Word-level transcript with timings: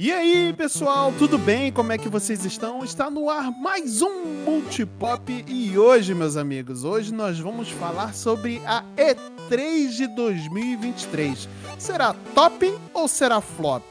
E 0.00 0.12
aí, 0.12 0.54
pessoal, 0.56 1.12
tudo 1.18 1.36
bem? 1.36 1.72
Como 1.72 1.90
é 1.90 1.98
que 1.98 2.08
vocês 2.08 2.44
estão? 2.44 2.84
Está 2.84 3.10
no 3.10 3.28
ar 3.28 3.50
mais 3.50 4.00
um 4.00 4.44
Multipop 4.44 5.44
e 5.48 5.76
hoje, 5.76 6.14
meus 6.14 6.36
amigos, 6.36 6.84
hoje 6.84 7.12
nós 7.12 7.40
vamos 7.40 7.68
falar 7.68 8.14
sobre 8.14 8.62
a 8.64 8.84
E3 8.96 9.88
de 9.88 10.06
2023. 10.06 11.48
Será 11.80 12.14
top 12.32 12.72
ou 12.94 13.08
será 13.08 13.40
flop? 13.40 13.82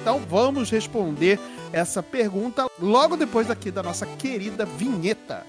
Então 0.00 0.22
vamos 0.30 0.70
responder 0.70 1.38
essa 1.74 2.02
pergunta 2.02 2.66
logo 2.80 3.14
depois 3.14 3.46
daqui 3.46 3.70
da 3.70 3.82
nossa 3.82 4.06
querida 4.06 4.64
vinheta. 4.64 5.44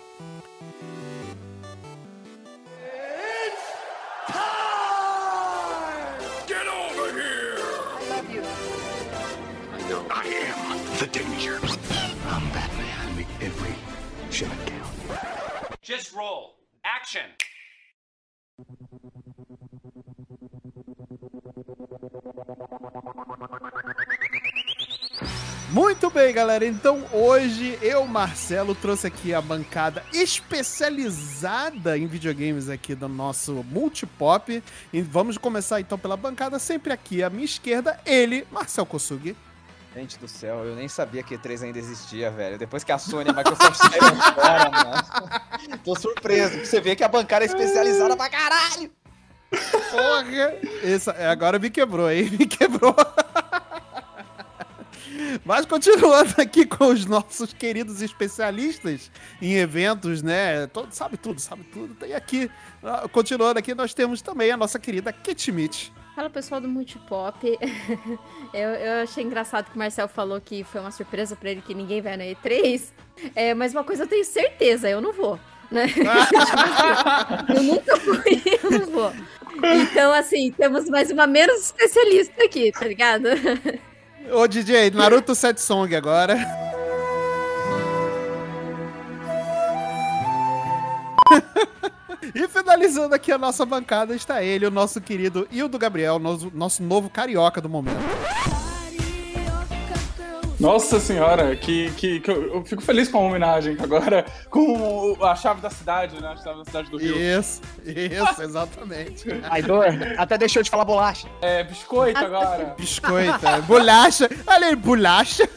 Bem, 26.12 26.34
galera. 26.34 26.66
Então 26.66 27.06
hoje 27.12 27.78
eu, 27.82 28.06
Marcelo, 28.06 28.76
trouxe 28.76 29.08
aqui 29.08 29.34
a 29.34 29.42
bancada 29.42 30.04
especializada 30.14 31.98
em 31.98 32.06
videogames 32.06 32.70
aqui 32.70 32.94
do 32.94 33.08
nosso 33.08 33.64
Multipop. 33.70 34.62
E 34.92 35.02
vamos 35.02 35.38
começar 35.38 35.80
então 35.80 35.98
pela 35.98 36.18
bancada, 36.18 36.60
sempre 36.60 36.92
aqui 36.92 37.24
à 37.24 37.30
minha 37.30 37.46
esquerda, 37.46 38.00
ele, 38.06 38.46
Marcel 38.52 38.86
Kosugi. 38.86 39.36
Gente 39.96 40.18
do 40.20 40.28
céu, 40.28 40.64
eu 40.66 40.76
nem 40.76 40.88
sabia 40.88 41.24
que 41.24 41.38
E3 41.38 41.64
ainda 41.64 41.80
existia, 41.80 42.30
velho. 42.32 42.58
Depois 42.58 42.84
que 42.84 42.92
a 42.92 42.98
Sony 42.98 43.30
e 43.30 43.32
a 43.32 43.34
Microsoft 43.34 43.76
saíram 43.76 44.16
fora, 44.34 44.70
mano. 44.70 45.80
Tô 45.84 45.96
surpreso. 45.96 46.66
Você 46.66 46.80
vê 46.80 46.96
que 46.96 47.04
a 47.04 47.10
bancada 47.10 47.44
é 47.44 47.48
especializada 47.48 48.16
pra 48.16 48.30
caralho. 48.30 48.92
Porra! 49.50 50.56
Essa, 50.84 51.12
agora 51.30 51.60
me 51.60 51.70
quebrou, 51.70 52.10
hein? 52.10 52.30
Me 52.40 52.46
quebrou. 52.46 52.96
Mas 55.46 55.66
continuando 55.66 56.34
aqui 56.38 56.66
com 56.66 56.88
os 56.88 57.06
nossos 57.06 57.54
queridos 57.54 58.02
especialistas 58.02 59.12
em 59.42 59.54
eventos, 59.54 60.22
né? 60.22 60.68
Todo, 60.68 60.92
sabe 60.92 61.18
tudo, 61.18 61.40
sabe 61.40 61.64
tudo. 61.64 61.94
Tem 61.96 62.14
aqui, 62.14 62.50
ah, 62.84 63.08
continuando 63.12 63.60
aqui, 63.60 63.74
nós 63.74 63.94
temos 63.94 64.22
também 64.22 64.52
a 64.52 64.58
nossa 64.58 64.80
querida 64.80 65.12
Kit 65.12 65.52
Mitch. 65.52 65.90
Fala 66.16 66.30
pessoal 66.30 66.60
do 66.60 66.68
Multipop. 66.68 67.58
eu, 68.54 68.70
eu 68.70 69.04
achei 69.04 69.24
engraçado 69.24 69.70
que 69.70 69.76
o 69.76 69.80
Marcel 69.80 70.08
falou 70.08 70.42
que 70.42 70.64
foi 70.64 70.82
uma 70.82 70.92
surpresa 70.92 71.36
pra 71.36 71.52
ele 71.52 71.62
que 71.62 71.74
ninguém 71.74 72.02
vai 72.02 72.18
na 72.18 72.26
E3. 72.26 72.84
É, 73.36 73.54
mas 73.54 73.74
uma 73.74 73.84
coisa 73.84 74.04
eu 74.04 74.08
tenho 74.08 74.26
certeza, 74.26 74.90
eu 74.90 75.00
não 75.00 75.14
vou. 75.14 75.40
Né? 75.70 75.86
eu 77.56 77.64
nunca 77.64 77.98
fui, 77.98 78.42
eu 78.62 78.72
não 78.72 78.86
vou. 78.88 79.14
Então, 79.64 80.12
assim, 80.14 80.52
temos 80.52 80.90
mais 80.90 81.12
uma 81.12 81.26
menos 81.26 81.62
especialista 81.62 82.44
aqui, 82.44 82.72
tá 82.72 82.86
ligado? 82.86 83.28
Ô 84.30 84.48
DJ, 84.48 84.92
Naruto 84.92 85.34
Set 85.34 85.60
Song 85.60 85.96
agora. 85.96 86.38
E 92.34 92.48
finalizando 92.48 93.14
aqui 93.14 93.32
a 93.32 93.38
nossa 93.38 93.66
bancada 93.66 94.16
está 94.16 94.42
ele, 94.44 94.66
o 94.66 94.72
nosso 94.72 95.02
querido 95.02 95.48
Hildo 95.52 95.78
Gabriel, 95.78 96.18
nosso, 96.18 96.52
nosso 96.54 96.84
novo 96.84 97.10
carioca 97.10 97.60
do 97.60 97.68
momento. 97.68 98.00
Nossa 100.62 101.00
senhora, 101.00 101.56
que, 101.56 101.90
que, 101.92 102.20
que 102.20 102.30
eu, 102.32 102.56
eu 102.56 102.64
fico 102.64 102.82
feliz 102.84 103.10
com 103.10 103.18
a 103.18 103.22
homenagem 103.22 103.76
agora 103.82 104.24
com 104.50 105.16
o- 105.20 105.26
a 105.26 105.36
chave 105.36 105.60
da 105.60 105.70
cidade, 105.72 106.22
né? 106.22 106.28
A 106.30 106.38
chave 106.38 106.60
da 106.60 106.66
cidade 106.66 106.92
do 106.92 106.98
Rio. 106.98 107.18
Isso, 107.18 107.62
isso, 107.84 108.42
exatamente. 108.44 109.24
Traidor, 109.42 109.86
até 110.18 110.38
deixou 110.38 110.62
de 110.62 110.70
falar 110.70 110.86
bolacha. 110.86 111.28
É, 111.42 111.64
biscoito 111.64 112.20
agora. 112.24 112.76
Biscoito, 112.78 113.48
é, 113.48 113.62
bolacha. 113.62 114.30
Olha 114.46 114.68
aí, 114.68 114.76
bolacha. 114.76 115.50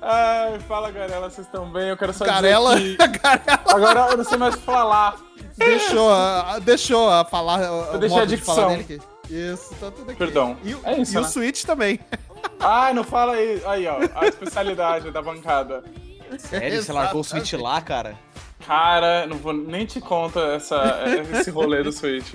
Ai, 0.00 0.58
fala, 0.68 0.90
Garela, 0.92 1.28
vocês 1.30 1.46
estão 1.46 1.70
bem? 1.72 1.88
Eu 1.88 1.96
quero 1.96 2.12
só 2.12 2.24
Carela, 2.24 2.78
dizer 2.78 2.96
que 2.98 3.18
Carela 3.18 3.60
agora 3.66 4.00
eu 4.12 4.16
não 4.18 4.24
sei 4.24 4.38
mais 4.38 4.54
falar. 4.56 5.16
deixou, 5.56 6.12
a- 6.12 6.58
deixou 6.60 7.10
a 7.10 7.24
falar. 7.24 7.62
Eu 7.62 7.98
deixei 7.98 8.20
a 8.20 8.24
dicção. 8.24 8.74
aqui. 8.74 9.00
Isso, 9.30 9.74
tá 9.80 9.90
tudo 9.90 10.10
aqui. 10.10 10.18
Perdão. 10.18 10.56
E, 10.62 10.74
o- 10.74 10.80
É 10.84 10.98
isso, 11.00 11.14
e 11.14 11.18
o 11.18 11.22
né? 11.22 11.28
Switch 11.28 11.64
também. 11.64 11.98
Ai, 12.60 12.92
não 12.94 13.04
fala 13.04 13.32
aí. 13.34 13.62
Aí, 13.66 13.86
ó, 13.86 13.98
a 14.14 14.26
especialidade 14.26 15.10
da 15.10 15.20
bancada. 15.22 15.82
Sério, 16.38 16.82
você 16.82 16.92
largou 16.92 17.20
o 17.20 17.24
Switch 17.24 17.52
lá, 17.54 17.80
cara? 17.80 18.16
Cara, 18.66 19.26
não 19.26 19.36
vou 19.36 19.52
nem 19.52 19.84
te 19.84 20.00
contar 20.00 20.54
essa, 20.54 21.04
esse 21.32 21.50
rolê 21.50 21.82
do 21.82 21.92
Switch. 21.92 22.34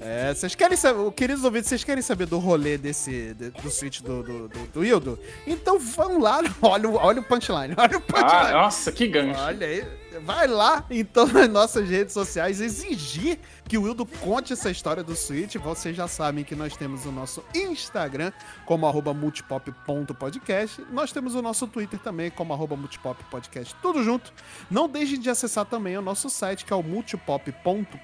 É, 0.00 0.34
vocês 0.34 0.54
querem 0.56 0.76
saber, 0.76 1.10
queridos 1.12 1.44
ouvintes, 1.44 1.68
vocês 1.68 1.84
querem 1.84 2.02
saber 2.02 2.26
do 2.26 2.38
rolê 2.38 2.76
desse, 2.76 3.32
de- 3.34 3.50
do 3.50 3.70
Switch 3.70 4.00
do, 4.00 4.22
do, 4.22 4.48
do, 4.48 4.58
do 4.66 4.84
Hildo? 4.84 5.18
Então 5.46 5.78
vamos 5.78 6.20
lá, 6.20 6.40
olha, 6.60 6.88
o- 6.88 6.96
olha 6.96 7.20
o 7.20 7.22
punchline, 7.22 7.72
olha 7.76 7.98
o 7.98 8.02
Ah, 8.08 8.12
punchline. 8.12 8.52
nossa, 8.52 8.90
que 8.90 9.06
gancho. 9.06 9.40
Olha 9.40 9.64
aí, 9.66 9.84
vai 10.24 10.48
lá 10.48 10.84
então 10.90 11.24
nas 11.30 11.48
nossas 11.48 11.88
redes 11.88 12.12
sociais 12.12 12.60
exigir 12.60 13.38
que 13.68 13.78
o 13.78 13.82
Wildo 13.82 14.04
conte 14.04 14.52
essa 14.52 14.70
história 14.70 15.02
do 15.02 15.14
Switch. 15.16 15.56
Vocês 15.56 15.96
já 15.96 16.06
sabem 16.08 16.44
que 16.44 16.54
nós 16.54 16.76
temos 16.76 17.06
o 17.06 17.12
nosso 17.12 17.42
Instagram 17.54 18.32
como 18.66 18.86
arroba 18.86 19.14
multipop.podcast. 19.14 20.84
Nós 20.90 21.12
temos 21.12 21.34
o 21.34 21.42
nosso 21.42 21.66
Twitter 21.66 21.98
também 21.98 22.30
como 22.30 22.52
arroba 22.52 22.76
multipoppodcast, 22.76 23.74
tudo 23.80 24.02
junto. 24.02 24.32
Não 24.70 24.88
deixem 24.88 25.18
de 25.18 25.30
acessar 25.30 25.64
também 25.64 25.96
o 25.96 26.02
nosso 26.02 26.28
site 26.28 26.64
que 26.64 26.72
é 26.72 26.76
o 26.76 26.82
multipop.com.br, 26.82 27.94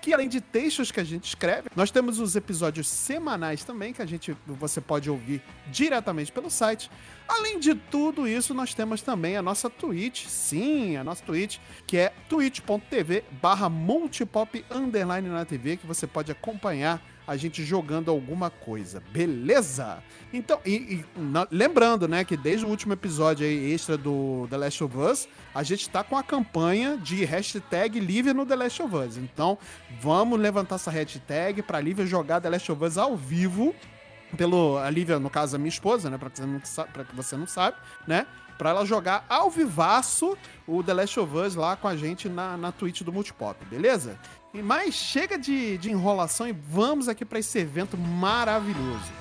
que 0.00 0.12
além 0.12 0.28
de 0.28 0.40
textos 0.40 0.90
que 0.90 1.00
a 1.00 1.04
gente 1.04 1.24
escreve, 1.24 1.68
nós 1.74 1.90
temos 1.90 2.18
os 2.18 2.36
episódios 2.36 2.88
semanais 2.88 3.64
também 3.64 3.92
que 3.92 4.02
a 4.02 4.06
gente 4.06 4.36
você 4.46 4.80
pode 4.80 5.10
ouvir 5.10 5.42
diretamente 5.68 6.30
pelo 6.30 6.50
site. 6.50 6.90
Além 7.28 7.60
de 7.60 7.76
tudo 7.76 8.26
isso, 8.26 8.52
nós 8.52 8.74
temos 8.74 9.02
também 9.02 9.36
a 9.36 9.42
nossa 9.42 9.70
Twitch, 9.70 10.26
sim, 10.26 10.96
a 10.96 11.04
nossa 11.04 11.22
Twitch, 11.24 11.58
que 11.86 11.96
é 11.96 12.12
twitch.tv 12.28 13.22
barra 13.40 13.68
multipop 13.68 14.49
underline 14.70 15.28
na 15.28 15.44
TV, 15.44 15.76
que 15.76 15.86
você 15.86 16.06
pode 16.06 16.30
acompanhar 16.32 17.00
a 17.26 17.36
gente 17.36 17.62
jogando 17.64 18.10
alguma 18.10 18.50
coisa, 18.50 19.00
beleza? 19.12 20.02
Então, 20.32 20.58
e, 20.66 20.72
e 20.74 21.04
na- 21.20 21.46
lembrando, 21.50 22.08
né, 22.08 22.24
que 22.24 22.36
desde 22.36 22.66
o 22.66 22.68
último 22.68 22.92
episódio 22.92 23.46
aí, 23.46 23.72
extra 23.72 23.96
do 23.96 24.48
The 24.50 24.56
Last 24.56 24.82
of 24.82 24.96
Us, 24.98 25.28
a 25.54 25.62
gente 25.62 25.88
tá 25.88 26.02
com 26.02 26.16
a 26.16 26.22
campanha 26.24 26.96
de 26.96 27.24
hashtag 27.24 28.00
Lívia 28.00 28.34
no 28.34 28.44
The 28.44 28.56
Last 28.56 28.82
of 28.82 28.96
Us. 28.96 29.16
Então, 29.16 29.56
vamos 30.00 30.40
levantar 30.40 30.74
essa 30.76 30.90
hashtag 30.90 31.62
pra 31.62 31.80
Lívia 31.80 32.04
jogar 32.04 32.40
The 32.40 32.50
Last 32.50 32.72
of 32.72 32.84
Us 32.84 32.98
ao 32.98 33.16
vivo 33.16 33.74
pelo 34.36 34.78
a 34.78 34.88
Lívia, 34.90 35.18
no 35.18 35.30
caso, 35.30 35.56
a 35.56 35.58
minha 35.58 35.68
esposa, 35.68 36.08
né? 36.10 36.18
Pra 36.18 36.30
que 36.30 36.38
você 36.40 36.46
não, 36.46 36.60
pra 36.92 37.04
que 37.04 37.14
você 37.14 37.36
não 37.36 37.46
sabe, 37.46 37.76
né? 38.06 38.26
Pra 38.58 38.70
ela 38.70 38.84
jogar 38.84 39.24
ao 39.28 39.50
vivaço 39.50 40.36
o 40.66 40.82
The 40.82 40.92
Last 40.94 41.18
of 41.18 41.34
Us 41.36 41.54
lá 41.54 41.76
com 41.76 41.88
a 41.88 41.96
gente 41.96 42.28
na, 42.28 42.56
na 42.56 42.70
Twitch 42.70 43.02
do 43.02 43.12
Multipop, 43.12 43.64
beleza? 43.66 44.18
E 44.52 44.60
mais 44.62 44.94
chega 44.94 45.38
de, 45.38 45.78
de 45.78 45.90
enrolação 45.90 46.48
e 46.48 46.52
vamos 46.52 47.08
aqui 47.08 47.24
pra 47.24 47.38
esse 47.38 47.58
evento 47.58 47.96
maravilhoso. 47.96 49.12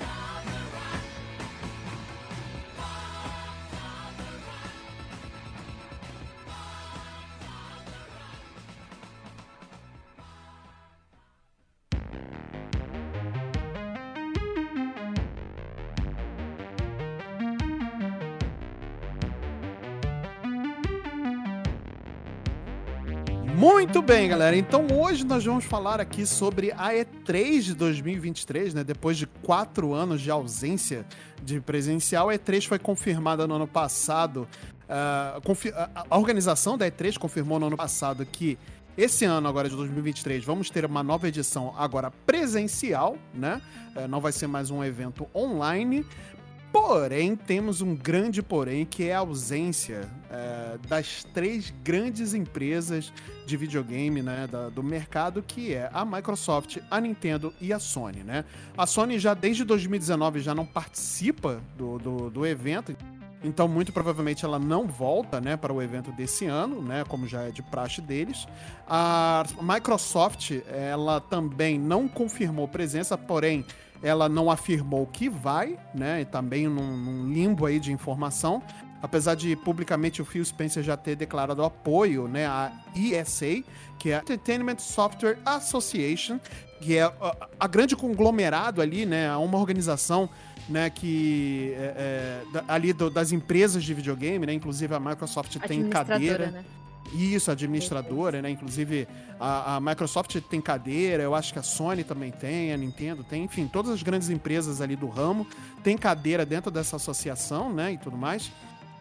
Muito 23.60 24.02
bem, 24.02 24.30
galera. 24.30 24.56
Então 24.56 24.88
hoje 24.98 25.26
nós 25.26 25.44
vamos 25.44 25.66
falar 25.66 26.00
aqui 26.00 26.26
sobre 26.26 26.72
a 26.72 26.94
E3 26.94 27.60
de 27.60 27.74
2023, 27.76 28.74
né? 28.74 28.86
Depois 28.86 29.18
de 29.18 29.28
quatro 29.28 29.94
anos 29.94 30.22
de 30.22 30.32
ausência 30.32 31.06
de 31.44 31.60
presencial, 31.60 32.30
a 32.30 32.34
E3 32.36 32.66
foi 32.66 32.80
confirmada 32.80 33.46
no 33.46 33.56
ano 33.56 33.68
passado. 33.68 34.48
a- 34.88 36.06
a 36.10 36.18
organização 36.18 36.78
da 36.78 36.88
E3 36.90 37.18
confirmou 37.18 37.60
no 37.60 37.68
ano 37.68 37.76
passado 37.78 38.26
que 38.26 38.58
esse 38.98 39.24
ano, 39.26 39.48
agora 39.48 39.70
de 39.70 39.76
2023, 39.76 40.44
vamos 40.44 40.70
ter 40.70 40.84
uma 40.86 41.04
nova 41.04 41.28
edição 41.28 41.74
agora 41.78 42.10
presencial, 42.26 43.18
né? 43.34 43.62
Eh, 43.96 44.08
não 44.08 44.20
vai 44.20 44.32
ser 44.32 44.48
mais 44.48 44.72
um 44.72 44.84
evento 44.84 45.28
online. 45.36 46.04
Porém, 46.72 47.36
temos 47.36 47.82
um 47.82 47.96
grande 47.96 48.44
porém, 48.44 48.86
que 48.86 49.06
é 49.10 49.16
a 49.16 49.20
ausência 49.20 50.08
é, 50.30 50.78
das 50.88 51.24
três 51.34 51.74
grandes 51.84 52.34
empresas 52.36 53.12
de 53.46 53.58
videogame 53.58 54.22
né, 54.22 54.48
da- 54.50 54.70
do 54.70 54.84
mercado, 54.84 55.42
que 55.42 55.74
é 55.74 55.90
a 55.92 56.06
Microsoft, 56.06 56.78
a 56.90 57.02
Nintendo 57.02 57.52
e 57.60 57.74
a 57.74 57.80
Sony. 57.80 58.24
Né? 58.24 58.46
A 58.78 58.86
Sony 58.86 59.18
já 59.18 59.34
desde 59.34 59.64
2019 59.64 60.40
já 60.42 60.54
não 60.54 60.66
participa 60.66 61.60
do, 61.76 61.98
do, 61.98 62.30
do 62.30 62.46
evento, 62.46 62.96
então 63.44 63.68
muito 63.68 63.92
provavelmente 63.92 64.46
ela 64.46 64.60
não 64.60 64.86
volta 64.88 65.42
né, 65.42 65.58
para 65.58 65.74
o 65.74 65.82
evento 65.82 66.12
desse 66.12 66.46
ano, 66.46 66.82
né, 66.84 67.04
como 67.08 67.28
já 67.28 67.44
é 67.44 67.50
de 67.52 67.64
praxe 67.64 68.00
deles. 68.00 68.48
A 68.88 69.44
Microsoft 69.62 70.52
ela 70.68 71.20
também 71.20 71.80
não 71.80 72.08
confirmou 72.08 72.68
presença, 72.68 73.18
porém 73.18 73.66
ela 74.02 74.30
não 74.30 74.50
afirmou 74.50 75.06
que 75.06 75.30
vai, 75.30 75.78
né? 75.94 76.22
E 76.22 76.26
também 76.26 76.68
num, 76.68 76.96
num 76.98 77.32
limbo 77.32 77.66
aí 77.66 77.80
de 77.80 77.92
informação. 77.92 78.62
Apesar 79.02 79.36
de 79.36 79.56
publicamente 79.56 80.22
o 80.22 80.26
Phil 80.26 80.44
Spencer 80.44 80.84
já 80.84 80.98
ter 80.98 81.16
declarado 81.16 81.64
apoio, 81.64 82.28
né, 82.28 82.46
à 82.48 82.70
ESA, 82.94 83.64
que 83.98 84.12
é 84.12 84.16
a 84.18 84.20
Entertainment 84.20 84.78
Software 84.80 85.38
Association, 85.46 86.38
que 86.82 86.98
é 86.98 87.04
a, 87.04 87.14
a 87.60 87.68
grande 87.68 87.96
conglomerado 87.96 88.82
ali, 88.82 89.06
né, 89.06 89.34
uma 89.38 89.58
organização, 89.58 90.30
né, 90.68 90.90
que 90.90 91.74
é, 91.78 92.44
é, 92.54 92.64
ali 92.68 92.92
do- 92.92 93.10
das 93.10 93.32
empresas 93.32 93.84
de 93.86 93.94
videogame, 93.94 94.46
né, 94.46 94.54
inclusive 94.54 94.94
a 94.94 95.00
Microsoft 95.00 95.56
tem 95.66 95.80
cadeira. 95.90 96.48
né? 96.52 96.64
Isso, 97.14 97.52
administradora, 97.52 98.42
né? 98.42 98.50
Inclusive 98.50 99.08
a, 99.40 99.76
a 99.76 99.80
Microsoft 99.80 100.36
tem 100.50 100.62
cadeira, 100.62 101.24
eu 101.24 101.36
acho 101.36 101.54
que 101.54 101.60
a 101.60 101.64
Sony 101.64 102.04
também 102.04 102.32
tem, 102.32 102.74
a 102.74 102.78
Nintendo 102.78 103.24
tem, 103.24 103.44
enfim, 103.44 103.68
todas 103.68 103.92
as 103.92 104.04
grandes 104.04 104.30
empresas 104.30 104.82
ali 104.82 104.96
do 104.96 105.08
ramo 105.08 105.48
têm 105.84 105.98
cadeira 105.98 106.46
dentro 106.46 106.70
dessa 106.72 106.96
associação, 106.96 107.74
né? 107.74 107.94
E 107.94 107.98
tudo 107.98 108.18
mais. 108.18 108.52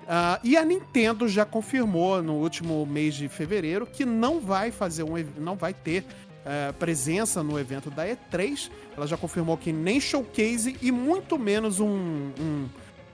Ah, 0.06 0.40
e 0.42 0.56
a 0.56 0.64
Nintendo 0.64 1.28
já 1.28 1.44
confirmou 1.44 2.22
no 2.22 2.34
último 2.34 2.84
mês 2.86 3.14
de 3.14 3.28
fevereiro 3.28 3.86
que 3.86 4.06
não 4.06 4.40
vai 4.40 4.70
fazer 4.70 5.02
um, 5.02 5.12
não 5.38 5.54
vai 5.54 5.74
ter 5.74 6.04
eh, 6.50 6.72
presença 6.78 7.42
no 7.42 7.58
evento 7.58 7.90
da 7.90 8.06
E3. 8.06 8.70
Ela 8.96 9.06
já 9.06 9.18
confirmou 9.18 9.54
que 9.58 9.70
nem 9.70 10.00
showcase 10.00 10.78
e 10.80 10.90
muito 10.90 11.38
menos 11.38 11.78
um, 11.78 11.88
um, 12.40 12.66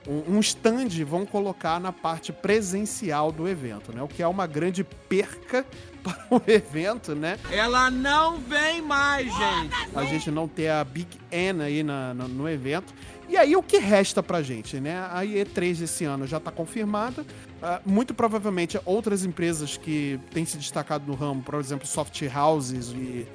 um 0.07 0.35
um 0.37 0.39
stand 0.39 0.89
vão 1.05 1.25
colocar 1.25 1.79
na 1.79 1.91
parte 1.91 2.31
presencial 2.31 3.31
do 3.31 3.47
evento, 3.47 3.93
né? 3.95 4.01
O 4.01 4.07
que 4.07 4.21
é 4.23 4.27
uma 4.27 4.45
grande 4.47 4.83
perca 4.83 5.65
para 6.03 6.25
o 6.29 6.41
evento, 6.47 7.15
né? 7.15 7.37
Ela 7.51 7.89
não 7.89 8.37
vem 8.39 8.81
mais, 8.81 9.25
gente. 9.25 9.75
A 9.95 10.03
gente 10.05 10.29
não 10.29 10.47
ter 10.47 10.69
a 10.69 10.83
Big 10.83 11.07
N 11.31 11.63
aí 11.63 11.81
na- 11.83 12.13
na- 12.13 12.27
no 12.27 12.47
evento. 12.49 12.93
E 13.27 13.35
aí 13.37 13.55
o 13.55 13.63
que 13.63 13.79
resta 13.79 14.21
pra 14.21 14.43
gente, 14.43 14.79
né? 14.79 14.99
A 15.11 15.23
E3 15.25 15.79
desse 15.79 16.05
ano 16.05 16.27
já 16.27 16.39
tá 16.39 16.51
confirmada. 16.51 17.25
Ah, 17.61 17.81
muito 17.83 18.13
provavelmente 18.13 18.79
outras 18.85 19.25
empresas 19.25 19.77
que 19.77 20.19
têm 20.31 20.45
se 20.45 20.57
destacado 20.57 21.07
no 21.07 21.15
ramo, 21.15 21.41
por 21.41 21.55
exemplo, 21.55 21.87
Soft 21.87 22.21
Houses 22.35 22.89
e, 22.89 23.25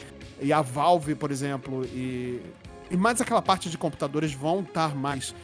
e 0.41 0.53
a 0.53 0.63
Valve, 0.63 1.17
por 1.17 1.33
exemplo, 1.33 1.85
e, 1.87 2.41
e 2.89 2.97
mais 2.97 3.21
aquela 3.21 3.43
parte 3.43 3.69
de 3.69 3.77
computadores 3.77 4.33
vão 4.33 4.61
estar 4.61 4.95
mais 4.95 5.35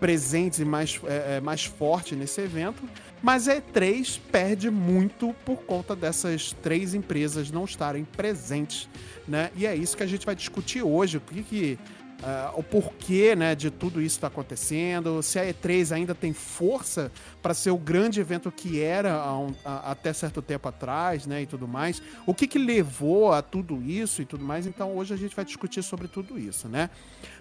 presentes 0.00 0.58
e 0.58 0.64
mais, 0.64 1.00
é, 1.04 1.36
é, 1.36 1.40
mais 1.40 1.64
forte 1.64 2.14
nesse 2.14 2.40
evento. 2.40 2.82
Mas 3.22 3.48
a 3.48 3.56
E3 3.56 4.20
perde 4.30 4.70
muito 4.70 5.34
por 5.44 5.56
conta 5.62 5.96
dessas 5.96 6.52
três 6.62 6.94
empresas 6.94 7.50
não 7.50 7.64
estarem 7.64 8.04
presentes, 8.04 8.88
né? 9.26 9.50
E 9.56 9.66
é 9.66 9.74
isso 9.74 9.96
que 9.96 10.02
a 10.02 10.06
gente 10.06 10.26
vai 10.26 10.34
discutir 10.34 10.82
hoje. 10.82 11.16
O 11.16 11.20
que 11.20 11.42
que 11.42 11.78
ah, 12.26 12.52
o 12.56 12.62
porquê 12.62 13.36
né, 13.36 13.54
de 13.54 13.70
tudo 13.70 14.00
isso 14.00 14.16
está 14.16 14.28
acontecendo, 14.28 15.22
se 15.22 15.38
a 15.38 15.44
E3 15.44 15.92
ainda 15.94 16.14
tem 16.14 16.32
força 16.32 17.12
para 17.42 17.52
ser 17.52 17.70
o 17.70 17.76
grande 17.76 18.18
evento 18.20 18.50
que 18.50 18.80
era 18.80 19.30
um- 19.34 19.54
há- 19.64 19.90
até 19.90 20.10
certo 20.12 20.40
tempo 20.40 20.66
atrás, 20.66 21.26
né, 21.26 21.42
e 21.42 21.46
tudo 21.46 21.68
mais. 21.68 22.00
O 22.26 22.32
que, 22.32 22.46
que 22.46 22.58
levou 22.58 23.32
a 23.32 23.42
tudo 23.42 23.82
isso 23.82 24.22
e 24.22 24.24
tudo 24.24 24.42
mais. 24.44 24.66
Então 24.66 24.96
hoje 24.96 25.12
a 25.12 25.16
gente 25.16 25.36
vai 25.36 25.44
discutir 25.44 25.82
sobre 25.82 26.08
tudo 26.08 26.38
isso, 26.38 26.66
né? 26.68 26.88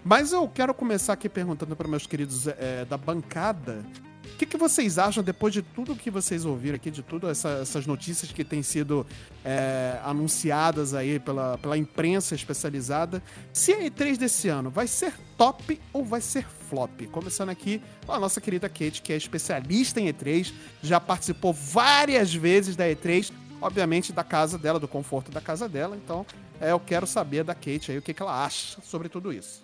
Mas 0.03 0.33
eu 0.33 0.47
quero 0.49 0.73
começar 0.73 1.13
aqui 1.13 1.29
perguntando 1.29 1.75
para 1.75 1.87
meus 1.87 2.05
queridos 2.05 2.47
eh, 2.47 2.85
da 2.89 2.97
bancada. 2.97 3.83
O 4.23 4.35
que, 4.37 4.45
que 4.45 4.57
vocês 4.57 4.97
acham 4.97 5.21
depois 5.23 5.53
de 5.53 5.61
tudo 5.61 5.95
que 5.95 6.09
vocês 6.09 6.45
ouviram 6.45 6.75
aqui, 6.75 6.89
de 6.89 7.03
todas 7.03 7.29
essa- 7.31 7.59
essas 7.61 7.85
notícias 7.85 8.31
que 8.31 8.43
têm 8.43 8.63
sido 8.63 9.05
é, 9.45 9.99
anunciadas 10.03 10.93
aí 10.93 11.19
pela, 11.19 11.57
pela 11.57 11.77
imprensa 11.77 12.33
especializada? 12.33 13.21
Se 13.51 13.73
a 13.73 13.79
E3 13.83 14.17
desse 14.17 14.47
ano 14.47 14.69
vai 14.69 14.87
ser 14.87 15.13
top 15.37 15.79
ou 15.91 16.03
vai 16.03 16.21
ser 16.21 16.45
flop? 16.69 17.01
Começando 17.11 17.49
aqui 17.49 17.81
com 18.05 18.11
a 18.13 18.19
nossa 18.19 18.39
querida 18.41 18.67
Kate, 18.69 19.01
que 19.01 19.13
é 19.13 19.17
especialista 19.17 19.99
em 20.01 20.07
E3, 20.07 20.53
já 20.81 20.99
participou 20.99 21.53
várias 21.53 22.33
vezes 22.33 22.75
da 22.75 22.85
E3, 22.85 23.31
obviamente 23.61 24.11
da 24.13 24.23
casa 24.23 24.57
dela, 24.57 24.79
do 24.79 24.87
conforto 24.87 25.31
da 25.31 25.41
casa 25.41 25.67
dela. 25.69 25.95
Então, 25.95 26.25
é, 26.59 26.71
eu 26.71 26.79
quero 26.79 27.05
saber 27.05 27.43
da 27.43 27.53
Kate 27.53 27.91
aí 27.91 27.97
o 27.97 28.01
que, 28.01 28.13
que 28.13 28.21
ela 28.21 28.43
acha 28.45 28.81
sobre 28.81 29.09
tudo 29.09 29.31
isso. 29.33 29.63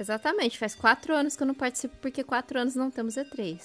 Exatamente, 0.00 0.58
faz 0.58 0.74
quatro 0.74 1.14
anos 1.14 1.36
que 1.36 1.42
eu 1.42 1.46
não 1.46 1.54
participo, 1.54 1.96
porque 2.00 2.22
quatro 2.22 2.58
anos 2.60 2.74
não 2.74 2.90
temos 2.90 3.14
E3. 3.16 3.60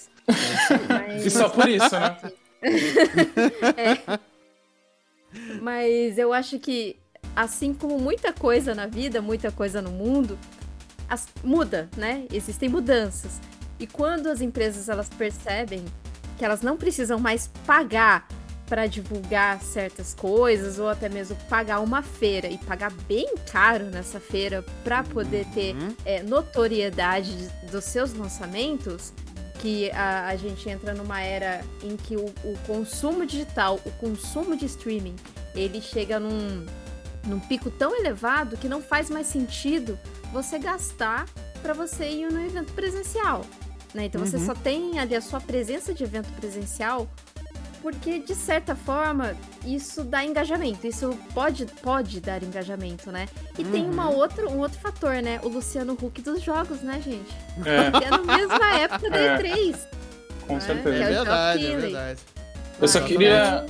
E 1.25 1.29
só 1.29 1.49
por 1.49 1.69
isso, 1.69 1.89
né? 1.99 2.17
Mas 5.61 6.17
eu 6.17 6.33
acho 6.33 6.59
que, 6.59 6.95
assim 7.35 7.73
como 7.73 7.99
muita 7.99 8.31
coisa 8.33 8.73
na 8.75 8.85
vida, 8.87 9.21
muita 9.21 9.51
coisa 9.51 9.81
no 9.81 9.91
mundo, 9.91 10.37
as- 11.09 11.27
muda, 11.43 11.89
né? 11.97 12.25
Existem 12.31 12.69
mudanças. 12.69 13.39
E 13.79 13.87
quando 13.87 14.27
as 14.27 14.41
empresas 14.41 14.89
elas 14.89 15.09
percebem 15.09 15.83
que 16.37 16.45
elas 16.45 16.61
não 16.61 16.77
precisam 16.77 17.19
mais 17.19 17.47
pagar 17.65 18.27
para 18.67 18.87
divulgar 18.87 19.61
certas 19.61 20.13
coisas 20.13 20.79
ou 20.79 20.87
até 20.89 21.09
mesmo 21.09 21.35
pagar 21.49 21.79
uma 21.79 22.01
feira 22.01 22.47
e 22.47 22.57
pagar 22.57 22.91
bem 23.07 23.35
caro 23.51 23.85
nessa 23.85 24.19
feira 24.19 24.63
para 24.83 25.03
poder 25.03 25.45
ter 25.53 25.75
é, 26.05 26.23
notoriedade 26.23 27.35
de- 27.35 27.71
dos 27.71 27.83
seus 27.83 28.13
lançamentos, 28.13 29.13
que 29.59 29.89
a, 29.91 30.27
a 30.27 30.35
gente 30.35 30.67
entra 30.69 30.93
numa 30.93 31.21
era 31.21 31.63
em 31.83 31.95
que 31.95 32.15
o, 32.15 32.25
o 32.43 32.57
consumo 32.67 33.25
digital, 33.25 33.79
o 33.85 33.91
consumo 33.91 34.55
de 34.57 34.65
streaming, 34.65 35.15
ele 35.55 35.81
chega 35.81 36.19
num, 36.19 36.65
num 37.25 37.39
pico 37.39 37.69
tão 37.71 37.95
elevado 37.95 38.57
que 38.57 38.67
não 38.67 38.81
faz 38.81 39.09
mais 39.09 39.27
sentido 39.27 39.97
você 40.31 40.57
gastar 40.59 41.25
para 41.61 41.73
você 41.73 42.09
ir 42.09 42.31
no 42.31 42.43
evento 42.43 42.73
presencial. 42.73 43.45
Né? 43.93 44.05
Então 44.05 44.19
você 44.25 44.37
só 44.45 44.53
tem 44.55 44.99
ali 44.99 45.15
a 45.15 45.21
sua 45.21 45.39
presença 45.39 45.93
de 45.93 46.03
evento 46.03 46.29
presencial 46.33 47.07
porque, 47.83 48.17
de 48.19 48.33
certa 48.33 48.75
forma, 48.75 49.35
isso 49.65 50.03
dá 50.05 50.23
engajamento. 50.25 50.87
Isso 50.87 51.15
pode, 51.33 51.65
pode 51.83 52.19
dar 52.21 52.41
engajamento, 52.41 53.11
né? 53.11 53.27
E 53.59 53.63
tem 53.65 53.85
uma 53.87 54.09
outra, 54.09 54.47
um 54.49 54.57
outro 54.59 54.79
fator, 54.79 55.21
né? 55.21 55.39
O 55.43 55.49
Luciano 55.49 55.93
Huck 56.01 56.21
dos 56.21 56.41
jogos, 56.41 56.81
né, 56.81 57.01
gente? 57.03 57.29
É, 57.65 58.05
é 58.07 58.09
na 58.09 58.19
mesma 58.19 58.75
época 58.79 59.09
da 59.09 59.17
É. 59.19 59.37
E3. 59.37 59.77
com 60.47 60.57
É, 60.57 60.59
certeza. 60.61 60.95
é 60.95 61.11
o 61.11 61.13
verdade, 61.25 61.67
é 61.67 61.75
verdade. 61.77 62.19
Eu 62.81 62.87
só 62.87 63.01
queria. 63.01 63.65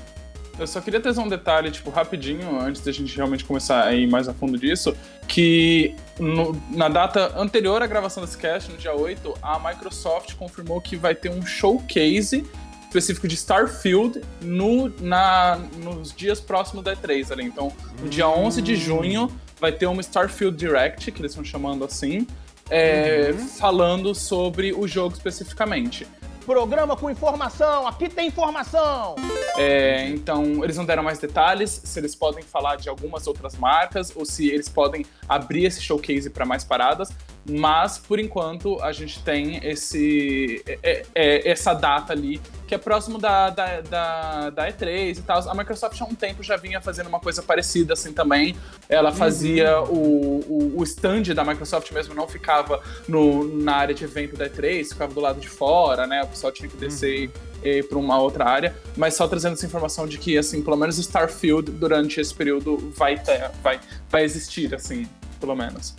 Eu 0.60 0.68
só 0.68 0.80
queria 0.80 1.00
trazer 1.00 1.20
um 1.20 1.28
detalhe, 1.28 1.72
tipo, 1.72 1.90
rapidinho, 1.90 2.60
antes 2.62 2.80
da 2.84 2.92
gente 2.92 3.16
realmente 3.18 3.44
começar 3.44 3.84
a 3.84 3.92
ir 3.96 4.06
mais 4.06 4.28
a 4.30 4.36
fundo 4.36 4.56
disso, 4.56 4.96
que 5.28 5.96
no- 6.20 6.56
na 6.70 6.88
data 6.88 7.34
anterior 7.36 7.82
à 7.82 7.88
gravação 7.88 8.24
desse 8.24 8.38
cast, 8.38 8.72
no 8.72 8.78
dia 8.78 8.94
8, 8.94 9.34
a 9.42 9.58
Microsoft 9.58 10.36
confirmou 10.36 10.80
que 10.80 10.96
vai 10.96 11.16
ter 11.16 11.30
um 11.30 11.44
showcase 11.44 12.46
específico 12.94 13.28
de 13.28 13.34
Starfield 13.34 14.22
no, 14.40 14.90
na, 15.02 15.58
nos 15.78 16.14
dias 16.14 16.40
próximos 16.40 16.84
da 16.84 16.96
E3 16.96 17.32
ali. 17.32 17.46
Então, 17.46 17.72
no 18.00 18.08
dia 18.08 18.28
11 18.28 18.62
de 18.62 18.76
junho, 18.76 19.32
vai 19.60 19.72
ter 19.72 19.88
uma 19.88 20.02
Starfield 20.02 20.56
Direct, 20.56 21.12
que 21.12 21.20
eles 21.20 21.32
estão 21.32 21.44
chamando 21.44 21.84
assim, 21.84 22.28
é, 22.70 23.34
falando 23.58 24.14
sobre 24.14 24.74
o 24.74 24.88
jogo 24.88 25.16
especificamente. 25.16 26.08
Programa 26.46 26.96
com 26.96 27.10
informação, 27.10 27.88
aqui 27.88 28.08
tem 28.10 28.28
informação. 28.28 29.16
É, 29.58 30.08
então, 30.10 30.64
eles 30.64 30.78
não 30.78 30.86
deram 30.86 31.04
mais 31.04 31.20
detalhes, 31.20 31.82
se 31.84 32.00
eles 32.00 32.16
podem 32.16 32.44
falar 32.44 32.76
de 32.78 32.90
algumas 32.90 33.28
outras 33.28 33.56
marcas 33.56 34.12
ou 34.16 34.26
se 34.26 34.50
eles 34.50 34.68
podem 34.68 35.06
abrir 35.30 35.66
esse 35.66 35.82
showcase 35.82 36.30
para 36.30 36.46
mais 36.46 36.64
paradas, 36.64 37.10
mas 37.48 37.98
por 37.98 38.20
enquanto 38.20 38.82
a 38.82 38.92
gente 38.92 39.22
tem 39.24 39.58
esse, 39.66 40.64
é- 40.66 40.80
é- 40.82 41.06
é- 41.14 41.50
essa 41.50 41.74
data 41.74 42.14
ali 42.14 42.42
que 42.68 42.74
é 42.74 42.78
próximo 42.78 43.20
da, 43.20 43.50
da, 43.50 43.82
da, 43.82 44.50
da 44.50 44.72
E3 44.72 45.18
e 45.18 45.22
tal. 45.22 45.48
A 45.50 45.54
Microsoft 45.54 46.00
há 46.02 46.06
um 46.06 46.16
tempo 46.16 46.42
já 46.42 46.56
vinha 46.56 46.82
fazendo 46.82 47.08
uma 47.08 47.20
coisa 47.20 47.44
parecida 47.44 47.94
assim 47.94 48.14
também. 48.14 48.56
Ela 48.90 49.12
fazia 49.12 49.82
o, 49.82 50.40
o, 50.48 50.80
o 50.80 50.84
stand 50.84 51.24
da 51.36 51.44
Microsoft 51.44 51.92
mesmo, 51.92 52.16
não 52.16 52.28
ficava 52.28 52.82
no, 53.08 53.44
na 53.62 53.76
área 53.76 53.94
de 53.94 54.04
evento 54.04 54.36
da 54.36 54.50
E3, 54.50 54.90
ficava 54.90 55.14
do 55.14 55.20
lado 55.20 55.40
de 55.40 55.50
fora, 55.50 56.08
né? 56.08 56.24
O 56.24 56.28
pessoal 56.28 56.52
tinha 56.52 56.70
que 56.70 56.78
descer 56.78 57.30
e 57.64 57.84
para 57.84 57.98
uma 57.98 58.20
outra 58.20 58.46
área, 58.46 58.76
mas 58.96 59.16
só 59.16 59.28
trazendo 59.28 59.54
essa 59.54 59.66
informação 59.66 60.08
de 60.08 60.18
que, 60.18 60.38
assim, 60.38 60.62
pelo 60.62 60.78
menos 60.78 60.98
Starfield 60.98 61.72
durante 61.72 62.20
esse 62.20 62.34
período 62.34 62.78
vai 62.96 63.18
ter, 63.18 63.52
vai, 63.62 63.80
vai 64.10 64.24
existir, 64.24 64.74
assim, 64.74 65.08
pelo 65.40 65.56
menos. 65.56 65.96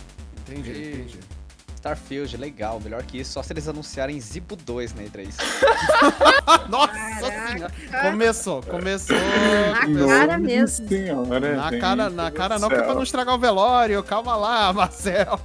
Entendi, 0.47 0.69
entendi. 0.69 1.34
Starfield, 1.89 2.35
legal. 2.37 2.81
Melhor 2.83 3.03
que 3.03 3.19
isso, 3.19 3.33
só 3.33 3.43
se 3.43 3.53
eles 3.53 3.67
anunciarem 3.67 4.19
Zipo 4.19 4.55
2 4.55 4.95
na 4.95 5.03
E3. 5.03 5.29
Nossa 6.67 7.47
senhora. 7.47 7.71
Começou, 8.01 8.63
começou. 8.63 9.15
Na 9.15 10.07
cara 10.07 10.37
mesmo. 10.39 10.87
Senhora, 10.87 11.55
Na 11.55 11.79
cara, 11.79 12.09
na 12.09 12.31
cara 12.31 12.57
não, 12.57 12.69
que 12.69 12.75
é 12.75 12.81
pra 12.81 12.95
não 12.95 13.03
estragar 13.03 13.35
o 13.35 13.39
velório. 13.39 14.01
Calma 14.01 14.35
lá, 14.35 14.73
Marcel. 14.73 15.39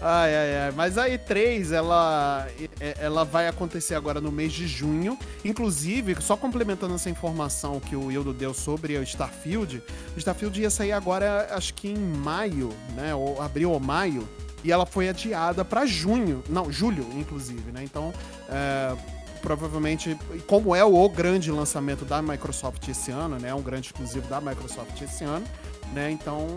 Ai, 0.00 0.34
ai, 0.34 0.56
ai. 0.64 0.72
Mas 0.74 0.96
a 0.96 1.06
E3, 1.10 1.72
ela, 1.72 2.48
é- 2.80 2.96
ela 3.00 3.22
vai 3.24 3.48
acontecer 3.48 3.94
agora 3.94 4.18
no 4.18 4.32
mês 4.32 4.50
de 4.54 4.66
junho. 4.66 5.18
Inclusive, 5.44 6.16
só 6.22 6.38
complementando 6.38 6.94
essa 6.94 7.10
informação 7.10 7.78
que 7.80 7.94
o 7.94 8.10
Hildo 8.10 8.32
deu 8.32 8.54
sobre 8.54 8.96
o 8.96 9.02
Starfield, 9.02 9.82
o 10.16 10.18
Starfield 10.18 10.58
ia 10.58 10.70
sair 10.70 10.92
agora, 10.92 11.48
acho 11.50 11.74
que 11.74 11.88
em 11.88 11.98
maio, 11.98 12.70
né? 12.96 13.14
Ou 13.14 13.42
abril 13.42 13.70
ou 13.72 13.78
maio. 13.80 14.26
E 14.64 14.70
ela 14.70 14.86
foi 14.86 15.08
adiada 15.08 15.64
pra 15.64 15.84
junho. 15.86 16.42
Não, 16.48 16.70
julho, 16.70 17.06
inclusive, 17.14 17.72
né? 17.72 17.82
Então, 17.82 18.12
é, 18.48 18.96
provavelmente, 19.40 20.16
como 20.46 20.74
é 20.74 20.84
o 20.84 21.08
grande 21.08 21.50
lançamento 21.50 22.04
da 22.04 22.22
Microsoft 22.22 22.86
esse 22.88 23.10
ano, 23.10 23.38
né? 23.38 23.52
Um 23.54 23.62
grande 23.62 23.88
exclusivo 23.88 24.28
da 24.28 24.40
Microsoft 24.40 25.00
esse 25.02 25.24
ano, 25.24 25.44
né? 25.92 26.10
Então 26.10 26.56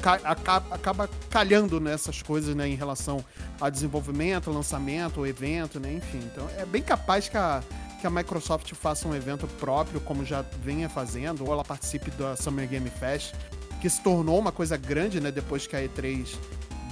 ca- 0.00 0.20
aca- 0.24 0.62
acaba 0.70 1.10
calhando 1.28 1.80
nessas 1.80 2.22
coisas, 2.22 2.54
né? 2.54 2.68
Em 2.68 2.76
relação 2.76 3.24
a 3.60 3.68
desenvolvimento, 3.68 4.50
lançamento, 4.50 5.26
evento, 5.26 5.80
né? 5.80 5.92
Enfim, 5.94 6.20
então 6.32 6.48
é 6.56 6.64
bem 6.64 6.82
capaz 6.82 7.28
que 7.28 7.36
a 7.36 7.62
que 8.00 8.06
a 8.06 8.10
Microsoft 8.10 8.72
faça 8.72 9.06
um 9.06 9.14
evento 9.14 9.46
próprio, 9.58 10.00
como 10.00 10.24
já 10.24 10.42
vinha 10.64 10.88
fazendo, 10.88 11.44
ou 11.44 11.52
ela 11.52 11.62
participe 11.62 12.10
da 12.12 12.34
Summer 12.34 12.66
Game 12.66 12.88
Fest, 12.88 13.34
que 13.78 13.90
se 13.90 14.00
tornou 14.00 14.38
uma 14.38 14.50
coisa 14.50 14.74
grande, 14.74 15.20
né? 15.20 15.30
Depois 15.30 15.66
que 15.66 15.76
a 15.76 15.80
E3 15.86 16.34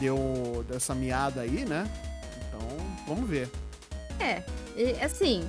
deu 0.00 0.64
dessa 0.69 0.95
miada 0.95 1.40
aí, 1.43 1.64
né? 1.64 1.88
Então, 2.49 2.61
vamos 3.07 3.28
ver. 3.28 3.49
É, 4.21 4.43
e, 4.76 4.90
assim, 5.05 5.49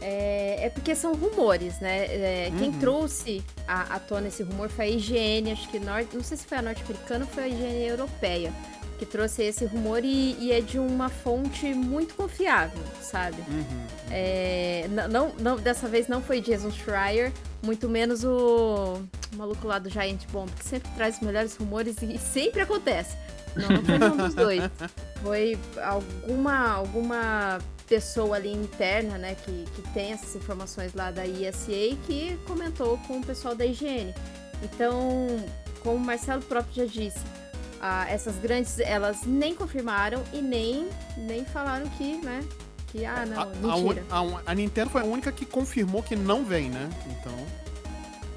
é, 0.00 0.66
é 0.66 0.70
porque 0.70 0.94
são 0.94 1.14
rumores, 1.14 1.78
né? 1.80 2.04
É, 2.06 2.52
Quem 2.58 2.68
Uhum. 2.70 2.78
trouxe 2.78 3.42
à, 3.66 3.94
à 3.96 3.98
tona 3.98 4.28
esse 4.28 4.42
rumor 4.42 4.68
foi 4.68 4.86
a 4.86 4.88
IGN, 4.90 5.52
acho 5.52 5.68
que 5.68 5.78
norte, 5.78 6.14
não 6.16 6.22
sei 6.24 6.36
se 6.36 6.44
foi 6.46 6.58
a 6.58 6.62
norte-americana 6.62 7.24
ou 7.24 7.30
foi 7.30 7.44
a 7.44 7.48
IGN 7.48 7.86
europeia, 7.88 8.52
que 8.98 9.04
trouxe 9.06 9.42
esse 9.42 9.64
rumor 9.64 10.04
e, 10.04 10.36
e 10.38 10.52
é 10.52 10.60
de 10.60 10.78
uma 10.78 11.08
fonte 11.08 11.66
muito 11.74 12.14
confiável, 12.14 12.80
sabe? 13.02 13.42
Uhum. 13.48 13.86
É, 14.10 14.84
n- 14.88 15.08
não, 15.08 15.32
não, 15.40 15.56
dessa 15.56 15.88
vez 15.88 16.06
não 16.06 16.22
foi 16.22 16.40
Jason 16.40 16.70
Schreier, 16.70 17.32
muito 17.62 17.88
menos 17.88 18.24
o, 18.24 19.00
o 19.32 19.36
maluco 19.36 19.66
lá 19.66 19.78
do 19.78 19.88
Giant 19.90 20.22
Bomb, 20.30 20.50
que 20.52 20.64
sempre 20.64 20.90
traz 20.92 21.16
os 21.16 21.22
melhores 21.22 21.56
rumores 21.56 21.96
e, 22.02 22.18
sempre 22.18 22.60
acontece. 22.60 23.16
Não, 23.56 23.68
não 23.68 23.84
foi 23.84 23.98
nenhum 23.98 24.16
dos 24.16 24.34
dois. 24.34 24.62
Foi 25.22 25.58
alguma, 25.82 26.68
alguma 26.72 27.58
pessoa 27.86 28.36
ali 28.36 28.52
interna, 28.52 29.18
né, 29.18 29.36
que, 29.44 29.64
que 29.74 29.82
tem 29.92 30.12
essas 30.12 30.34
informações 30.36 30.94
lá 30.94 31.10
da 31.10 31.26
ISA 31.26 31.96
que 32.06 32.38
comentou 32.46 32.98
com 33.06 33.18
o 33.18 33.24
pessoal 33.24 33.54
da 33.54 33.64
IGN. 33.66 34.14
Então, 34.62 35.26
como 35.82 35.96
o 35.96 36.00
Marcelo 36.00 36.40
próprio 36.42 36.74
já 36.74 36.84
disse, 36.86 37.18
ah, 37.80 38.06
essas 38.08 38.36
grandes, 38.36 38.78
elas 38.80 39.18
nem 39.26 39.54
confirmaram 39.54 40.22
e 40.32 40.40
nem, 40.40 40.88
nem 41.18 41.44
falaram 41.44 41.86
que, 41.90 42.16
né, 42.24 42.42
que, 42.88 43.04
ah, 43.04 43.24
não, 43.26 43.38
A, 43.40 43.42
a, 43.42 43.46
mentira. 43.78 44.04
a 44.10 44.22
un- 44.22 44.38
a 44.46 44.54
Nintendo 44.54 44.88
foi 44.90 45.02
a 45.02 45.04
única 45.04 45.30
que 45.30 45.44
confirmou 45.44 46.02
que 46.02 46.16
não 46.16 46.44
vem, 46.44 46.70
né? 46.70 46.88
Então. 47.06 47.32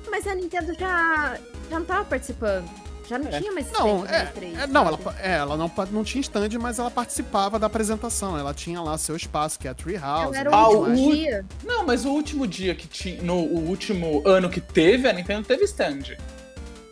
Mas 0.10 0.26
a 0.28 0.34
Nintendo 0.36 0.74
já, 0.74 1.38
já 1.70 1.80
não 1.80 1.86
tava 1.86 2.04
participando. 2.06 2.68
Já 3.08 3.18
não 3.18 3.30
tinha 3.32 3.52
mais 3.54 3.72
Não, 3.72 4.04
stand 4.04 4.14
é, 4.16 4.24
na 4.24 4.32
E3, 4.32 4.60
é, 4.64 4.68
não, 4.68 4.88
ela, 4.88 4.98
pa- 4.98 5.16
é, 5.22 5.32
ela 5.36 5.56
não, 5.56 5.72
não 5.92 6.04
tinha 6.04 6.22
stand, 6.22 6.50
mas 6.60 6.78
ela 6.80 6.92
participava 6.92 7.58
da 7.58 7.68
apresentação. 7.68 8.38
Ela 8.38 8.54
tinha 8.54 8.82
lá 8.82 8.98
seu 8.98 9.16
espaço, 9.16 9.58
que 9.58 9.68
é 9.68 9.72
a 9.72 9.74
Treehouse. 9.74 10.26
Ela 10.36 10.38
era 10.38 10.50
né, 10.52 10.58
o 10.58 10.78
último 10.80 11.16
dia. 11.16 11.46
Não, 11.64 11.86
mas 11.86 12.04
o 12.06 12.10
último 12.10 12.46
dia 12.46 12.76
que 12.76 12.88
tinha. 12.88 13.22
No 13.22 13.36
o 13.36 13.68
último 13.70 14.22
ano 14.28 14.50
que 14.50 14.60
teve, 14.60 15.08
a 15.08 15.14
Nintendo 15.14 15.48
teve 15.48 15.64
stand. 15.64 16.18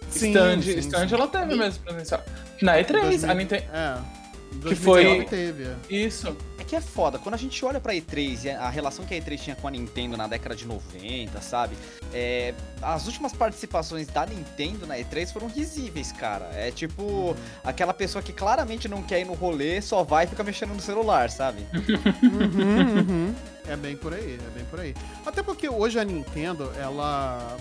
Sim, 0.09 0.29
stand, 0.29 0.61
sim, 0.61 0.77
stand 0.79 1.09
sim. 1.09 1.15
ela 1.15 1.27
teve 1.27 1.55
mesmo 1.55 1.83
presencial. 1.83 2.23
Na 2.61 2.77
E3, 2.77 3.01
2000 3.01 3.29
a 3.29 3.33
Nintendo. 3.33 3.63
É. 3.73 3.97
Que 4.69 4.75
foi- 4.75 5.03
2019 5.03 5.25
teve. 5.25 5.63
é. 5.63 5.75
Isso. 5.93 6.37
Que 6.67 6.75
é 6.75 6.81
foda, 6.81 7.19
quando 7.19 7.35
a 7.35 7.37
gente 7.37 7.63
olha 7.63 7.79
pra 7.79 7.93
E3 7.93 8.45
e 8.45 8.49
a 8.49 8.69
relação 8.69 9.05
que 9.05 9.13
a 9.13 9.17
E3 9.17 9.39
tinha 9.39 9.55
com 9.55 9.67
a 9.67 9.71
Nintendo 9.71 10.17
na 10.17 10.27
década 10.27 10.55
de 10.55 10.65
90, 10.65 11.39
sabe? 11.41 11.75
É, 12.11 12.53
as 12.81 13.05
últimas 13.05 13.33
participações 13.33 14.07
da 14.07 14.25
Nintendo 14.25 14.87
na 14.87 14.97
E3 14.97 15.31
foram 15.31 15.47
risíveis, 15.47 16.11
cara. 16.11 16.49
É 16.53 16.71
tipo 16.71 17.35
aquela 17.63 17.93
pessoa 17.93 18.21
que 18.21 18.33
claramente 18.33 18.87
não 18.87 19.03
quer 19.03 19.21
ir 19.21 19.25
no 19.25 19.33
rolê, 19.33 19.81
só 19.81 20.03
vai 20.03 20.25
e 20.25 20.27
fica 20.27 20.43
mexendo 20.43 20.73
no 20.73 20.81
celular, 20.81 21.29
sabe? 21.29 21.65
Uhum, 22.25 22.97
uhum. 22.99 23.35
É 23.67 23.75
bem 23.75 23.95
por 23.95 24.13
aí, 24.13 24.35
é 24.35 24.49
bem 24.55 24.65
por 24.65 24.79
aí. 24.79 24.93
Até 25.25 25.41
porque 25.41 25.67
hoje 25.67 25.99
a 25.99 26.03
Nintendo, 26.03 26.71
ela. 26.79 27.57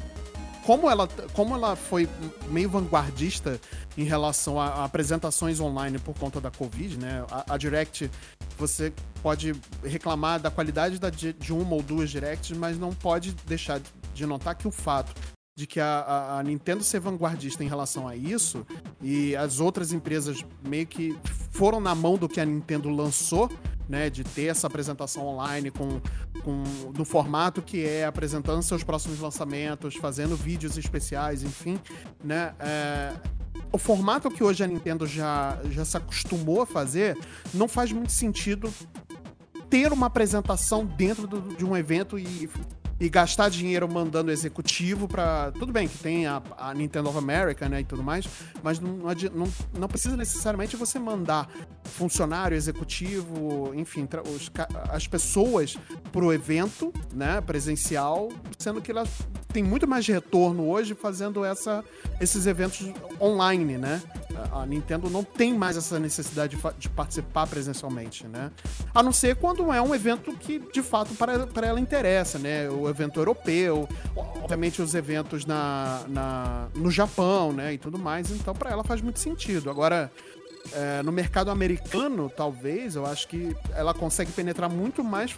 Como 0.64 0.90
ela, 0.90 1.06
como 1.34 1.54
ela 1.54 1.76
foi 1.76 2.08
meio 2.48 2.70
vanguardista 2.70 3.60
em 3.98 4.04
relação 4.04 4.58
a, 4.58 4.66
a 4.66 4.84
apresentações 4.84 5.60
online 5.60 5.98
por 5.98 6.14
conta 6.18 6.40
da 6.40 6.50
Covid, 6.50 6.98
né? 6.98 7.24
A, 7.30 7.54
a 7.54 7.58
Direct, 7.58 8.10
você 8.56 8.92
pode 9.22 9.54
reclamar 9.82 10.40
da 10.40 10.50
qualidade 10.50 10.98
da, 10.98 11.10
de 11.10 11.52
uma 11.52 11.74
ou 11.74 11.82
duas 11.82 12.10
Directs, 12.10 12.56
mas 12.56 12.78
não 12.78 12.94
pode 12.94 13.32
deixar 13.46 13.80
de 14.14 14.26
notar 14.26 14.54
que 14.54 14.66
o 14.66 14.70
fato 14.70 15.12
de 15.56 15.66
que 15.66 15.78
a, 15.78 15.86
a- 16.00 16.38
a 16.38 16.42
Nintendo 16.42 16.82
ser 16.82 16.98
vanguardista 17.00 17.62
em 17.62 17.68
relação 17.68 18.08
a 18.08 18.16
isso 18.16 18.66
e 19.00 19.36
as 19.36 19.60
outras 19.60 19.92
empresas 19.92 20.44
meio 20.66 20.86
que 20.86 21.16
foram 21.50 21.78
na 21.80 21.94
mão 21.94 22.16
do 22.18 22.28
que 22.28 22.40
a 22.40 22.44
Nintendo 22.44 22.88
lançou, 22.88 23.48
né, 23.88 24.10
de 24.10 24.24
ter 24.24 24.46
essa 24.46 24.66
apresentação 24.66 25.24
online 25.26 25.70
com, 25.70 26.00
com 26.42 26.64
no 26.96 27.04
formato 27.04 27.62
que 27.62 27.84
é 27.86 28.04
apresentando 28.04 28.62
seus 28.62 28.82
próximos 28.82 29.20
lançamentos, 29.20 29.94
fazendo 29.94 30.34
vídeos 30.36 30.76
especiais, 30.76 31.42
enfim, 31.44 31.78
né, 32.22 32.54
é, 32.58 33.12
o 33.70 33.78
formato 33.78 34.30
que 34.30 34.42
hoje 34.42 34.64
a 34.64 34.66
Nintendo 34.66 35.06
já, 35.06 35.60
já 35.70 35.84
se 35.84 35.96
acostumou 35.96 36.62
a 36.62 36.66
fazer 36.66 37.16
não 37.52 37.68
faz 37.68 37.92
muito 37.92 38.10
sentido 38.10 38.72
ter 39.70 39.92
uma 39.92 40.06
apresentação 40.06 40.84
dentro 40.84 41.26
do- 41.28 41.54
de 41.54 41.64
um 41.64 41.76
evento 41.76 42.18
e, 42.18 42.48
e 43.00 43.08
gastar 43.08 43.48
dinheiro 43.48 43.88
mandando 43.88 44.30
executivo 44.30 45.08
pra. 45.08 45.52
Tudo 45.52 45.72
bem 45.72 45.88
que 45.88 45.98
tem 45.98 46.26
a, 46.26 46.42
a 46.56 46.72
Nintendo 46.74 47.08
of 47.08 47.18
America, 47.18 47.68
né, 47.68 47.80
e 47.80 47.84
tudo 47.84 48.02
mais, 48.02 48.26
mas 48.62 48.78
não, 48.80 48.92
não, 48.96 49.48
não 49.78 49.88
precisa 49.88 50.16
necessariamente 50.16 50.76
você 50.76 50.98
mandar 50.98 51.48
funcionário, 51.84 52.56
executivo, 52.56 53.72
enfim, 53.74 54.08
os 54.34 54.50
as 54.90 55.06
pessoas 55.06 55.76
pro 56.12 56.32
evento, 56.32 56.92
né, 57.12 57.40
presencial, 57.40 58.30
sendo 58.58 58.80
que 58.80 58.90
elas 58.90 59.08
têm 59.52 59.62
muito 59.62 59.86
mais 59.86 60.06
retorno 60.06 60.68
hoje 60.68 60.94
fazendo 60.94 61.44
essa, 61.44 61.84
esses 62.20 62.46
eventos 62.46 62.90
online, 63.20 63.78
né? 63.78 64.02
A- 64.50 64.66
Nintendo 64.66 65.08
não 65.08 65.22
tem 65.22 65.56
mais 65.56 65.76
essa 65.76 66.00
necessidade 66.00 66.56
de, 66.56 66.62
de 66.78 66.88
participar 66.88 67.46
presencialmente, 67.46 68.26
né? 68.26 68.50
A 68.92 69.00
não 69.00 69.12
ser 69.12 69.36
quando 69.36 69.72
é 69.72 69.80
um 69.80 69.94
evento 69.94 70.32
que, 70.32 70.58
de 70.58 70.82
fato, 70.82 71.14
para, 71.14 71.46
para 71.46 71.68
ela 71.68 71.78
interessa, 71.78 72.36
né? 72.36 72.68
O 72.68 72.88
evento 72.88 73.20
europeu, 73.20 73.88
obviamente 74.16 74.82
os 74.82 74.92
eventos 74.96 75.46
na, 75.46 76.02
na, 76.08 76.68
no 76.74 76.90
Japão, 76.90 77.52
né? 77.52 77.74
E 77.74 77.78
tudo 77.78 77.96
mais. 77.96 78.28
Então, 78.32 78.54
para 78.54 78.70
ela 78.70 78.82
faz 78.82 79.00
muito 79.00 79.20
sentido. 79.20 79.70
Agora, 79.70 80.10
é, 80.72 81.02
no 81.02 81.12
mercado 81.12 81.50
americano, 81.50 82.30
talvez, 82.34 82.96
eu 82.96 83.04
acho 83.06 83.28
que 83.28 83.54
ela 83.74 83.92
consegue 83.94 84.32
penetrar 84.32 84.70
muito 84.70 85.04
mais 85.04 85.36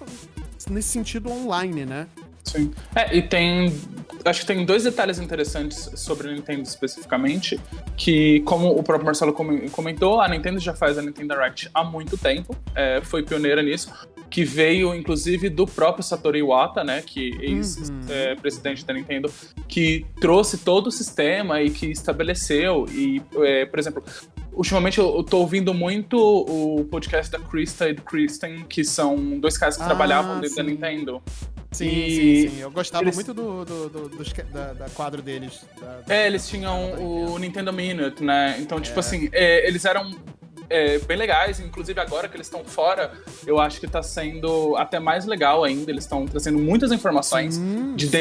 nesse 0.71 0.88
sentido 0.88 1.30
online, 1.30 1.85
né? 1.85 2.06
Sim. 2.45 2.73
É, 2.95 3.16
e 3.16 3.23
tem. 3.23 3.76
Acho 4.25 4.42
que 4.42 4.47
tem 4.47 4.64
dois 4.64 4.85
detalhes 4.85 5.18
interessantes 5.18 5.90
sobre 5.97 6.28
a 6.28 6.33
Nintendo 6.33 6.62
especificamente. 6.62 7.59
Que, 7.97 8.38
como 8.42 8.68
o 8.71 8.85
próprio 8.85 9.04
Marcelo 9.04 9.33
come- 9.33 9.68
comentou, 9.71 10.21
a 10.21 10.28
Nintendo 10.28 10.61
já 10.61 10.73
faz 10.73 10.97
a 10.97 11.02
Nintendo 11.02 11.35
Direct 11.35 11.68
há 11.75 11.83
muito 11.83 12.16
tempo. 12.16 12.54
é, 12.73 13.00
foi 13.02 13.25
pioneira 13.25 13.61
nisso. 13.64 13.92
Que 14.30 14.45
veio, 14.45 14.95
inclusive, 14.95 15.49
do 15.49 15.66
próprio 15.66 16.04
Satoru 16.04 16.37
Iwata, 16.37 16.85
né? 16.85 17.02
Que 17.04 17.30
ex-presidente 17.40 18.85
da 18.85 18.92
Nintendo, 18.95 19.28
que 19.66 20.06
trouxe 20.21 20.59
todo 20.59 20.87
o 20.87 20.92
sistema 20.92 21.61
e 21.62 21.71
que 21.71 21.87
estabeleceu. 21.90 22.87
E, 22.92 23.21
é, 23.38 23.66
por 23.66 23.78
exemplo, 23.78 24.04
ultimamente 24.57 24.99
eu, 24.99 25.23
tô 25.23 25.39
ouvindo 25.39 25.73
muito 25.75 26.17
o 26.19 26.85
podcast 26.87 27.31
da 27.31 27.39
Krista 27.39 27.89
e 27.89 27.93
do 27.95 28.03
Kristen, 28.03 28.65
que 28.69 28.83
são 28.85 29.39
dois 29.39 29.57
caras 29.59 29.77
que 29.77 29.83
Ah, 29.83 29.87
trabalhavam 29.87 30.41
dentro 30.41 30.57
da 30.57 30.63
sim. 30.65 30.71
Nintendo. 30.71 31.23
Sim, 31.73 31.91
sim, 31.91 32.49
sim. 32.49 32.59
Eu 32.61 32.71
gostava 32.71 33.05
eles- 33.05 33.15
muito 33.15 33.35
do, 33.35 33.65
do, 33.65 33.89
do- 33.89 34.25
que- 34.25 34.43
da, 34.45 34.73
da 34.73 34.89
quadro 34.89 35.21
deles. 35.21 35.61
da- 35.79 36.01
da- 36.01 36.15
É, 36.15 36.27
eles 36.27 36.49
tinham 36.49 36.95
o 37.33 37.39
Nintendo 37.39 37.73
Minute, 37.73 38.23
né? 38.25 38.57
Então, 38.61 38.81
tipo 38.81 38.97
É. 38.97 39.01
assim, 39.01 39.29
é, 39.33 39.67
eles 39.69 39.85
eram 39.85 40.11
é, 40.69 40.99
bem 40.99 41.17
legais, 41.17 41.61
inclusive 41.61 42.01
agora 42.01 42.29
que 42.29 42.37
eles 42.37 42.47
estão 42.47 42.65
fora, 42.65 43.13
eu 43.47 43.59
acho 43.59 43.81
que 43.81 43.87
tá 43.87 44.03
sendo 44.03 44.77
até 44.77 44.99
mais 44.99 45.27
legal 45.27 45.65
ainda. 45.65 45.91
Eles 45.91 46.05
estão 46.05 46.27
trazendo 46.27 46.59
muitas 46.59 46.93
informações 46.93 47.55
Sim, 47.55 47.95
de 47.95 48.09
sim, 48.09 48.19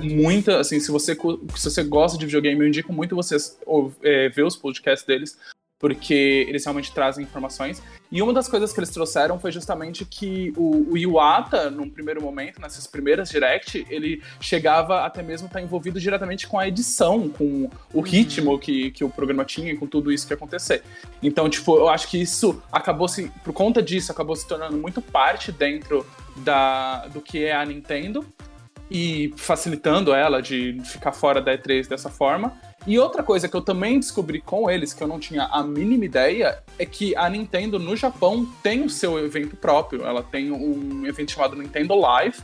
sim, 0.00 0.16
muita, 0.16 0.60
assim, 0.60 0.80
se 0.80 0.90
você, 0.90 1.14
se 1.14 1.70
você 1.70 1.82
gosta 1.82 2.18
de 2.18 2.26
videogame, 2.26 2.60
eu 2.60 2.68
indico 2.68 2.92
muito 2.92 3.14
vocês 3.14 3.58
ou, 3.66 3.92
é, 4.02 4.28
ver 4.28 4.44
os 4.44 4.56
podcasts 4.56 5.06
deles, 5.06 5.38
porque 5.78 6.46
eles 6.48 6.64
realmente 6.64 6.92
trazem 6.92 7.24
informações. 7.24 7.82
E 8.10 8.20
uma 8.22 8.32
das 8.32 8.48
coisas 8.48 8.72
que 8.72 8.80
eles 8.80 8.90
trouxeram 8.90 9.38
foi 9.38 9.52
justamente 9.52 10.04
que 10.04 10.52
o, 10.56 10.92
o 10.92 10.98
Iwata, 10.98 11.70
num 11.70 11.88
primeiro 11.88 12.22
momento, 12.22 12.60
nessas 12.60 12.86
primeiras 12.86 13.28
direct, 13.28 13.86
ele 13.88 14.22
chegava 14.40 15.04
até 15.04 15.22
mesmo 15.22 15.46
a 15.46 15.48
estar 15.48 15.60
envolvido 15.60 16.00
diretamente 16.00 16.46
com 16.48 16.58
a 16.58 16.66
edição, 16.66 17.28
com 17.28 17.70
o 17.92 18.00
ritmo 18.00 18.58
que, 18.58 18.90
que 18.90 19.04
o 19.04 19.10
programa 19.10 19.44
tinha, 19.44 19.76
com 19.76 19.86
tudo 19.86 20.10
isso 20.10 20.26
que 20.26 20.32
ia 20.32 20.36
acontecer. 20.36 20.82
Então, 21.22 21.48
tipo, 21.48 21.76
eu 21.76 21.88
acho 21.88 22.08
que 22.08 22.20
isso 22.20 22.60
acabou 22.72 23.06
se, 23.06 23.30
por 23.44 23.52
conta 23.52 23.82
disso, 23.82 24.10
acabou 24.10 24.34
se 24.34 24.48
tornando 24.48 24.76
muito 24.76 25.02
parte 25.02 25.52
dentro 25.52 26.06
da, 26.38 27.06
do 27.08 27.20
que 27.20 27.44
é 27.44 27.54
a 27.54 27.64
Nintendo 27.64 28.26
e 28.90 29.32
facilitando 29.36 30.14
ela 30.14 30.40
de 30.40 30.80
ficar 30.84 31.12
fora 31.12 31.40
da 31.40 31.56
E3 31.56 31.88
dessa 31.88 32.08
forma. 32.08 32.58
E 32.88 32.98
outra 32.98 33.22
coisa 33.22 33.46
que 33.46 33.54
eu 33.54 33.60
também 33.60 34.00
descobri 34.00 34.40
com 34.40 34.70
eles, 34.70 34.94
que 34.94 35.02
eu 35.02 35.06
não 35.06 35.20
tinha 35.20 35.44
a 35.44 35.62
mínima 35.62 36.06
ideia, 36.06 36.58
é 36.78 36.86
que 36.86 37.14
a 37.14 37.28
Nintendo 37.28 37.78
no 37.78 37.94
Japão 37.94 38.48
tem 38.62 38.82
o 38.82 38.88
seu 38.88 39.18
evento 39.22 39.54
próprio. 39.56 40.06
Ela 40.06 40.22
tem 40.22 40.50
um 40.50 41.04
evento 41.06 41.32
chamado 41.32 41.54
Nintendo 41.54 41.94
Live, 41.94 42.38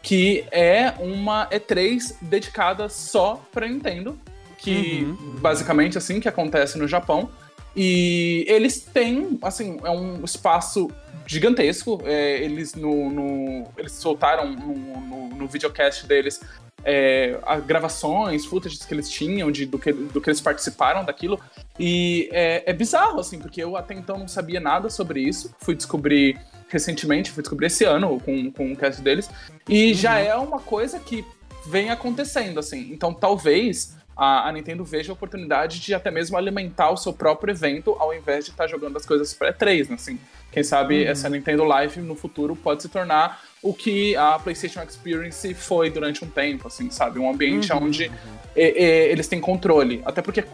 que 0.00 0.44
é 0.52 0.94
uma 1.00 1.48
E3 1.50 2.14
dedicada 2.22 2.88
só 2.88 3.42
para 3.50 3.66
Nintendo, 3.66 4.16
que 4.56 5.04
basicamente 5.40 5.98
assim 5.98 6.20
que 6.20 6.28
acontece 6.28 6.78
no 6.78 6.86
Japão. 6.86 7.28
E 7.74 8.44
eles 8.46 8.78
têm, 8.78 9.36
assim, 9.42 9.78
é 9.82 9.90
um 9.90 10.24
espaço 10.24 10.88
gigantesco. 11.26 12.00
É, 12.04 12.38
eles 12.40 12.74
no, 12.76 13.10
no- 13.10 13.66
eles 13.76 13.92
soltaram 13.94 14.48
no, 14.52 14.74
no, 14.76 15.28
no 15.30 15.48
videocast 15.48 16.06
deles 16.06 16.40
é, 16.84 17.38
gravações, 17.66 18.44
footages 18.44 18.84
que 18.84 18.94
eles 18.94 19.10
tinham 19.10 19.50
de, 19.50 19.66
do, 19.66 19.78
que, 19.78 19.92
do 19.92 20.20
que 20.20 20.28
eles 20.30 20.40
participaram 20.40 21.04
daquilo. 21.04 21.40
E 21.78 22.28
é, 22.32 22.70
é 22.70 22.72
bizarro, 22.72 23.20
assim, 23.20 23.38
porque 23.38 23.62
eu 23.62 23.76
até 23.76 23.94
então 23.94 24.18
não 24.18 24.28
sabia 24.28 24.60
nada 24.60 24.88
sobre 24.88 25.20
isso. 25.20 25.54
Fui 25.60 25.74
descobrir 25.74 26.38
recentemente, 26.68 27.30
fui 27.30 27.42
descobrir 27.42 27.66
esse 27.66 27.84
ano 27.84 28.20
com, 28.20 28.50
com 28.52 28.72
o 28.72 28.76
cast 28.76 29.02
deles. 29.02 29.30
E 29.68 29.94
já 29.94 30.18
é 30.18 30.34
uma 30.34 30.60
coisa 30.60 30.98
que 30.98 31.24
vem 31.66 31.90
acontecendo, 31.90 32.58
assim. 32.58 32.90
Então 32.92 33.12
talvez 33.12 33.97
a, 34.18 34.48
a 34.48 34.52
Nintendo 34.52 34.84
veja 34.84 35.12
a 35.12 35.14
oportunidade 35.14 35.78
de 35.80 35.94
até 35.94 36.10
mesmo 36.10 36.36
alimentar 36.36 36.90
o 36.90 36.96
seu 36.96 37.12
próprio 37.12 37.52
evento 37.52 37.96
ao 38.00 38.12
invés 38.12 38.44
de 38.44 38.50
estar 38.50 38.66
jogando 38.66 38.96
as 38.96 39.06
coisas 39.06 39.32
para 39.32 39.52
E3, 39.54 39.88
né? 39.88 39.94
Assim, 39.94 40.18
quem 40.50 40.64
sabe 40.64 41.04
essa 41.04 41.28
Nintendo 41.28 41.62
Live 41.64 42.00
no 42.00 42.16
futuro 42.16 42.56
pode 42.56 42.82
se 42.82 42.88
tornar 42.88 43.40
o 43.62 43.72
que 43.72 44.16
a 44.16 44.38
PlayStation 44.38 44.82
Experience 44.82 45.54
foi 45.54 45.88
durante 45.90 46.24
um 46.24 46.28
tempo, 46.28 46.66
assim, 46.66 46.90
sabe? 46.90 47.18
Um 47.20 47.30
ambiente 47.30 47.72
onde 47.72 48.10
e- 48.56 48.60
e, 48.60 49.12
eles 49.12 49.28
têm 49.28 49.40
controle. 49.40 50.02
Até 50.04 50.20
porque 50.20 50.44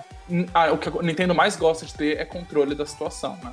a- 0.53 0.73
o 0.73 0.79
que 0.79 0.89
a 0.89 1.03
Nintendo 1.03 1.35
mais 1.35 1.57
gosta 1.57 1.87
de 1.87 1.95
ter 1.95 2.19
é 2.19 2.25
controle 2.25 2.75
da 2.75 2.85
situação, 2.85 3.39
né? 3.43 3.53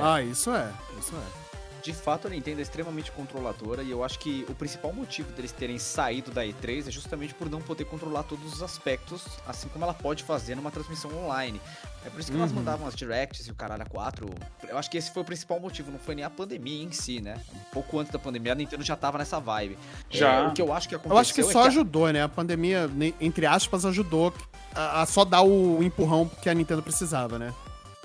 Ah, 0.00 0.20
isso 0.22 0.50
é. 0.52 0.68
Isso 0.98 1.14
é. 1.14 1.43
De 1.84 1.92
fato, 1.92 2.26
a 2.26 2.30
Nintendo 2.30 2.60
é 2.60 2.62
extremamente 2.62 3.12
controladora 3.12 3.82
e 3.82 3.90
eu 3.90 4.02
acho 4.02 4.18
que 4.18 4.46
o 4.48 4.54
principal 4.54 4.90
motivo 4.90 5.30
deles 5.32 5.52
terem 5.52 5.78
saído 5.78 6.30
da 6.30 6.42
E3 6.42 6.88
é 6.88 6.90
justamente 6.90 7.34
por 7.34 7.50
não 7.50 7.60
poder 7.60 7.84
controlar 7.84 8.22
todos 8.22 8.54
os 8.54 8.62
aspectos, 8.62 9.22
assim 9.46 9.68
como 9.68 9.84
ela 9.84 9.92
pode 9.92 10.22
fazer 10.22 10.54
numa 10.54 10.70
transmissão 10.70 11.10
online. 11.14 11.60
É 12.02 12.08
por 12.08 12.18
isso 12.20 12.30
que 12.32 12.38
elas 12.38 12.50
Uhum. 12.52 12.56
mandavam 12.56 12.86
as 12.86 12.94
directs 12.94 13.46
e 13.46 13.50
o 13.50 13.54
caralho 13.54 13.82
a 13.82 13.86
4. 13.86 14.26
Eu 14.66 14.78
acho 14.78 14.90
que 14.90 14.96
esse 14.96 15.10
foi 15.10 15.20
o 15.22 15.24
principal 15.26 15.60
motivo, 15.60 15.90
não 15.90 15.98
foi 15.98 16.14
nem 16.14 16.24
a 16.24 16.30
pandemia 16.30 16.82
em 16.84 16.90
si, 16.90 17.20
né? 17.20 17.38
Um 17.54 17.58
pouco 17.70 17.98
antes 17.98 18.10
da 18.10 18.18
pandemia, 18.18 18.52
a 18.52 18.54
Nintendo 18.54 18.82
já 18.82 18.96
tava 18.96 19.18
nessa 19.18 19.38
vibe. 19.38 19.76
Já. 20.08 20.32
É, 20.36 20.48
o 20.48 20.52
que 20.54 20.62
eu 20.62 20.72
acho 20.72 20.88
que 20.88 20.94
aconteceu 20.94 21.14
Eu 21.14 21.20
acho 21.20 21.34
que 21.34 21.40
é 21.42 21.44
só 21.44 21.64
a- 21.64 21.66
ajudou, 21.66 22.10
né? 22.10 22.22
A 22.22 22.28
pandemia, 22.30 22.90
entre 23.20 23.44
aspas, 23.44 23.84
ajudou 23.84 24.32
a, 24.74 25.02
a 25.02 25.06
só 25.06 25.22
dar 25.22 25.42
o 25.42 25.82
empurrão 25.82 26.30
que 26.40 26.48
a 26.48 26.54
Nintendo 26.54 26.82
precisava, 26.82 27.38
né? 27.38 27.52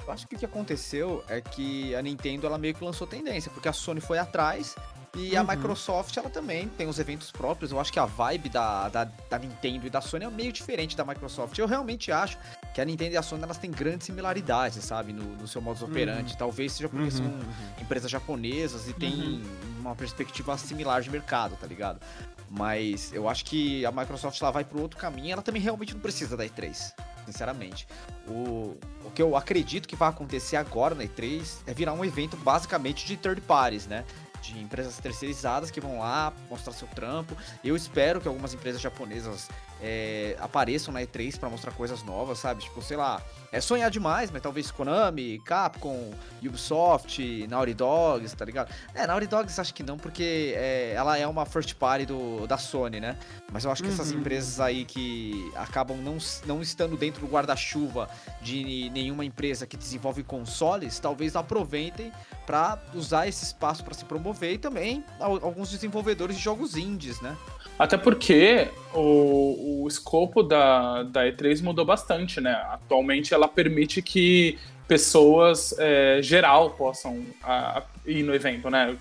Eu 0.10 0.13
acho 0.13 0.28
que 0.28 0.36
o 0.36 0.39
que 0.39 0.46
aconteceu 0.46 1.24
é 1.30 1.39
que 1.39 1.94
a 1.94 2.01
Nintendo 2.01 2.48
ela 2.48 2.58
meio 2.58 2.74
que 2.74 2.84
lançou 2.84 3.06
tendência, 3.06 3.51
porque 3.51 3.70
a 3.70 3.74
Sony 3.74 4.01
foi 4.01 4.18
atrás 4.18 4.75
e 5.16 5.38
a 5.38 5.42
Uhum. 5.42 5.48
Microsoft 5.50 6.18
ela 6.18 6.32
também 6.32 6.68
tem 6.68 6.88
os 6.88 6.98
eventos 6.98 7.30
próprios. 7.32 7.72
Eu 7.72 7.80
acho 7.80 7.94
que 7.94 8.00
a 8.00 8.06
vibe 8.08 8.50
da, 8.50 8.89
da, 8.89 9.04
da 9.04 9.38
Nintendo 9.38 9.86
e 9.86 9.89
da 9.89 10.01
Sony 10.01 10.25
é 10.25 10.30
meio 10.32 10.51
diferente 10.51 10.98
da 10.98 11.06
Microsoft. 11.06 11.56
Eu 11.60 11.68
realmente 11.68 12.12
acho 12.12 12.39
que 12.74 12.82
a 12.82 12.86
Nintendo 12.86 13.13
e 13.13 13.17
a 13.17 13.22
Sony 13.22 13.43
elas 13.43 13.60
têm 13.60 13.69
grandes 13.69 14.08
similaridades, 14.08 14.84
sabe, 14.84 15.13
no, 15.13 15.24
no 15.24 15.48
seu 15.48 15.62
modus 15.62 15.84
operandi. 15.84 16.36
Talvez 16.36 16.74
seja 16.74 16.89
porque 16.89 17.06
Uhum, 17.06 17.12
são 17.12 17.39
empresas 17.80 18.10
japonesas 18.10 18.89
e 18.89 18.93
têm 18.93 19.43
uma 19.80 19.95
perspectiva 19.95 20.58
similar 20.58 21.04
de 21.04 21.12
mercado, 21.12 21.56
tá 21.56 21.67
ligado? 21.67 22.00
Mas 22.49 23.13
eu 23.13 23.29
acho 23.29 23.45
que 23.45 23.85
a 23.85 23.91
Microsoft 23.91 24.41
ela 24.41 24.51
vai 24.51 24.63
pro 24.63 24.81
outro 24.81 24.97
caminho, 24.97 25.33
ela 25.33 25.41
também 25.41 25.62
realmente 25.62 25.93
não 25.93 26.01
precisa 26.01 26.35
da 26.35 26.43
E3, 26.45 26.93
sinceramente. 27.25 27.88
O, 28.27 28.75
o 29.05 29.12
que 29.13 29.21
eu 29.21 29.35
acredito 29.35 29.88
que 29.88 29.95
vai 29.95 30.09
acontecer 30.09 30.55
agora 30.55 30.95
na 30.95 31.03
E3 31.03 31.59
é 31.67 31.73
virar 31.73 31.93
um 31.93 32.03
evento 32.03 32.35
basicamente 32.38 33.05
de 33.05 33.15
third 33.17 33.41
parties, 33.41 33.85
né? 33.85 34.03
De 34.41 34.57
empresas 34.57 34.97
terceirizadas 34.97 35.69
que 35.69 35.79
vão 35.79 35.99
lá 35.99 36.33
mostrar 36.49 36.73
seu 36.73 36.88
trampo. 36.88 37.35
Eu 37.63 37.75
espero 37.75 38.19
que 38.19 38.27
algumas 38.27 38.53
empresas 38.53 38.81
japonesas 38.81 39.47
é, 39.82 40.36
apareçam 40.39 40.94
na 40.94 41.02
E3 41.02 41.38
pra 41.39 41.50
mostrar 41.50 41.72
coisas 41.72 42.04
novas, 42.04 42.39
sabe? 42.39 42.62
Tipo, 42.63 42.82
sei 42.82 42.98
lá, 42.98 43.22
é 43.52 43.62
sonhar 43.62 43.89
demais, 43.89 44.30
mas 44.32 44.42
talvez 44.42 44.70
Konami, 44.72 45.39
Capcom, 45.46 46.12
Ubisoft, 46.46 47.48
Naughty 47.48 47.74
Dogs, 47.74 48.36
tá 48.36 48.46
ligado? 48.46 48.70
É, 48.94 49.08
Naughty 49.08 49.28
Dogs 49.28 49.60
acho 49.60 49.74
que 49.74 49.82
não, 49.84 49.98
porque 49.98 50.54
é, 50.56 50.94
ela 50.96 51.18
é 51.18 51.26
uma 51.26 51.46
first 51.46 51.74
party 51.76 52.06
do, 52.06 52.46
da 52.48 52.58
Sony, 52.58 53.00
né? 53.00 53.18
Mas 53.52 53.63
eu 53.65 53.72
acho 53.72 53.82
que 53.82 53.89
essas 53.89 54.12
empresas 54.20 54.60
aí 54.60 54.86
que 54.86 55.52
acabam 55.56 55.98
não, 55.98 56.18
não 56.46 56.62
estando 56.62 56.96
dentro 56.98 57.22
do 57.26 57.28
guarda-chuva 57.32 58.10
de 58.42 58.89
nenhuma 58.92 59.24
empresa 59.26 59.65
que 59.65 59.78
desenvolve 59.78 60.24
consoles, 60.24 61.00
talvez 61.00 61.36
aproveitem 61.36 62.12
pra 62.46 62.78
usar 62.94 63.28
esse 63.28 63.44
espaço 63.46 63.84
pra 63.84 63.94
se 63.94 64.04
promover 64.06 64.54
e 64.54 64.58
também 64.58 65.04
al- 65.20 65.44
alguns 65.44 65.70
desenvolvedores 65.72 66.36
de 66.36 66.42
jogos 66.44 66.76
indies, 66.76 67.22
né? 67.22 67.38
Até 67.80 67.98
porque 67.98 68.68
o, 68.94 69.84
o 69.84 69.88
escopo 69.88 70.44
da, 70.44 71.04
da 71.04 71.24
E3 71.26 71.63
mudou 71.63 71.86
bastante, 71.86 72.42
né? 72.42 72.52
Atualmente 72.72 73.34
ela 73.34 73.48
permite 73.48 74.02
que 74.02 74.60
pessoas 74.88 75.74
é, 75.78 76.20
geral 76.22 76.72
possam 76.72 77.24
a- 77.42 77.78
a- 77.80 77.84
ir 78.06 78.22
no 78.24 78.36
evento, 78.36 78.70
né? 78.70 78.96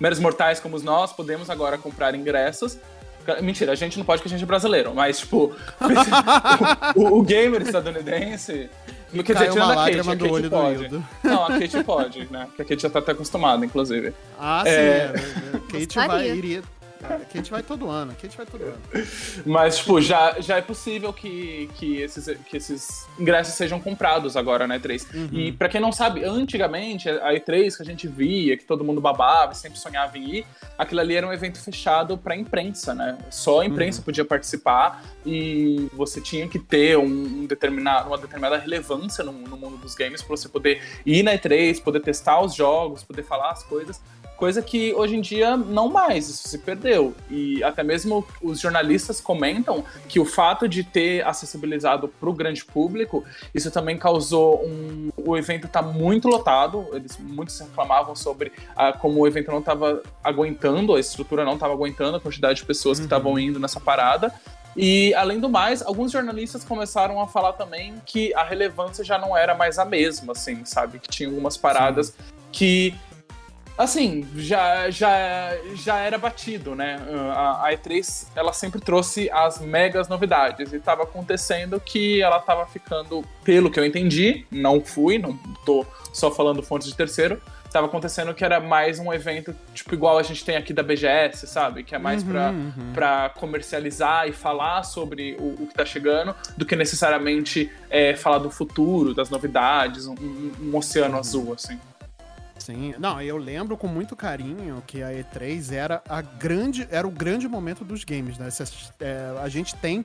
Meros 0.00 0.18
mortais 0.18 0.58
como 0.58 0.78
nós 0.80 1.12
podemos 1.12 1.50
agora 1.50 1.76
comprar 1.76 2.14
ingressos. 2.14 2.78
Mentira, 3.42 3.72
a 3.72 3.74
gente 3.74 3.96
não 3.98 4.04
pode 4.04 4.20
porque 4.20 4.32
a 4.34 4.36
gente 4.36 4.44
é 4.44 4.46
brasileiro, 4.46 4.94
mas, 4.94 5.18
tipo, 5.20 5.54
o, 6.94 7.00
o- 7.00 7.18
o 7.18 7.22
gamer 7.22 7.62
estadunidense. 7.62 8.68
E 9.12 9.22
quer 9.22 9.32
dizer, 9.34 9.50
tirando 9.52 9.70
a 9.70 9.74
Kate, 9.76 10.00
a 10.00 10.04
Kate 10.16 10.32
olho 10.32 10.50
pode. 10.50 11.04
Não, 11.22 11.44
a 11.44 11.58
Kate 11.58 11.84
pode, 11.84 12.28
né? 12.32 12.44
Porque 12.46 12.62
a 12.62 12.64
Kate 12.64 12.82
já 12.82 12.90
tá 12.90 12.98
até 12.98 13.12
acostumada, 13.12 13.64
inclusive. 13.64 14.12
Ah, 14.38 14.62
sim. 14.64 14.70
É. 14.70 14.74
É. 14.74 15.12
Kate 15.70 15.98
vai, 16.08 16.28
Gostaria. 17.04 17.16
iria. 17.16 17.16
a 17.16 17.20
Kate 17.20 17.50
vai 17.50 17.62
todo 17.62 17.88
ano. 17.88 18.14
Kate 18.20 18.36
vai 18.36 18.46
todo 18.46 18.62
ano. 18.62 18.78
Mas, 19.44 19.78
tipo, 19.78 20.00
já, 20.00 20.40
já 20.40 20.56
é 20.56 20.60
possível 20.60 21.12
que, 21.12 21.68
que, 21.74 22.00
esses, 22.00 22.26
que 22.48 22.56
esses 22.56 23.06
ingressos 23.18 23.54
sejam 23.54 23.80
comprados 23.80 24.36
agora 24.36 24.66
na 24.66 24.78
E3. 24.78 25.06
E 25.32 25.52
pra 25.52 25.68
quem 25.68 25.80
não 25.80 25.92
sabe, 25.92 26.24
antigamente, 26.24 27.08
a 27.08 27.32
E3 27.32 27.76
que 27.76 27.82
a 27.82 27.86
gente 27.86 28.08
via, 28.08 28.56
que 28.56 28.64
todo 28.64 28.84
mundo 28.84 29.00
babava 29.00 29.52
e 29.52 29.56
sempre 29.56 29.78
sonhava 29.78 30.16
em 30.18 30.38
ir, 30.38 30.46
aquilo 30.78 31.00
ali 31.00 31.14
era 31.14 31.26
um 31.26 31.32
evento 31.32 31.60
fechado 31.60 32.16
pra 32.16 32.36
imprensa, 32.36 32.94
né? 32.94 33.18
Só 33.30 33.60
a 33.60 33.66
imprensa 33.66 34.02
podia 34.02 34.24
participar 34.24 35.04
e 35.24 35.88
você 35.92 36.20
tinha 36.20 36.48
que 36.48 36.58
ter 36.58 36.98
um, 36.98 37.04
um 37.04 37.46
determinado, 37.46 38.08
uma 38.08 38.18
determinada 38.18 38.56
relevância 38.56 39.22
no, 39.24 39.32
no 39.32 39.56
mundo 39.56 39.76
dos 39.76 39.94
games 39.94 40.22
pra 40.22 40.36
você 40.36 40.48
poder 40.48 40.82
ir 41.04 41.22
na 41.22 41.32
E3, 41.32 41.82
poder 41.82 42.00
testar 42.00 42.40
os 42.40 42.54
jogos, 42.54 43.02
poder 43.02 43.22
falar 43.22 43.50
as 43.50 43.62
coisas. 43.62 44.00
Coisa 44.36 44.60
que 44.60 44.92
hoje 44.94 45.16
em 45.16 45.20
dia 45.20 45.56
não 45.56 45.88
mais, 45.88 46.28
isso 46.28 46.48
se 46.48 46.58
perdeu. 46.58 47.14
E 47.30 47.62
até 47.62 47.82
mesmo 47.82 48.26
os 48.42 48.60
jornalistas 48.60 49.20
comentam 49.20 49.84
que 50.08 50.18
o 50.18 50.24
fato 50.24 50.68
de 50.68 50.82
ter 50.82 51.24
acessibilizado 51.24 52.08
para 52.08 52.28
o 52.28 52.32
grande 52.32 52.64
público, 52.64 53.24
isso 53.54 53.70
também 53.70 53.96
causou 53.96 54.64
um. 54.64 55.10
O 55.16 55.36
evento 55.36 55.68
tá 55.68 55.80
muito 55.80 56.28
lotado, 56.28 56.88
eles 56.92 57.16
muitos 57.18 57.58
reclamavam 57.60 58.16
sobre 58.16 58.52
ah, 58.76 58.92
como 58.92 59.20
o 59.20 59.26
evento 59.26 59.50
não 59.50 59.60
estava 59.60 60.02
aguentando, 60.22 60.94
a 60.94 61.00
estrutura 61.00 61.44
não 61.44 61.54
estava 61.54 61.72
aguentando 61.72 62.16
a 62.16 62.20
quantidade 62.20 62.60
de 62.60 62.66
pessoas 62.66 62.98
que 62.98 63.04
estavam 63.04 63.38
indo 63.38 63.60
nessa 63.60 63.78
parada. 63.78 64.34
E, 64.76 65.14
além 65.14 65.38
do 65.38 65.48
mais, 65.48 65.82
alguns 65.82 66.10
jornalistas 66.10 66.64
começaram 66.64 67.20
a 67.20 67.28
falar 67.28 67.52
também 67.52 67.94
que 68.04 68.34
a 68.34 68.42
relevância 68.42 69.04
já 69.04 69.16
não 69.16 69.36
era 69.36 69.54
mais 69.54 69.78
a 69.78 69.84
mesma, 69.84 70.32
assim, 70.32 70.64
sabe? 70.64 70.98
Que 70.98 71.08
tinha 71.08 71.28
algumas 71.28 71.56
paradas 71.56 72.14
que 72.50 72.94
assim, 73.76 74.26
já, 74.36 74.88
já, 74.90 75.50
já 75.74 75.98
era 75.98 76.16
batido, 76.18 76.74
né? 76.74 76.98
A, 77.34 77.66
a 77.68 77.72
E3, 77.72 78.28
ela 78.36 78.52
sempre 78.52 78.80
trouxe 78.80 79.30
as 79.30 79.58
megas 79.60 80.08
novidades 80.08 80.72
e 80.72 80.78
tava 80.78 81.02
acontecendo 81.02 81.80
que 81.80 82.22
ela 82.22 82.38
tava 82.40 82.66
ficando, 82.66 83.24
pelo 83.42 83.70
que 83.70 83.78
eu 83.80 83.84
entendi, 83.84 84.46
não 84.50 84.80
fui, 84.80 85.18
não 85.18 85.36
tô 85.64 85.84
só 86.12 86.30
falando 86.30 86.62
fontes 86.62 86.88
de 86.88 86.94
terceiro, 86.94 87.40
tava 87.72 87.88
acontecendo 87.88 88.32
que 88.32 88.44
era 88.44 88.60
mais 88.60 89.00
um 89.00 89.12
evento, 89.12 89.52
tipo, 89.74 89.92
igual 89.94 90.16
a 90.16 90.22
gente 90.22 90.44
tem 90.44 90.54
aqui 90.54 90.72
da 90.72 90.80
BGS, 90.80 91.44
sabe? 91.48 91.82
Que 91.82 91.96
é 91.96 91.98
mais 91.98 92.22
Uhum, 92.22 92.28
pra, 92.30 92.50
uhum. 92.50 92.92
pra 92.94 93.28
comercializar 93.30 94.28
e 94.28 94.32
falar 94.32 94.84
sobre 94.84 95.36
o, 95.40 95.64
o 95.64 95.66
que 95.66 95.74
tá 95.74 95.84
chegando, 95.84 96.36
do 96.56 96.64
que 96.64 96.76
necessariamente 96.76 97.68
é, 97.90 98.14
falar 98.14 98.38
do 98.38 98.48
futuro, 98.48 99.12
das 99.12 99.28
novidades, 99.28 100.06
um, 100.06 100.12
um- 100.14 100.52
um 100.70 100.76
oceano 100.76 101.18
azul, 101.18 101.52
assim. 101.52 101.76
Sim, 102.58 102.94
não, 102.98 103.20
eu 103.20 103.36
lembro 103.36 103.76
com 103.76 103.86
muito 103.88 104.14
carinho 104.14 104.82
que 104.86 105.02
a 105.02 105.10
E3 105.10 105.72
era 105.72 106.02
a 106.08 106.22
grande, 106.22 106.86
era 106.90 107.06
o 107.06 107.10
grande 107.10 107.48
momento 107.48 107.84
dos 107.84 108.04
games, 108.04 108.38
né? 108.38 108.48
É, 109.00 109.36
a 109.42 109.48
gente 109.48 109.74
tem, 109.76 110.04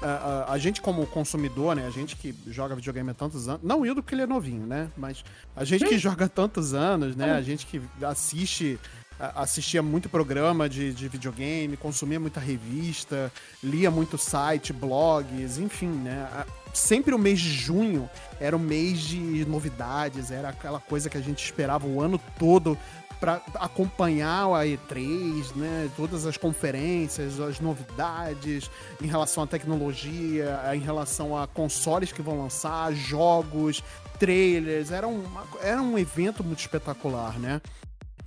a, 0.00 0.06
a- 0.06 0.52
a 0.52 0.58
gente 0.58 0.80
como 0.80 1.04
consumidor, 1.08 1.74
né? 1.76 1.86
A 1.86 1.90
gente 1.90 2.16
que 2.16 2.34
joga 2.46 2.74
videogame 2.76 3.10
há 3.10 3.14
tantos 3.14 3.48
anos, 3.48 3.60
não 3.62 3.80
o 3.80 3.86
Hildo 3.86 4.02
porque 4.02 4.14
ele 4.14 4.22
é 4.22 4.26
novinho, 4.26 4.64
né? 4.66 4.88
Mas 4.96 5.24
a 5.56 5.64
gente 5.64 5.84
que 5.90 5.98
joga 5.98 6.26
há 6.26 6.28
tantos 6.28 6.72
anos, 6.72 7.16
né? 7.16 7.32
A 7.32 7.42
gente 7.42 7.66
que 7.66 7.82
assiste, 8.02 8.78
assistia 9.18 9.82
muito 9.82 10.08
programa 10.08 10.68
de, 10.68 10.92
de 10.92 11.08
videogame, 11.08 11.76
consumia 11.76 12.20
muita 12.20 12.40
revista, 12.40 13.32
lia 13.62 13.90
muito 13.90 14.16
site, 14.16 14.72
blogs, 14.72 15.58
enfim, 15.58 15.88
né? 15.88 16.28
Sempre 16.72 17.14
o 17.14 17.18
mês 17.18 17.40
de 17.40 17.50
junho 17.50 18.08
era 18.38 18.56
o 18.56 18.60
mês 18.60 19.00
de 19.00 19.44
novidades, 19.46 20.30
era 20.30 20.50
aquela 20.50 20.78
coisa 20.78 21.10
que 21.10 21.18
a 21.18 21.20
gente 21.20 21.44
esperava 21.44 21.86
o 21.86 22.00
ano 22.00 22.20
todo 22.38 22.78
para 23.18 23.42
acompanhar 23.56 24.44
a 24.46 24.64
E3, 24.64 25.54
né? 25.56 25.90
Todas 25.96 26.24
as 26.24 26.36
conferências, 26.36 27.40
as 27.40 27.58
novidades 27.58 28.70
em 29.02 29.06
relação 29.06 29.42
à 29.42 29.46
tecnologia, 29.46 30.60
em 30.74 30.80
relação 30.80 31.36
a 31.36 31.46
consoles 31.46 32.12
que 32.12 32.22
vão 32.22 32.40
lançar, 32.40 32.92
jogos, 32.92 33.82
trailers. 34.18 34.92
Era, 34.92 35.08
uma, 35.08 35.44
era 35.60 35.82
um 35.82 35.98
evento 35.98 36.44
muito 36.44 36.60
espetacular, 36.60 37.38
né? 37.38 37.60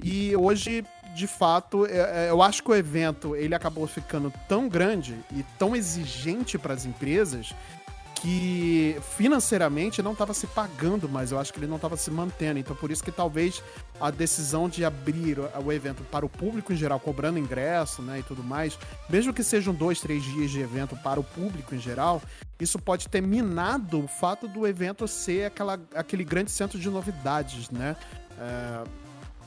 E 0.03 0.35
hoje, 0.35 0.83
de 1.15 1.27
fato, 1.27 1.85
é- 1.85 2.27
é, 2.27 2.29
eu 2.29 2.41
acho 2.41 2.63
que 2.63 2.71
o 2.71 2.75
evento 2.75 3.35
ele 3.35 3.53
acabou 3.53 3.85
ficando 3.87 4.33
tão 4.47 4.67
grande 4.67 5.17
e 5.35 5.43
tão 5.57 5.75
exigente 5.75 6.57
para 6.57 6.73
as 6.73 6.85
empresas 6.85 7.53
que 8.21 8.95
financeiramente 9.17 9.99
não 9.99 10.11
estava 10.11 10.31
se 10.31 10.45
pagando 10.45 11.09
mais. 11.09 11.31
Eu 11.31 11.39
acho 11.39 11.51
que 11.51 11.57
ele 11.57 11.65
não 11.65 11.77
estava 11.77 11.97
se 11.97 12.11
mantendo. 12.11 12.59
Então, 12.59 12.75
por 12.75 12.91
isso 12.91 13.03
que 13.03 13.11
talvez 13.11 13.63
a 13.99 14.11
decisão 14.11 14.69
de 14.69 14.85
abrir 14.85 15.39
o, 15.39 15.49
o 15.65 15.73
evento 15.73 16.03
para 16.03 16.23
o 16.23 16.29
público 16.29 16.71
em 16.71 16.75
geral, 16.75 16.99
cobrando 16.99 17.39
ingresso 17.39 17.99
né, 18.03 18.19
e 18.19 18.23
tudo 18.23 18.43
mais, 18.43 18.77
mesmo 19.09 19.33
que 19.33 19.43
sejam 19.43 19.73
dois, 19.73 19.99
três 19.99 20.23
dias 20.23 20.51
de 20.51 20.61
evento 20.61 20.95
para 20.97 21.19
o 21.19 21.23
público 21.23 21.73
em 21.73 21.79
geral, 21.79 22.21
isso 22.59 22.77
pode 22.77 23.09
ter 23.09 23.21
minado 23.21 24.03
o 24.03 24.07
fato 24.07 24.47
do 24.47 24.67
evento 24.67 25.07
ser 25.07 25.45
aquela, 25.45 25.79
aquele 25.95 26.23
grande 26.23 26.51
centro 26.51 26.77
de 26.77 26.91
novidades, 26.91 27.71
né? 27.71 27.95
É, 28.37 28.83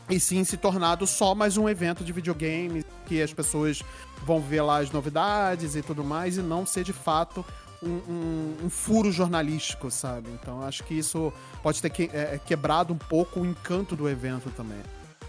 e 0.09 0.21
sim 0.21 0.45
se 0.45 0.57
tornado 0.57 1.07
só 1.07 1.35
mais 1.35 1.57
um 1.57 1.69
evento 1.69 2.05
de 2.05 2.13
videogame 2.13 2.85
que 3.07 3.23
as 3.23 3.33
pessoas 3.33 3.83
vão 4.25 4.41
ver 4.41 4.63
lá 4.63 4.79
as 4.79 4.91
novidades 4.91 5.75
e 5.77 5.83
tudo 5.83 6.05
mais 6.05 6.37
e 6.37 6.43
não 6.43 6.67
ser 6.67 6.85
de 6.85 6.93
fato 6.93 7.45
um, 7.83 7.89
um- 8.11 8.57
um 8.65 8.71
furo 8.71 9.11
jornalístico, 9.13 9.91
sabe? 9.91 10.29
Então 10.31 10.63
acho 10.63 10.85
que 10.85 10.95
isso 10.95 11.33
pode 11.63 11.81
ter 11.83 11.91
que- 11.91 12.11
é, 12.13 12.39
quebrado 12.45 12.93
um 12.95 12.99
pouco 12.99 13.41
o 13.41 13.47
encanto 13.47 13.95
do 13.97 14.09
evento 14.09 14.51
também. 14.51 14.79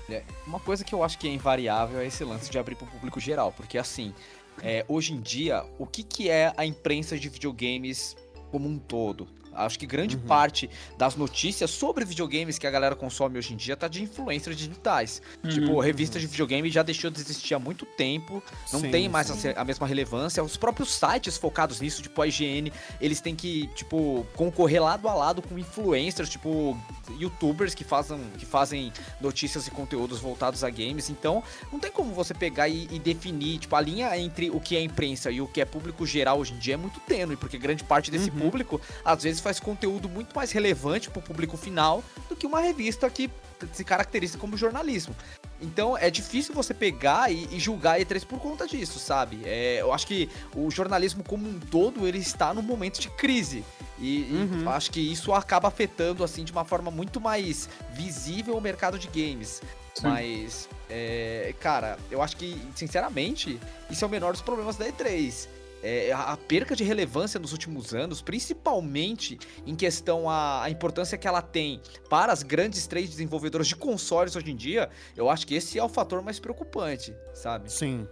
É, 0.09 0.23
Uma 0.45 0.59
coisa 0.59 0.83
que 0.83 0.93
eu 0.93 1.03
acho 1.03 1.17
que 1.17 1.27
é 1.27 1.31
invariável 1.33 1.99
é 1.99 2.05
esse 2.05 2.23
lance 2.23 2.49
de 2.51 2.59
abrir 2.59 2.75
para 2.75 2.85
o 2.85 2.91
público 2.91 3.19
geral, 3.19 3.51
porque 3.51 3.77
assim, 3.77 4.13
é, 4.61 4.85
hoje 4.87 5.13
em 5.13 5.19
dia, 5.19 5.65
o 5.79 5.85
que, 5.85 6.03
que 6.03 6.29
é 6.29 6.53
a 6.55 6.65
imprensa 6.65 7.17
de 7.17 7.27
videogames 7.27 8.15
como 8.51 8.69
um 8.69 8.77
todo? 8.77 9.27
Acho 9.55 9.79
que 9.79 9.85
grande 9.85 10.17
parte 10.17 10.69
das 10.97 11.15
notícias 11.15 11.69
sobre 11.71 12.03
videogames 12.05 12.57
que 12.57 12.67
a 12.67 12.71
galera 12.71 12.95
consome 12.95 13.37
hoje 13.37 13.53
em 13.53 13.57
dia 13.57 13.75
tá 13.75 13.87
de 13.87 14.03
influencers 14.03 14.57
digitais. 14.57 15.21
Tipo, 15.49 15.79
revista 15.79 16.19
de 16.19 16.27
videogame 16.27 16.69
já 16.69 16.83
deixou 16.83 17.09
de 17.09 17.19
existir 17.19 17.53
há 17.53 17.59
muito 17.59 17.85
tempo, 17.85 18.43
não 18.71 18.79
Sim, 18.81 18.91
tem 18.91 19.09
mais 19.09 19.29
a, 19.31 19.61
a 19.61 19.63
mesma 19.65 19.87
relevância. 19.87 20.43
Os 20.43 20.57
próprios 20.57 20.93
sites 20.93 21.37
focados 21.37 21.79
nisso, 21.79 22.01
tipo 22.01 22.21
a 22.21 22.27
IGN, 22.27 22.71
eles 22.99 23.21
têm 23.21 23.35
que, 23.35 23.67
tipo, 23.75 24.25
concorrer 24.35 24.81
lado 24.81 25.07
a 25.07 25.13
lado 25.13 25.41
com 25.41 25.57
influencers, 25.57 26.29
tipo, 26.29 26.77
youtubers 27.19 27.73
que 27.73 27.83
fazem, 27.83 28.19
que 28.37 28.45
fazem 28.45 28.91
notícias 29.21 29.67
e 29.67 29.71
conteúdos 29.71 30.19
voltados 30.19 30.63
a 30.63 30.69
games. 30.69 31.09
Então, 31.09 31.43
não 31.71 31.79
tem 31.79 31.91
como 31.91 32.13
você 32.13 32.33
pegar 32.33 32.67
e, 32.67 32.87
e 32.91 32.99
definir, 32.99 33.59
tipo, 33.59 33.75
a 33.75 33.81
linha 33.81 34.17
entre 34.17 34.49
o 34.49 34.59
que 34.59 34.75
é 34.75 34.81
imprensa 34.81 35.31
e 35.31 35.41
o 35.41 35.47
que 35.47 35.61
é 35.61 35.65
público 35.65 36.05
geral 36.05 36.39
hoje 36.39 36.53
em 36.53 36.57
dia 36.57 36.73
é 36.73 36.77
muito 36.77 36.99
tênue, 37.01 37.35
porque 37.35 37.57
grande 37.57 37.83
parte 37.83 38.11
desse 38.11 38.25
Uhum. 38.29 38.39
público, 38.39 38.81
às 39.03 39.23
vezes, 39.23 39.39
faz 39.45 39.59
conteúdo 39.59 40.09
muito 40.09 40.35
mais 40.35 40.51
relevante 40.51 41.07
pro 41.11 41.21
público 41.21 41.55
final 41.55 42.03
do 42.27 42.35
que 42.35 42.47
uma 42.47 42.59
revista 42.59 43.07
que 43.11 43.29
se 43.71 43.83
caracteriza 43.83 44.39
como 44.39 44.57
jornalismo. 44.57 45.15
Então 45.61 45.95
é 45.95 46.09
difícil 46.09 46.51
você 46.55 46.73
pegar 46.73 47.31
e, 47.31 47.47
e 47.51 47.59
julgar 47.59 47.97
a 47.97 47.99
E3 47.99 48.25
por 48.25 48.39
conta 48.39 48.65
disso, 48.67 48.97
sabe? 48.97 49.41
É, 49.45 49.77
eu 49.81 49.93
acho 49.93 50.07
que 50.07 50.27
o 50.55 50.71
jornalismo 50.71 51.23
como 51.23 51.47
um 51.47 51.59
todo 51.59 52.07
ele 52.07 52.17
está 52.17 52.55
num 52.55 52.63
momento 52.63 52.99
de 52.99 53.07
crise. 53.11 53.63
E, 53.99 54.21
e 54.21 54.49
Uhum. 54.63 54.69
acho 54.69 54.89
que 54.91 54.99
isso 54.99 55.31
acaba 55.31 55.67
afetando 55.67 56.23
assim 56.23 56.43
de 56.43 56.51
uma 56.51 56.65
forma 56.65 56.89
muito 56.89 57.21
mais 57.21 57.69
visível 57.93 58.57
o 58.57 58.61
mercado 58.61 58.97
de 58.97 59.07
games. 59.07 59.61
Sim. 59.93 60.07
Mas, 60.07 60.67
é, 60.89 61.53
cara, 61.61 61.97
eu 62.11 62.21
acho 62.21 62.35
que, 62.35 62.59
sinceramente, 62.75 63.59
isso 63.89 64.03
é 64.03 64.07
o 64.07 64.11
menor 64.11 64.33
dos 64.33 64.41
problemas 64.41 64.75
da 64.75 64.85
E3. 64.87 65.47
É, 65.87 66.11
a 66.11 66.35
perca 66.35 66.75
de 66.75 66.83
relevância 66.83 67.39
nos 67.39 67.51
últimos 67.51 67.93
anos, 67.93 68.19
principalmente 68.19 69.37
em 69.67 69.75
questão 69.75 70.27
a 70.27 70.67
importância 70.67 71.15
que 71.15 71.27
ela 71.27 71.43
tem 71.43 71.79
para 72.09 72.33
as 72.33 72.41
grandes 72.41 72.87
três 72.87 73.07
desenvolvedoras 73.07 73.67
de 73.67 73.75
consoles 73.75 74.35
hoje 74.35 74.49
em 74.49 74.55
dia, 74.55 74.89
eu 75.15 75.29
acho 75.29 75.45
que 75.45 75.53
esse 75.53 75.77
é 75.77 75.83
o 75.83 75.87
fator 75.87 76.23
mais 76.23 76.39
preocupante, 76.39 77.15
sabe? 77.35 77.71
Sim. 77.71 78.07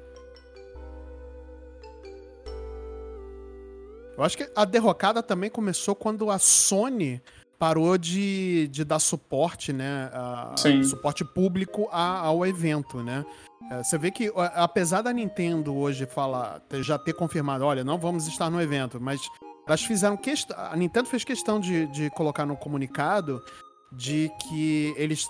Eu 4.15 4.23
acho 4.23 4.37
que 4.37 4.47
a 4.55 4.65
derrocada 4.65 5.23
também 5.23 5.49
começou 5.49 5.95
quando 5.95 6.29
a 6.29 6.37
Sony 6.37 7.19
parou 7.59 7.97
de, 7.97 8.67
de 8.69 8.83
dar 8.83 8.99
suporte, 8.99 9.71
né? 9.71 10.09
a- 10.13 10.53
Sim. 10.57 10.83
suporte 10.83 11.23
público 11.23 11.87
a- 11.91 12.19
ao 12.19 12.45
evento, 12.45 13.01
né? 13.01 13.25
É, 13.71 13.81
Você 13.83 13.97
vê 13.97 14.11
que, 14.11 14.27
a- 14.35 14.63
apesar 14.63 15.01
da 15.01 15.13
Nintendo 15.13 15.73
hoje 15.75 16.05
falar, 16.05 16.61
já 16.81 16.97
ter 16.99 17.13
confirmado, 17.13 17.63
olha, 17.65 17.83
não 17.83 17.97
vamos 17.97 18.27
estar 18.27 18.49
no 18.49 18.61
evento, 18.61 18.99
mas 18.99 19.21
elas 19.65 19.83
fizeram 19.83 20.17
questão. 20.17 20.57
A 20.59 20.75
Nintendo 20.75 21.07
fez 21.07 21.23
questão 21.23 21.59
de, 21.59 21.87
de 21.87 22.09
colocar 22.09 22.45
no 22.45 22.57
comunicado 22.57 23.41
de 23.91 24.29
que 24.41 24.93
eles 24.97 25.25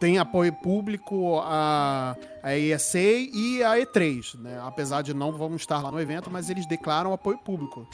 têm 0.00 0.18
apoio 0.18 0.52
público 0.52 1.38
a, 1.44 2.16
a 2.42 2.56
ESA 2.58 2.98
e 2.98 3.62
a 3.62 3.76
E3, 3.78 4.38
né? 4.40 4.60
Apesar 4.64 5.02
de 5.02 5.14
não 5.14 5.30
vamos 5.32 5.62
estar 5.62 5.80
lá 5.80 5.90
no 5.92 6.00
evento, 6.00 6.30
mas 6.30 6.50
eles 6.50 6.66
declaram 6.66 7.12
apoio 7.12 7.38
público. 7.38 7.86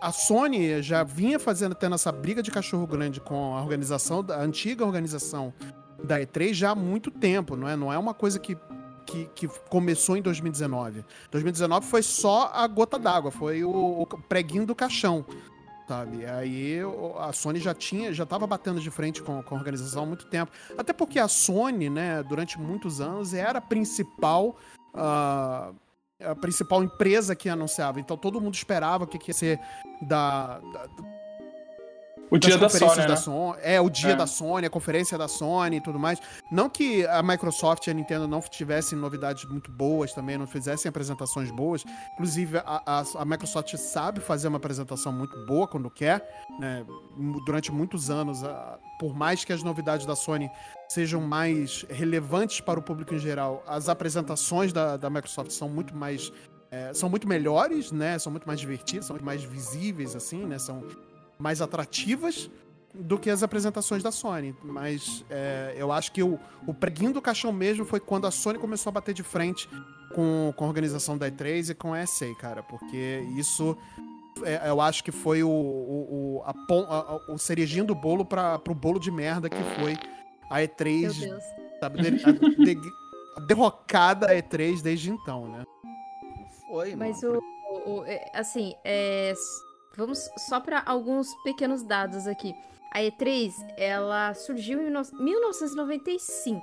A 0.00 0.12
Sony 0.12 0.82
já 0.82 1.02
vinha 1.02 1.38
fazendo, 1.38 1.74
tendo 1.74 1.94
essa 1.94 2.12
briga 2.12 2.42
de 2.42 2.50
cachorro 2.50 2.86
grande 2.86 3.20
com 3.20 3.56
a 3.56 3.62
organização, 3.62 4.24
a 4.28 4.40
antiga 4.40 4.84
organização 4.84 5.52
da 6.02 6.18
E3 6.20 6.54
já 6.54 6.70
há 6.70 6.74
muito 6.74 7.10
tempo, 7.10 7.56
não 7.56 7.68
é? 7.68 7.76
Não 7.76 7.92
é 7.92 7.98
uma 7.98 8.14
coisa 8.14 8.38
que, 8.38 8.56
que, 9.06 9.26
que 9.34 9.48
começou 9.68 10.16
em 10.16 10.22
2019. 10.22 11.04
2019 11.30 11.86
foi 11.86 12.02
só 12.02 12.50
a 12.52 12.66
gota 12.66 12.98
d'água, 12.98 13.30
foi 13.30 13.64
o, 13.64 14.02
o 14.02 14.06
preguinho 14.06 14.66
do 14.66 14.74
caixão, 14.74 15.24
sabe? 15.88 16.24
Aí 16.26 16.78
a 17.18 17.32
Sony 17.32 17.58
já 17.60 17.74
tinha, 17.74 18.12
já 18.12 18.24
estava 18.24 18.46
batendo 18.46 18.80
de 18.80 18.90
frente 18.90 19.22
com, 19.22 19.42
com 19.42 19.54
a 19.54 19.58
organização 19.58 20.04
há 20.04 20.06
muito 20.06 20.26
tempo. 20.26 20.52
Até 20.76 20.92
porque 20.92 21.18
a 21.18 21.28
Sony, 21.28 21.90
né, 21.90 22.22
durante 22.22 22.58
muitos 22.58 23.00
anos, 23.00 23.34
era 23.34 23.58
a 23.58 23.62
principal. 23.62 24.56
ah, 24.94 25.72
a 26.24 26.34
principal 26.34 26.82
empresa 26.82 27.34
que 27.34 27.48
anunciava. 27.48 28.00
Então 28.00 28.16
todo 28.16 28.40
mundo 28.40 28.54
esperava 28.54 29.04
o 29.04 29.06
que, 29.06 29.18
que 29.18 29.30
ia 29.30 29.34
ser 29.34 29.60
da, 30.02 30.58
da, 30.58 30.86
O 32.30 32.38
dia 32.38 32.56
da 32.56 32.68
Sony, 32.68 32.96
da 32.96 33.08
né? 33.08 33.56
É, 33.62 33.80
o 33.80 33.90
dia 33.90 34.10
É. 34.12 34.16
da 34.16 34.26
Sony, 34.26 34.66
a 34.66 34.70
conferência 34.70 35.18
da 35.18 35.26
Sony 35.26 35.76
e 35.78 35.80
tudo 35.80 35.98
mais. 35.98 36.20
Não 36.50 36.68
que 36.70 37.04
a 37.06 37.22
Microsoft 37.22 37.86
e 37.86 37.90
a 37.90 37.94
Nintendo 37.94 38.28
não 38.28 38.40
tivessem 38.40 38.96
novidades 38.96 39.44
muito 39.46 39.70
boas 39.70 40.12
também, 40.12 40.38
não 40.38 40.46
fizessem 40.46 40.88
apresentações 40.88 41.50
boas. 41.50 41.84
Inclusive, 42.14 42.58
a, 42.58 42.82
a- 42.86 43.04
a 43.18 43.24
Microsoft 43.24 43.74
sabe 43.76 44.20
fazer 44.20 44.48
uma 44.48 44.58
apresentação 44.58 45.12
muito 45.12 45.36
boa 45.46 45.66
quando 45.66 45.90
quer. 45.90 46.28
né? 46.60 46.84
Durante 47.46 47.72
muitos 47.72 48.10
anos, 48.10 48.44
a- 48.44 48.78
por 48.98 49.14
mais 49.14 49.44
que 49.44 49.52
as 49.52 49.62
novidades 49.62 50.04
da 50.06 50.14
Sony 50.14 50.50
sejam 50.88 51.20
mais 51.20 51.84
relevantes 51.88 52.60
para 52.60 52.78
o 52.78 52.82
público 52.82 53.14
em 53.14 53.18
geral, 53.18 53.62
as 53.66 53.88
apresentações 53.88 54.72
da, 54.72 54.96
da 54.96 55.08
Microsoft 55.10 55.50
são 55.50 55.68
muito 55.68 55.94
mais. 55.96 56.30
é, 56.70 56.94
são 56.94 57.08
muito 57.08 57.26
melhores, 57.26 57.90
né? 57.90 58.16
São 58.20 58.30
muito 58.30 58.46
mais 58.46 58.60
divertidas, 58.60 59.06
são 59.06 59.14
muito 59.14 59.24
mais 59.24 59.42
visíveis, 59.42 60.14
assim, 60.14 60.44
né? 60.46 60.56
São 60.58 60.84
mais 61.40 61.60
atrativas 61.62 62.50
do 62.94 63.18
que 63.18 63.30
as 63.30 63.42
apresentações 63.42 64.02
da 64.02 64.10
Sony. 64.12 64.54
Mas 64.62 65.24
é, 65.30 65.74
eu 65.76 65.90
acho 65.92 66.12
que 66.12 66.22
o, 66.22 66.38
o 66.66 66.74
preguinho 66.74 67.12
do 67.12 67.22
caixão 67.22 67.52
mesmo 67.52 67.84
foi 67.84 67.98
quando 68.00 68.26
a 68.26 68.30
Sony 68.30 68.58
começou 68.58 68.90
a 68.90 68.92
bater 68.92 69.14
de 69.14 69.22
frente 69.22 69.68
com, 70.14 70.52
com 70.56 70.64
a 70.64 70.68
organização 70.68 71.16
da 71.16 71.30
E3 71.30 71.70
e 71.70 71.74
com 71.74 71.94
a 71.94 72.04
SA, 72.04 72.34
cara. 72.38 72.62
Porque 72.62 73.24
isso 73.36 73.76
é, 74.42 74.68
eu 74.68 74.80
acho 74.80 75.04
que 75.04 75.12
foi 75.12 75.42
o, 75.42 75.48
o, 75.48 76.38
o, 76.38 76.42
a 76.44 76.50
a- 76.50 76.98
a- 77.28 77.32
o 77.32 77.38
cerejinho 77.38 77.84
do 77.84 77.94
bolo 77.94 78.24
para 78.24 78.58
pro 78.58 78.74
bolo 78.74 78.98
de 78.98 79.10
merda 79.10 79.48
que 79.48 79.62
foi 79.80 79.96
a 80.50 80.56
Meu 80.56 80.68
E3 80.68 81.20
Deus. 81.20 81.44
Sabe, 81.80 82.02
de- 82.02 82.24
a, 82.24 82.32
de- 82.32 82.92
a 83.36 83.40
derrocada 83.40 84.34
E3 84.34 84.82
desde 84.82 85.10
então, 85.10 85.48
né? 85.48 85.62
Foi, 86.68 86.94
Mas 86.96 87.22
mano. 87.22 87.40
o, 87.86 87.90
o- 88.00 88.04
é, 88.04 88.30
assim, 88.34 88.74
é, 88.84 89.32
vamos 90.00 90.28
só 90.48 90.58
para 90.60 90.82
alguns 90.84 91.32
pequenos 91.44 91.82
dados 91.82 92.26
aqui. 92.26 92.54
A 92.92 93.00
E3, 93.00 93.52
ela 93.76 94.34
surgiu 94.34 94.80
em 94.82 94.90
no- 94.90 95.02
1995. 95.18 96.60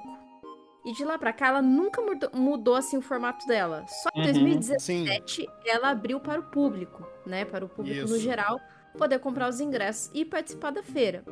E 0.85 0.93
de 0.93 1.03
lá 1.03 1.17
pra 1.17 1.33
cá, 1.33 1.47
ela 1.47 1.61
nunca 1.61 2.01
mudou, 2.01 2.29
mudou, 2.33 2.75
assim 2.75 2.97
o 2.97 3.01
formato 3.01 3.45
dela. 3.45 3.85
Só 3.87 4.09
em 4.15 4.19
Uhum, 4.19 4.25
2017 4.33 5.47
ela 5.65 5.89
abriu 5.89 6.19
para 6.19 6.39
o 6.39 6.43
público, 6.43 7.05
né? 7.25 7.43
Para 7.45 7.65
o 7.65 7.69
público 7.69 8.07
no 8.07 8.15
Isso. 8.15 8.19
geral 8.19 8.59
poder 8.97 9.19
comprar 9.19 9.49
os 9.49 9.59
ingressos 9.59 10.09
e 10.13 10.23
participar 10.25 10.71
da 10.71 10.81
feira. 10.81 11.23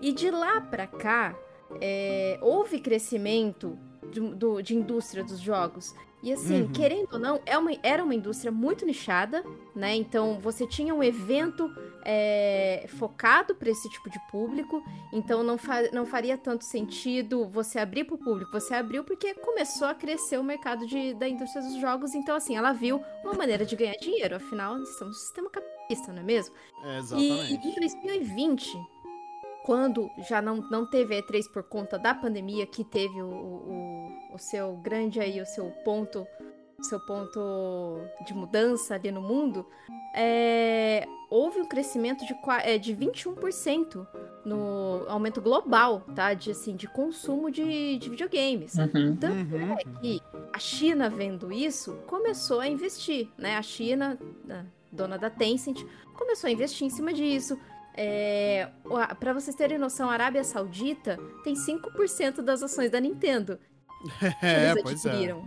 E 0.00 0.12
de 0.12 0.30
lá 0.30 0.60
pra 0.60 0.86
cá, 0.86 1.34
é, 1.80 2.38
houve 2.42 2.80
crescimento 2.80 3.78
de, 4.10 4.20
do- 4.20 4.62
de 4.62 4.74
indústria 4.74 5.22
dos 5.24 5.40
jogos. 5.40 5.94
E 6.20 6.32
assim, 6.32 6.62
Uhum. 6.62 6.72
querendo 6.72 7.12
ou 7.12 7.18
não, 7.20 7.40
é 7.46 7.56
uma- 7.56 7.70
era 7.80 8.02
uma 8.02 8.12
indústria 8.14 8.50
muito 8.50 8.84
nichada, 8.84 9.44
né? 9.74 9.94
Então 9.94 10.40
você 10.40 10.66
tinha 10.66 10.92
um 10.94 11.02
evento 11.02 11.70
é, 12.10 12.86
focado 12.98 13.54
para 13.54 13.68
esse 13.68 13.86
tipo 13.90 14.08
de 14.08 14.18
público, 14.30 14.82
então 15.12 15.42
não, 15.42 15.58
fa- 15.58 15.90
não 15.92 16.06
faria 16.06 16.38
tanto 16.38 16.64
sentido 16.64 17.46
você 17.46 17.78
abrir 17.78 18.04
para 18.04 18.14
o 18.14 18.18
público. 18.18 18.50
Você 18.50 18.72
abriu 18.72 19.04
porque 19.04 19.34
começou 19.34 19.86
a 19.86 19.94
crescer 19.94 20.38
o 20.38 20.42
mercado 20.42 20.86
de- 20.86 21.12
da 21.14 21.28
indústria 21.28 21.62
dos 21.62 21.78
jogos, 21.78 22.14
então 22.14 22.34
assim, 22.34 22.56
ela 22.56 22.72
viu 22.72 23.00
uma 23.22 23.34
maneira 23.34 23.66
de 23.66 23.76
ganhar 23.76 23.94
dinheiro, 24.00 24.36
afinal, 24.36 24.78
estamos 24.82 25.16
no 25.16 25.20
sistema 25.20 25.50
capitalista, 25.50 26.12
não 26.12 26.20
é 26.22 26.24
mesmo? 26.24 26.54
É, 26.82 26.94
E 26.94 26.98
exatamente. 26.98 27.52
em 27.68 27.74
2020, 27.74 28.78
quando 29.68 30.10
já 30.26 30.40
não, 30.40 30.56
não 30.70 30.86
teve 30.86 31.14
a 31.14 31.22
E3 31.22 31.42
por 31.52 31.62
conta 31.62 31.98
da 31.98 32.14
pandemia, 32.14 32.66
que 32.66 32.82
teve 32.82 33.20
o, 33.20 33.26
o, 33.26 34.34
o 34.34 34.38
seu 34.38 34.72
grande 34.78 35.20
aí, 35.20 35.42
o 35.42 35.44
seu 35.44 35.66
ponto, 35.84 36.26
o 36.78 36.82
seu 36.82 36.98
ponto 36.98 38.00
de 38.24 38.32
mudança 38.32 38.94
ali 38.94 39.12
no 39.12 39.20
mundo, 39.20 39.66
é, 40.14 41.06
houve 41.28 41.60
um 41.60 41.66
crescimento 41.66 42.24
de, 42.24 42.34
é, 42.62 42.78
de 42.78 42.96
21% 42.96 44.06
no 44.42 45.04
aumento 45.06 45.42
global, 45.42 46.00
tá? 46.14 46.32
De, 46.32 46.52
assim, 46.52 46.74
de 46.74 46.88
consumo 46.88 47.50
de, 47.50 47.98
de 47.98 48.08
videogames. 48.08 48.74
Uhum. 48.74 49.16
Tanto 49.16 49.26
Uhum. 49.26 49.72
é 49.74 50.00
que 50.00 50.22
a 50.50 50.58
China, 50.58 51.10
vendo 51.10 51.52
isso, 51.52 51.92
começou 52.06 52.60
a 52.60 52.66
investir, 52.66 53.28
né? 53.36 53.58
A 53.58 53.62
China, 53.62 54.18
dona 54.90 55.18
da 55.18 55.28
Tencent, 55.28 55.84
começou 56.14 56.48
a 56.48 56.50
investir 56.50 56.86
em 56.86 56.90
cima 56.90 57.12
disso. 57.12 57.58
É, 58.00 58.68
para 59.18 59.32
vocês 59.32 59.56
terem 59.56 59.76
noção, 59.76 60.08
a 60.08 60.12
Arábia 60.12 60.44
Saudita 60.44 61.18
tem 61.42 61.54
5% 61.54 62.42
das 62.42 62.62
ações 62.62 62.90
da 62.90 63.00
Nintendo 63.00 63.58
que 63.98 64.26
É, 64.46 64.70
eles 64.70 64.82
pois 64.82 65.04
é. 65.04 65.08
adquiriram. 65.08 65.42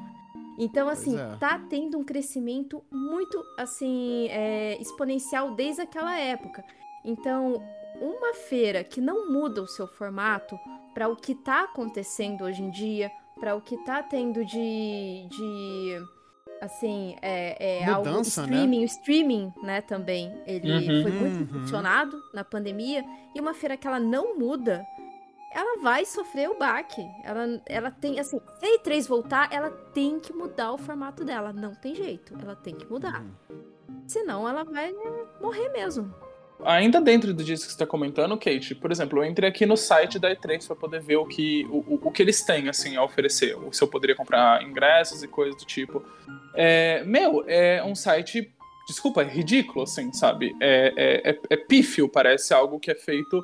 Então, 0.57 0.89
assim, 0.89 1.17
é. 1.17 1.35
tá 1.39 1.57
tendo 1.69 1.97
um 1.97 2.03
crescimento 2.03 2.83
muito, 2.91 3.41
assim, 3.57 4.27
é, 4.29 4.77
exponencial 4.81 5.55
desde 5.55 5.81
aquela 5.81 6.17
época. 6.19 6.63
Então, 7.05 7.63
uma 8.01 8.33
feira 8.33 8.83
que 8.83 8.99
não 8.99 9.31
muda 9.31 9.61
o 9.61 9.67
seu 9.67 9.87
formato 9.87 10.59
para 10.93 11.07
o 11.07 11.15
que 11.15 11.33
tá 11.33 11.63
acontecendo 11.63 12.43
hoje 12.43 12.61
em 12.61 12.69
dia, 12.69 13.09
para 13.39 13.55
o 13.55 13.61
que 13.61 13.77
tá 13.85 14.03
tendo 14.03 14.43
de, 14.43 15.25
de 15.29 16.05
assim, 16.61 17.15
é, 17.21 17.79
é 17.81 17.85
algo 17.85 18.07
Mudança, 18.07 18.41
né? 18.41 18.47
streaming, 18.53 18.81
o 18.81 18.85
streaming, 18.85 19.53
né, 19.63 19.81
também, 19.81 20.31
ele 20.45 20.71
Uhum. 20.71 21.01
foi 21.01 21.11
muito 21.11 21.35
Uhum. 21.35 21.41
impulsionado 21.41 22.21
na 22.33 22.43
pandemia, 22.43 23.03
e 23.35 23.41
uma 23.41 23.53
feira 23.53 23.75
que 23.75 23.87
ela 23.87 23.99
não 23.99 24.37
muda, 24.37 24.85
ela 25.53 25.81
vai 25.81 26.05
sofrer 26.05 26.49
o 26.49 26.57
baque. 26.57 27.01
Ela, 27.25 27.61
ela 27.65 27.91
tem, 27.91 28.19
assim, 28.19 28.39
se 28.59 28.65
a 28.65 28.77
E3 28.77 29.05
voltar, 29.07 29.51
ela 29.51 29.69
tem 29.69 30.17
que 30.19 30.31
mudar 30.31 30.71
o 30.71 30.77
formato 30.77 31.25
dela. 31.25 31.51
Não 31.51 31.75
tem 31.75 31.93
jeito. 31.93 32.37
Ela 32.41 32.55
tem 32.55 32.73
que 32.73 32.85
mudar. 32.89 33.21
Senão 34.07 34.47
ela 34.47 34.63
vai 34.63 34.93
né, 34.93 35.25
morrer 35.41 35.67
mesmo. 35.69 36.13
Ainda 36.65 36.99
dentro 37.01 37.33
disso 37.33 37.63
que 37.63 37.69
você 37.71 37.75
está 37.75 37.85
comentando, 37.85 38.37
Kate, 38.37 38.75
por 38.75 38.91
exemplo, 38.91 39.19
eu 39.19 39.25
entrei 39.25 39.49
aqui 39.49 39.65
no 39.65 39.75
site 39.77 40.19
da 40.19 40.29
E3 40.35 40.67
para 40.67 40.75
poder 40.75 41.01
ver 41.01 41.17
o 41.17 41.25
que, 41.25 41.65
o, 41.69 41.99
o- 42.07 42.11
que 42.11 42.21
eles 42.21 42.43
têm 42.43 42.69
assim, 42.69 42.95
a 42.95 43.03
oferecer. 43.03 43.55
Se 43.71 43.83
eu 43.83 43.87
poderia 43.87 44.15
comprar 44.15 44.61
ingressos 44.63 45.23
e 45.23 45.27
coisas 45.27 45.55
do 45.59 45.65
tipo. 45.65 46.03
É, 46.55 47.03
meu, 47.05 47.43
é 47.47 47.83
um 47.83 47.95
site, 47.95 48.51
desculpa, 48.87 49.21
é 49.21 49.25
ridículo, 49.25 49.83
assim, 49.83 50.11
sabe? 50.13 50.55
É, 50.61 50.93
é, 50.95 51.31
é, 51.31 51.39
é 51.51 51.57
pífio, 51.57 52.07
parece 52.09 52.53
algo 52.53 52.79
que 52.79 52.91
é 52.91 52.95
feito 52.95 53.43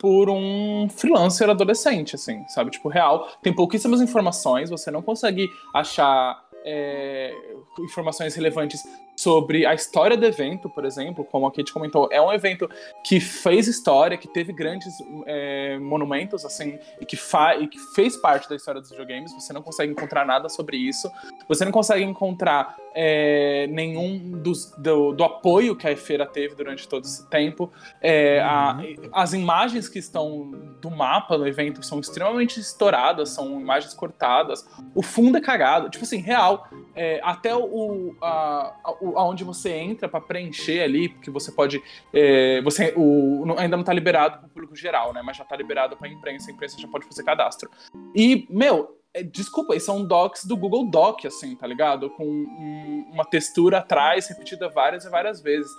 por 0.00 0.30
um 0.30 0.88
freelancer 0.88 1.50
adolescente, 1.50 2.14
assim, 2.14 2.46
sabe? 2.48 2.70
Tipo, 2.70 2.88
real. 2.88 3.28
Tem 3.42 3.52
pouquíssimas 3.52 4.00
informações, 4.00 4.70
você 4.70 4.90
não 4.90 5.02
consegue 5.02 5.48
achar 5.74 6.40
é, 6.64 7.34
informações 7.80 8.34
relevantes 8.34 8.80
sobre 9.18 9.66
a 9.66 9.74
história 9.74 10.16
do 10.16 10.24
evento, 10.24 10.68
por 10.70 10.84
exemplo, 10.84 11.24
como 11.24 11.44
a 11.46 11.50
Kate 11.50 11.72
comentou, 11.72 12.08
é 12.12 12.22
um 12.22 12.32
evento 12.32 12.70
que 13.04 13.18
fez 13.18 13.66
história, 13.66 14.16
que 14.16 14.28
teve 14.28 14.52
grandes 14.52 14.94
é, 15.26 15.76
monumentos, 15.80 16.44
assim, 16.44 16.78
e 17.00 17.04
que, 17.04 17.16
e 17.60 17.66
que 17.66 17.78
fez 17.94 18.16
parte 18.16 18.48
da 18.48 18.54
história 18.54 18.80
dos 18.80 18.90
videogames. 18.90 19.32
Você 19.34 19.52
não 19.52 19.60
consegue 19.62 19.90
encontrar 19.90 20.24
nada 20.24 20.48
sobre 20.48 20.76
isso. 20.76 21.10
Você 21.48 21.64
não 21.64 21.72
consegue 21.72 22.04
encontrar 22.04 22.76
é, 22.94 23.66
nenhum 23.70 24.18
dos, 24.40 24.70
do, 24.78 25.12
do 25.12 25.24
apoio 25.24 25.74
que 25.74 25.88
a 25.88 25.96
feira 25.96 26.24
teve 26.24 26.54
durante 26.54 26.86
todo 26.86 27.04
esse 27.04 27.28
tempo. 27.28 27.72
É, 28.00 28.40
a- 28.40 28.78
as 29.12 29.32
imagens 29.32 29.88
que 29.88 29.98
estão 29.98 30.50
do 30.80 30.90
mapa 30.90 31.36
no 31.36 31.46
evento 31.46 31.84
são 31.84 31.98
extremamente 31.98 32.60
estouradas, 32.60 33.30
são 33.30 33.60
imagens 33.60 33.94
cortadas. 33.94 34.64
O 34.94 35.02
fundo 35.02 35.38
é 35.38 35.40
cagado. 35.40 35.88
Tipo 35.90 36.04
assim, 36.04 36.18
real. 36.18 36.68
é, 36.94 37.20
até 37.22 37.54
o, 37.54 38.14
a, 38.20 38.74
a- 38.84 38.96
o- 39.00 39.07
aonde 39.16 39.44
você 39.44 39.72
entra 39.72 40.08
pra 40.08 40.20
preencher 40.20 40.80
ali, 40.82 41.08
porque 41.08 41.30
você 41.30 41.52
pode. 41.52 41.82
é, 42.12 42.60
você, 42.62 42.92
o, 42.96 43.44
ainda 43.56 43.76
não 43.76 43.84
tá 43.84 43.92
liberado 43.92 44.38
pro 44.40 44.48
público 44.48 44.74
geral, 44.76 45.12
né? 45.12 45.22
Mas 45.24 45.36
já 45.36 45.44
tá 45.44 45.56
liberado 45.56 45.96
pra 45.96 46.08
imprensa, 46.08 46.50
a 46.50 46.52
imprensa 46.54 46.78
já 46.78 46.88
pode 46.88 47.06
fazer 47.06 47.22
cadastro. 47.22 47.70
E, 48.14 48.46
meu, 48.50 48.98
é, 49.14 49.22
desculpa, 49.22 49.74
esses 49.74 49.86
são 49.86 50.04
docs 50.04 50.44
do 50.44 50.56
Google 50.56 50.90
Doc, 50.90 51.24
assim, 51.24 51.54
tá 51.56 51.66
ligado? 51.66 52.10
Com 52.10 52.24
um- 52.26 53.10
uma 53.12 53.24
textura 53.24 53.78
atrás, 53.78 54.28
repetida 54.28 54.68
várias 54.68 55.04
e 55.04 55.08
várias 55.10 55.40
vezes. 55.40 55.70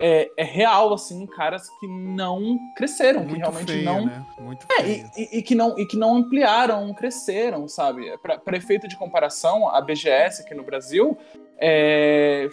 É, 0.00 0.30
é 0.36 0.44
real, 0.44 0.94
assim, 0.94 1.26
caras 1.26 1.68
que 1.80 1.88
não 1.88 2.56
cresceram, 2.76 3.22
que 3.22 3.30
Muito 3.30 3.38
realmente 3.40 3.72
feio, 3.72 3.84
não. 3.84 4.06
né? 4.06 4.24
Muito 4.38 4.64
É, 4.78 4.88
e, 4.88 5.04
e- 5.16 5.38
e 5.38 5.42
que 5.42 5.56
não, 5.56 5.76
e 5.76 5.84
que 5.86 5.96
não 5.96 6.14
ampliaram, 6.14 6.94
cresceram, 6.94 7.66
sabe? 7.66 8.16
Para 8.18 8.56
efeito 8.56 8.86
de 8.86 8.96
comparação, 8.96 9.68
a 9.68 9.80
BGS 9.80 10.42
aqui 10.42 10.54
no 10.54 10.62
Brasil 10.62 11.18
é, 11.60 12.48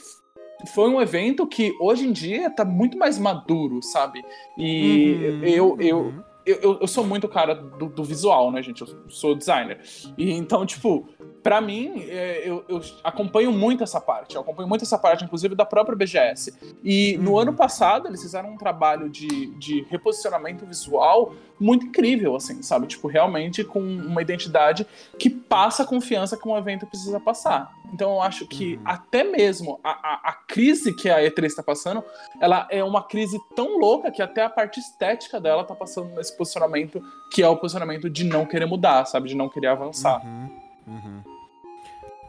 foi 0.73 0.89
um 0.89 1.01
evento 1.01 1.45
que 1.45 1.73
hoje 1.79 2.07
em 2.07 2.11
dia 2.11 2.49
tá 2.49 2.63
muito 2.63 2.97
mais 2.97 3.19
maduro, 3.19 3.81
sabe? 3.81 4.23
E 4.57 5.15
Uhum, 5.15 5.43
eu, 5.43 5.77
eu, 5.79 5.97
uhum. 5.97 6.23
eu, 6.45 6.55
eu, 6.61 6.79
eu 6.81 6.87
sou 6.87 7.03
muito 7.03 7.27
cara 7.27 7.55
do, 7.55 7.87
do 7.87 8.03
visual, 8.03 8.51
né, 8.51 8.61
gente? 8.61 8.81
Eu 8.81 8.87
sou 9.09 9.35
designer. 9.35 9.79
E 10.17 10.31
então, 10.31 10.65
tipo, 10.65 11.07
pra 11.45 11.61
mim, 11.61 12.03
é, 12.09 12.41
eu, 12.43 12.65
eu 12.67 12.81
acompanho 13.03 13.51
muito 13.51 13.83
essa 13.83 14.01
parte. 14.01 14.33
Eu 14.33 14.41
acompanho 14.41 14.67
muito 14.67 14.81
essa 14.81 14.97
parte, 14.97 15.23
inclusive, 15.23 15.53
da 15.53 15.63
própria 15.63 15.95
BGS. 15.95 16.51
E 16.83 17.17
no 17.19 17.33
Uhum. 17.33 17.37
ano 17.39 17.53
passado, 17.53 18.07
eles 18.07 18.19
fizeram 18.23 18.49
um 18.49 18.57
trabalho 18.57 19.07
de, 19.07 19.27
de 19.59 19.83
reposicionamento 19.87 20.65
visual 20.65 21.35
muito 21.59 21.85
incrível, 21.85 22.35
assim, 22.35 22.63
sabe? 22.63 22.87
Tipo, 22.87 23.07
realmente 23.07 23.63
com 23.63 23.79
uma 23.79 24.23
identidade 24.23 24.87
que 25.19 25.29
passa 25.29 25.83
a 25.83 25.85
confiança 25.85 26.35
que 26.35 26.47
um 26.47 26.57
evento 26.57 26.87
precisa 26.87 27.19
passar. 27.19 27.71
Então, 27.93 28.13
eu 28.15 28.21
acho 28.23 28.47
que 28.47 28.77
Uhum. 28.77 28.81
até 28.83 29.23
mesmo 29.23 29.79
a, 29.83 29.91
a, 29.91 30.29
a 30.29 30.33
crise 30.33 30.95
que 30.95 31.11
a 31.11 31.19
E3 31.19 31.45
está 31.45 31.61
passando, 31.61 32.03
ela 32.41 32.67
é 32.71 32.83
uma 32.83 33.03
crise 33.03 33.37
tão 33.55 33.77
louca 33.77 34.09
que 34.09 34.19
até 34.23 34.43
a 34.43 34.49
parte 34.49 34.79
estética 34.79 35.39
dela 35.39 35.63
tá 35.63 35.75
passando 35.75 36.09
nesse 36.15 36.35
posicionamento, 36.35 36.99
que 37.31 37.43
é 37.43 37.47
o 37.47 37.55
posicionamento 37.55 38.09
de 38.09 38.23
não 38.23 38.47
querer 38.47 38.65
mudar, 38.65 39.05
sabe? 39.05 39.29
De 39.29 39.35
não 39.35 39.47
querer 39.47 39.67
avançar. 39.67 40.25
Uhum, 40.25 40.49
uhum. 40.87 41.34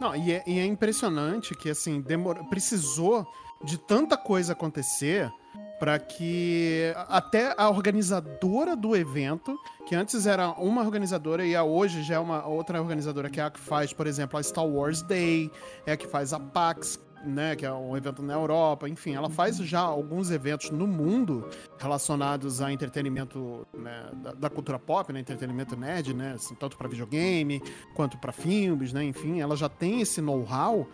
Não, 0.01 0.15
e 0.15 0.33
é, 0.33 0.43
e 0.47 0.59
é 0.59 0.67
impressionante 0.67 1.55
que, 1.55 1.71
assim, 1.71 2.01
demor... 2.01 2.37
precisou 2.49 3.27
de 3.65 3.79
tanta 3.79 4.17
coisa 4.17 4.53
acontecer 4.53 5.33
para 5.79 5.99
que 5.99 6.93
até 7.09 7.55
a 7.57 7.69
organizadora 7.69 8.75
do 8.75 8.97
evento, 8.97 9.59
que 9.87 9.95
antes 9.95 10.27
era 10.27 10.51
uma 10.53 10.83
organizadora 10.83 11.45
e 11.45 11.55
a 11.55 11.63
hoje 11.63 12.03
já 12.03 12.15
é 12.15 12.19
uma 12.19 12.47
outra 12.47 12.81
organizadora, 12.81 13.29
que 13.29 13.41
é 13.41 13.45
a 13.45 13.51
que 13.51 13.61
faz, 13.61 13.93
por 13.93 14.07
exemplo, 14.07 14.39
a 14.39 14.43
Star 14.43 14.67
Wars 14.67 15.03
Day, 15.03 15.51
é 15.85 15.93
a 15.93 15.97
que 15.97 16.07
faz 16.07 16.33
a 16.33 16.41
PAX, 16.41 16.99
né, 17.27 17.57
que 17.57 17.67
é 17.67 17.73
um 17.73 17.97
evento 17.97 18.23
na 18.23 18.35
Europa, 18.35 18.89
enfim, 18.89 19.15
ela 19.15 19.29
faz 19.29 19.57
já 19.59 19.81
alguns 19.81 20.31
eventos 20.31 20.71
no 20.71 20.87
mundo 20.87 21.49
relacionados 21.79 22.61
a 22.63 22.73
entretenimento 22.73 23.67
né, 23.75 24.11
da, 24.23 24.33
da 24.33 24.51
cultura 24.51 24.79
pop, 24.79 25.13
né, 25.13 25.21
entretenimento 25.21 25.77
nerd, 25.77 26.15
né, 26.15 26.33
assim, 26.37 26.55
tanto 26.55 26.77
para 26.77 26.89
videogame 26.89 27.63
quanto 27.95 28.17
para 28.19 28.33
filmes, 28.33 28.93
né, 28.93 29.05
enfim, 29.05 29.41
ela 29.41 29.57
já 29.57 29.69
tem 29.69 30.01
esse 30.01 30.21
know-how, 30.21 30.89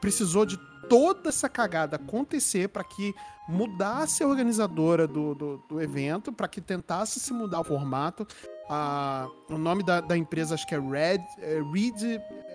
precisou 0.00 0.46
de 0.46 0.58
toda 0.88 1.28
essa 1.30 1.48
cagada 1.48 1.96
acontecer 1.96 2.68
para 2.68 2.84
que 2.84 3.14
mudasse 3.48 4.22
a 4.22 4.26
organizadora 4.28 5.06
do, 5.06 5.34
do, 5.34 5.56
do 5.68 5.80
evento, 5.80 6.32
para 6.32 6.48
que 6.48 6.60
tentasse 6.60 7.20
se 7.20 7.32
mudar 7.32 7.60
o 7.60 7.64
formato, 7.64 8.26
a- 8.68 9.28
o 9.50 9.58
nome 9.58 9.82
da, 9.82 10.00
da 10.00 10.16
empresa 10.16 10.54
acho 10.54 10.66
que 10.66 10.74
é 10.74 10.78
Red, 10.80 11.20
é 11.38 11.60
Reed. 11.72 12.02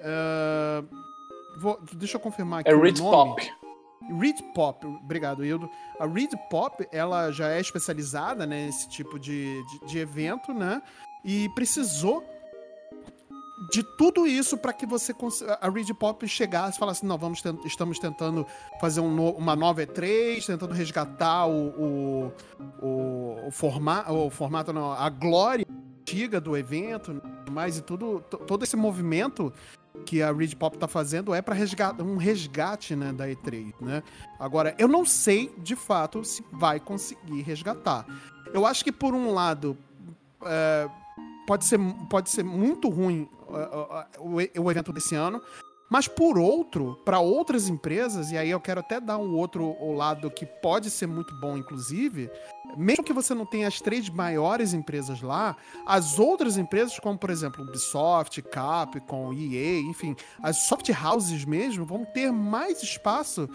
eh, 0.01 0.83
vou- 1.57 1.79
deixa 1.93 2.17
eu 2.17 2.21
confirmar 2.21 2.61
aqui. 2.61 2.69
É 2.69 2.75
o 2.75 2.81
Rit 2.81 3.01
nome. 3.01 3.35
Pop. 3.35 3.51
Reed 4.19 4.37
Pop, 4.55 4.87
obrigado, 4.87 5.45
Hildo. 5.45 5.69
A 5.99 6.07
Reed 6.07 6.31
Pop, 6.49 6.87
ela 6.91 7.31
já 7.31 7.49
é 7.49 7.59
especializada 7.59 8.45
né, 8.47 8.65
nesse 8.65 8.89
tipo 8.89 9.19
de, 9.19 9.61
de, 9.65 9.85
de 9.87 9.99
evento, 9.99 10.51
né? 10.53 10.81
E 11.23 11.47
precisou 11.49 12.23
de 13.71 13.83
tudo 13.83 14.25
isso 14.25 14.57
para 14.57 14.71
que 14.71 14.85
você 14.85 15.13
a 15.59 15.69
Reed 15.69 15.89
Pop 15.93 16.25
chegasse 16.27 16.77
e 16.77 16.79
falasse, 16.79 17.05
não, 17.05 17.17
vamos 17.17 17.41
tent- 17.41 17.63
estamos 17.65 17.99
tentando 17.99 18.45
fazer 18.79 19.01
um 19.01 19.13
no- 19.13 19.31
uma 19.33 19.55
nova 19.55 19.85
E3, 19.85 20.45
tentando 20.45 20.73
resgatar 20.73 21.45
o, 21.45 21.67
o, 21.67 22.31
o, 22.81 23.47
o, 23.47 23.51
forma, 23.51 24.09
o 24.09 24.29
formato, 24.29 24.71
não, 24.71 24.93
a 24.93 25.09
glória 25.09 25.65
antiga 26.01 26.39
do 26.39 26.55
evento, 26.57 27.21
mais 27.51 27.77
e 27.77 27.81
tudo, 27.81 28.21
to- 28.29 28.37
todo 28.37 28.63
esse 28.63 28.77
movimento 28.77 29.53
que 30.05 30.21
a 30.21 30.31
Reed 30.31 30.55
Pop 30.55 30.77
tá 30.77 30.87
fazendo 30.87 31.33
é 31.33 31.41
para 31.41 31.53
resgate, 31.53 32.01
um 32.01 32.17
resgate, 32.17 32.95
né, 32.95 33.11
da 33.13 33.27
E3, 33.27 33.73
né? 33.81 34.01
Agora, 34.39 34.75
eu 34.77 34.87
não 34.87 35.05
sei, 35.05 35.53
de 35.57 35.75
fato, 35.75 36.23
se 36.23 36.43
vai 36.51 36.79
conseguir 36.79 37.41
resgatar. 37.41 38.05
Eu 38.53 38.65
acho 38.65 38.83
que, 38.83 38.91
por 38.91 39.13
um 39.13 39.33
lado, 39.33 39.77
é, 40.43 40.89
pode, 41.45 41.65
ser, 41.65 41.79
pode 42.09 42.29
ser 42.29 42.43
muito 42.43 42.89
ruim 42.89 43.27
é, 43.49 43.61
é, 43.61 44.19
o, 44.19 44.41
e- 44.41 44.51
o 44.57 44.71
evento 44.71 44.91
desse 44.93 45.15
ano, 45.15 45.41
mas, 45.89 46.07
por 46.07 46.37
outro, 46.37 46.99
para 47.03 47.19
outras 47.19 47.67
empresas, 47.67 48.31
e 48.31 48.37
aí 48.37 48.51
eu 48.51 48.59
quero 48.59 48.79
até 48.79 48.99
dar 48.99 49.17
um 49.17 49.35
outro 49.35 49.75
lado 49.95 50.29
que 50.29 50.45
pode 50.45 50.89
ser 50.91 51.07
muito 51.07 51.33
bom, 51.39 51.57
inclusive, 51.57 52.29
mesmo 52.77 53.03
que 53.03 53.11
você 53.11 53.33
não 53.33 53.45
tenha 53.45 53.67
as 53.67 53.81
três 53.81 54.07
maiores 54.07 54.73
empresas 54.73 55.21
lá, 55.21 55.55
as 55.87 56.19
outras 56.19 56.57
empresas, 56.57 56.99
como 56.99 57.17
por 57.17 57.31
exemplo 57.31 57.63
Ubisoft, 57.63 58.39
Capcom, 58.43 59.33
EA, 59.33 59.79
enfim, 59.81 60.15
as 60.43 60.67
soft 60.67 60.89
houses 60.89 61.43
mesmo, 61.43 61.85
vão 61.85 62.05
ter 62.05 62.31
mais 62.31 62.83
espaço 62.83 63.49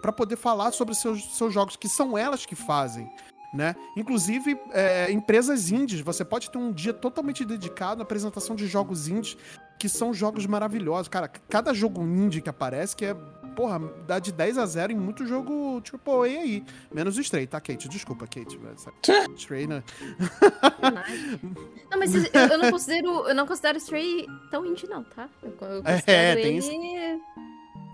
para 0.00 0.12
poder 0.12 0.36
falar 0.36 0.70
sobre 0.70 0.94
seus, 0.94 1.36
seus 1.36 1.52
jogos, 1.52 1.76
que 1.76 1.88
são 1.88 2.16
elas 2.16 2.46
que 2.46 2.54
fazem. 2.54 3.10
Né? 3.52 3.74
Inclusive, 3.96 4.56
é, 4.70 5.10
empresas 5.10 5.72
indies, 5.72 6.00
você 6.00 6.24
pode 6.24 6.48
ter 6.50 6.58
um 6.58 6.72
dia 6.72 6.92
totalmente 6.92 7.44
dedicado 7.44 8.00
à 8.00 8.04
apresentação 8.04 8.54
de 8.54 8.68
jogos 8.68 9.08
indies, 9.08 9.36
que 9.80 9.88
são 9.88 10.12
jogos 10.12 10.44
maravilhosos. 10.44 11.08
Cara, 11.08 11.26
cada 11.26 11.72
jogo 11.72 12.02
indie 12.02 12.42
que 12.42 12.50
aparece, 12.50 12.94
que 12.94 13.06
é, 13.06 13.14
porra, 13.56 13.80
dá 14.06 14.18
de 14.18 14.30
10 14.30 14.58
a 14.58 14.66
0 14.66 14.92
em 14.92 14.96
muito 14.96 15.26
jogo 15.26 15.82
AAA 16.06 16.24
aí. 16.26 16.64
Menos 16.92 17.16
o 17.16 17.20
Stray, 17.22 17.46
tá, 17.46 17.58
Kate? 17.62 17.88
Desculpa, 17.88 18.26
Kate. 18.26 18.60
Stray, 19.36 19.66
né? 19.66 19.82
Não, 21.90 21.98
mas 21.98 22.14
eu, 22.14 22.58
não 22.58 22.70
considero, 22.70 23.08
eu 23.28 23.34
não 23.34 23.46
considero 23.46 23.78
Stray 23.78 24.26
tão 24.50 24.66
indie, 24.66 24.86
não, 24.86 25.02
tá? 25.02 25.28
Eu, 25.42 25.54
eu 25.60 25.78
É, 25.84 25.92
considero 25.94 26.40
tem 26.42 26.46
ele. 26.50 26.58
isso. 26.58 26.70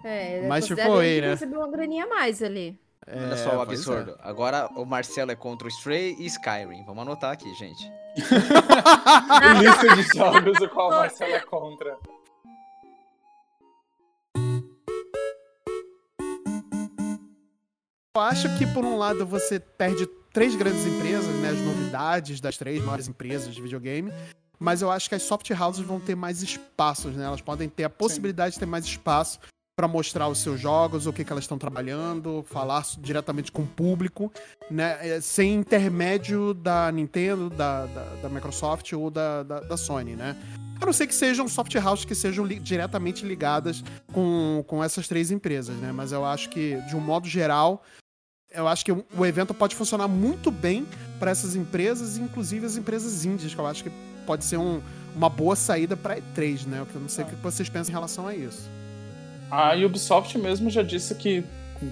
É, 0.04 0.44
eu 0.44 0.48
Mas 0.48 0.64
considero 0.68 0.88
tipo, 0.88 1.02
ele 1.02 1.08
aí, 1.08 1.14
que 1.20 1.20
né? 1.26 1.30
recebeu 1.32 1.60
uma 1.60 1.70
graninha 1.70 2.04
a 2.04 2.08
mais 2.08 2.42
ali. 2.42 2.78
Olha 3.08 3.34
É, 3.34 3.36
só 3.36 3.62
o 3.62 3.66
pois 3.66 3.80
absurdo. 3.80 4.18
Agora 4.20 4.68
o 4.74 4.84
Marcelo 4.84 5.30
é 5.30 5.36
contra 5.36 5.66
o 5.66 5.70
Stray 5.70 6.16
e 6.18 6.26
Skyrim. 6.26 6.84
Vamos 6.84 7.02
anotar 7.02 7.32
aqui, 7.32 7.52
gente. 7.54 7.90
Lista 9.60 9.94
de 9.94 10.02
jogos 10.16 10.60
o 10.60 10.68
qual 10.68 10.88
o 10.88 10.96
Marcelo 10.96 11.32
é 11.32 11.40
contra. 11.40 11.96
Eu 18.16 18.22
acho 18.22 18.48
que, 18.58 18.66
por 18.66 18.84
um 18.84 18.96
lado, 18.96 19.26
você 19.26 19.60
perde 19.60 20.06
três 20.32 20.56
grandes 20.56 20.84
empresas, 20.86 21.34
né? 21.36 21.50
As 21.50 21.60
novidades 21.60 22.40
das 22.40 22.56
três 22.56 22.82
maiores 22.82 23.06
empresas 23.06 23.54
de 23.54 23.60
videogame. 23.62 24.12
Mas 24.58 24.80
eu 24.80 24.90
acho 24.90 25.08
que 25.08 25.14
as 25.14 25.22
soft 25.22 25.50
houses 25.50 25.84
vão 25.84 26.00
ter 26.00 26.14
mais 26.14 26.42
espaços, 26.42 27.14
né? 27.14 27.26
Elas 27.26 27.42
podem 27.42 27.68
ter 27.68 27.84
a 27.84 27.90
possibilidade 27.90 28.54
de 28.54 28.58
ter 28.58 28.66
mais 28.66 28.86
espaço 28.86 29.38
para 29.76 29.86
mostrar 29.86 30.26
os 30.26 30.38
seus 30.38 30.58
jogos, 30.58 31.06
o 31.06 31.12
que, 31.12 31.22
que 31.22 31.30
elas 31.30 31.44
estão 31.44 31.58
trabalhando, 31.58 32.42
falar 32.48 32.82
diretamente 32.98 33.52
com 33.52 33.60
o 33.60 33.66
público, 33.66 34.32
né? 34.70 34.96
É, 35.06 35.20
Sem 35.20 35.52
intermédio 35.54 36.54
da 36.54 36.90
Nintendo, 36.90 37.50
da, 37.50 37.84
da, 37.84 38.04
da 38.22 38.28
Microsoft 38.30 38.90
ou 38.94 39.10
da, 39.10 39.42
da, 39.42 39.60
da 39.60 39.76
Sony, 39.76 40.16
né? 40.16 40.34
A 40.80 40.86
não 40.86 40.94
ser 40.94 41.06
que 41.06 41.14
sejam 41.14 41.46
soft 41.46 41.74
houses 41.74 42.06
que 42.06 42.14
sejam 42.14 42.42
li- 42.46 42.58
diretamente 42.58 43.26
ligadas 43.26 43.84
com, 44.14 44.64
com 44.66 44.82
essas 44.82 45.06
três 45.06 45.30
empresas, 45.30 45.76
né? 45.76 45.92
Mas 45.92 46.10
eu 46.10 46.24
acho 46.24 46.48
que, 46.48 46.80
de 46.88 46.96
um 46.96 47.00
modo 47.00 47.28
geral, 47.28 47.84
eu 48.50 48.66
acho 48.66 48.82
que 48.82 48.92
o 48.92 49.26
evento 49.26 49.52
pode 49.52 49.76
funcionar 49.76 50.08
muito 50.08 50.50
bem 50.50 50.86
para 51.18 51.30
essas 51.30 51.54
empresas, 51.54 52.16
inclusive 52.16 52.64
as 52.64 52.78
empresas 52.78 53.26
indies, 53.26 53.52
que 53.54 53.60
eu 53.60 53.66
acho 53.66 53.84
que 53.84 53.90
pode 54.26 54.42
ser 54.46 54.56
um- 54.56 54.80
uma 55.14 55.28
boa 55.28 55.54
saída 55.54 55.98
para 55.98 56.16
E3, 56.16 56.64
né? 56.66 56.86
Eu 56.94 57.00
não 57.00 57.10
sei 57.10 57.24
o 57.24 57.28
que 57.28 57.34
vocês 57.36 57.68
pensam 57.68 57.90
em 57.92 57.94
relação 57.94 58.26
a 58.26 58.34
isso. 58.34 58.70
A 59.50 59.74
Ubisoft 59.74 60.36
mesmo 60.38 60.68
já 60.70 60.82
disse 60.82 61.14
que 61.14 61.44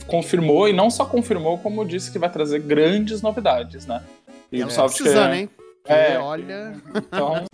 confirmou, 0.06 0.68
e 0.68 0.72
não 0.72 0.90
só 0.90 1.04
confirmou, 1.04 1.58
como 1.58 1.84
disse 1.84 2.10
que 2.10 2.18
vai 2.18 2.30
trazer 2.30 2.60
grandes 2.60 3.22
novidades, 3.22 3.86
né? 3.86 4.02
E 4.50 4.60
Ela 4.60 4.72
tá 4.72 4.84
Ubisoft 4.84 5.02
precisando, 5.02 5.34
é- 5.34 5.38
hein? 5.38 5.50
É. 5.86 6.04
Porque, 6.12 6.16
olha. 6.18 6.74
Então, 6.94 7.44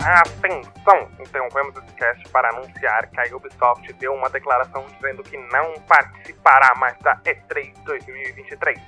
Atenção! 0.00 1.08
Interrompemos 1.20 1.76
esse 1.76 1.94
cast 1.96 2.28
para 2.30 2.48
anunciar 2.50 3.10
que 3.10 3.20
a 3.20 3.36
Ubisoft 3.36 3.92
deu 3.94 4.14
uma 4.14 4.30
declaração 4.30 4.86
dizendo 4.94 5.22
que 5.22 5.36
não 5.52 5.74
participará 5.86 6.74
mais 6.76 6.96
da 7.00 7.16
E3 7.16 7.74
2023. 7.84 8.80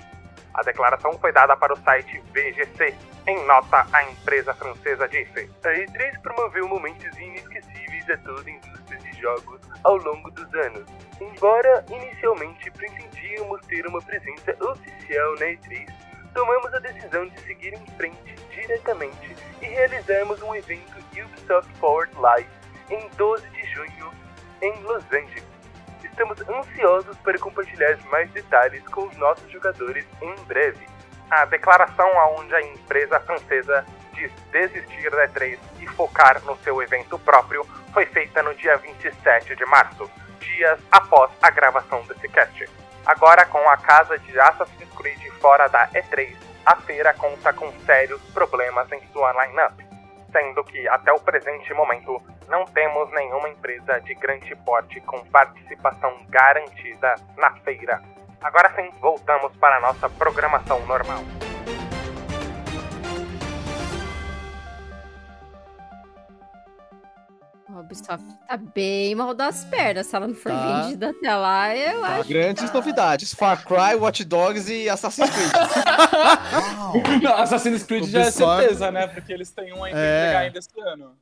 A 0.54 0.62
declaração 0.62 1.12
foi 1.18 1.32
dada 1.32 1.56
para 1.56 1.72
o 1.72 1.76
site 1.78 2.22
VGC. 2.32 2.94
Em 3.26 3.46
nota, 3.46 3.86
a 3.92 4.02
empresa 4.04 4.52
francesa 4.54 5.08
disse: 5.08 5.50
A 5.64 5.68
E3 5.68 6.20
promoveu 6.22 6.68
momentos 6.68 7.16
inesquecíveis 7.18 8.10
a 8.10 8.16
toda 8.18 8.48
a 8.48 8.52
indústria 8.52 8.98
de 8.98 9.20
jogos 9.20 9.60
ao 9.84 9.96
longo 9.96 10.30
dos 10.30 10.54
anos. 10.54 10.86
Embora 11.20 11.84
inicialmente 11.88 12.70
pretendíamos 12.70 13.60
ter 13.66 13.86
uma 13.86 14.00
presença 14.00 14.56
oficial 14.60 15.34
na 15.34 15.46
E3, 15.46 15.88
tomamos 16.34 16.74
a 16.74 16.78
decisão 16.78 17.26
de 17.28 17.40
seguir 17.40 17.74
em 17.74 17.86
frente 17.96 18.34
diretamente 18.50 19.36
e 19.62 19.66
realizamos 19.66 20.40
um 20.42 20.54
evento 20.54 20.98
Ubisoft 21.12 21.72
Forward 21.78 22.12
Live 22.16 22.48
em 22.90 23.08
12 23.16 23.48
de 23.50 23.64
junho 23.66 24.12
em 24.62 24.82
Los 24.82 25.04
Angeles. 25.12 25.49
Estamos 26.20 26.46
ansiosos 26.50 27.16
para 27.20 27.38
compartilhar 27.38 27.96
mais 28.11 28.30
detalhes 28.33 28.87
com 28.88 29.06
os 29.06 29.16
nossos 29.16 29.50
jogadores 29.50 30.04
em 30.20 30.35
breve. 30.44 30.87
A 31.30 31.46
declaração 31.46 32.11
onde 32.38 32.54
a 32.54 32.61
empresa 32.61 33.18
francesa 33.20 33.87
diz 34.12 34.30
desistir 34.52 35.11
da 35.11 35.26
E3 35.28 35.59
e 35.80 35.87
focar 35.87 36.38
no 36.44 36.59
seu 36.59 36.83
evento 36.83 37.18
próprio 37.20 37.64
foi 37.94 38.04
feita 38.04 38.42
no 38.42 38.54
dia 38.54 38.76
27 38.76 39.56
de 39.56 39.64
março, 39.64 40.11
dias 40.40 40.78
após 40.92 41.30
a 41.40 41.48
gravação 41.48 42.02
desse 42.02 42.28
cast. 42.28 42.68
Agora, 43.06 43.46
com 43.46 43.66
a 43.70 43.78
casa 43.78 44.18
de 44.18 44.38
Assassin's 44.38 44.92
Creed 44.94 45.22
fora 45.40 45.68
da 45.68 45.88
E3, 45.88 46.37
a 46.66 46.76
feira 46.76 47.14
conta 47.14 47.50
com 47.54 47.72
sérios 47.87 48.20
problemas 48.35 48.92
em 48.92 49.00
sua 49.11 49.33
lineup, 49.46 49.79
sendo 50.32 50.64
que 50.64 50.88
até 50.88 51.12
o 51.12 51.20
presente 51.20 51.72
momento 51.74 52.20
não 52.48 52.64
temos 52.64 53.10
nenhuma 53.12 53.48
empresa 53.48 54.00
de 54.00 54.14
grande 54.14 54.54
porte 54.56 55.00
com 55.02 55.24
participação 55.26 56.12
garantida 56.28 57.14
na 57.36 57.52
feira. 57.58 58.02
Agora 58.40 58.72
sim, 58.74 58.90
voltamos 59.00 59.54
para 59.56 59.76
a 59.76 59.80
nossa 59.80 60.08
programação 60.08 60.84
normal. 60.86 61.20
A 67.80 67.82
Ubisoft 67.82 68.24
tá 68.46 68.56
bem 68.58 69.14
mal 69.14 69.32
das 69.32 69.64
pernas. 69.64 70.06
Se 70.06 70.14
ela 70.14 70.26
não 70.28 70.34
for 70.34 70.52
Tá. 70.52 70.82
vendida 70.82 71.10
até 71.10 71.34
lá, 71.34 71.74
eu 71.74 72.04
acho. 72.04 72.28
Grandes 72.28 72.70
novidades: 72.72 73.32
Far 73.32 73.64
Cry, 73.64 73.94
Watch 73.98 74.22
Dogs 74.24 74.70
e 74.70 74.86
Assassin's 74.88 75.30
Creed. 75.30 75.50
não, 77.22 77.34
Assassin's 77.36 77.82
Creed 77.82 78.04
já 78.04 78.18
é 78.20 78.22
Ubisoft- 78.24 78.60
certeza, 78.60 78.90
né? 78.90 79.06
Porque 79.06 79.32
eles 79.32 79.50
têm 79.50 79.72
um 79.72 79.82
aí 79.82 79.92
pra 79.92 80.00
É. 80.00 80.20
entregar 80.20 80.40
ainda 80.40 80.58
esse 80.58 80.80
ano. 80.80 81.12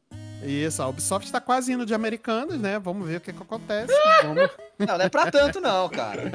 Isso, 0.43 0.81
a 0.83 0.89
Ubisoft 0.89 1.31
tá 1.33 1.41
quase 1.41 1.73
indo 1.73 1.85
de 1.85 1.93
americanas, 1.95 2.59
né? 2.61 2.79
Vamos 2.79 3.09
ver 3.09 3.17
o 3.17 3.21
que, 3.21 3.33
que 3.33 3.43
acontece. 3.43 3.93
Vamos... 4.23 4.49
não, 4.79 4.99
não 4.99 5.05
é 5.05 5.09
pra 5.09 5.31
tanto, 5.33 5.61
não, 5.61 5.89
cara. 5.89 6.31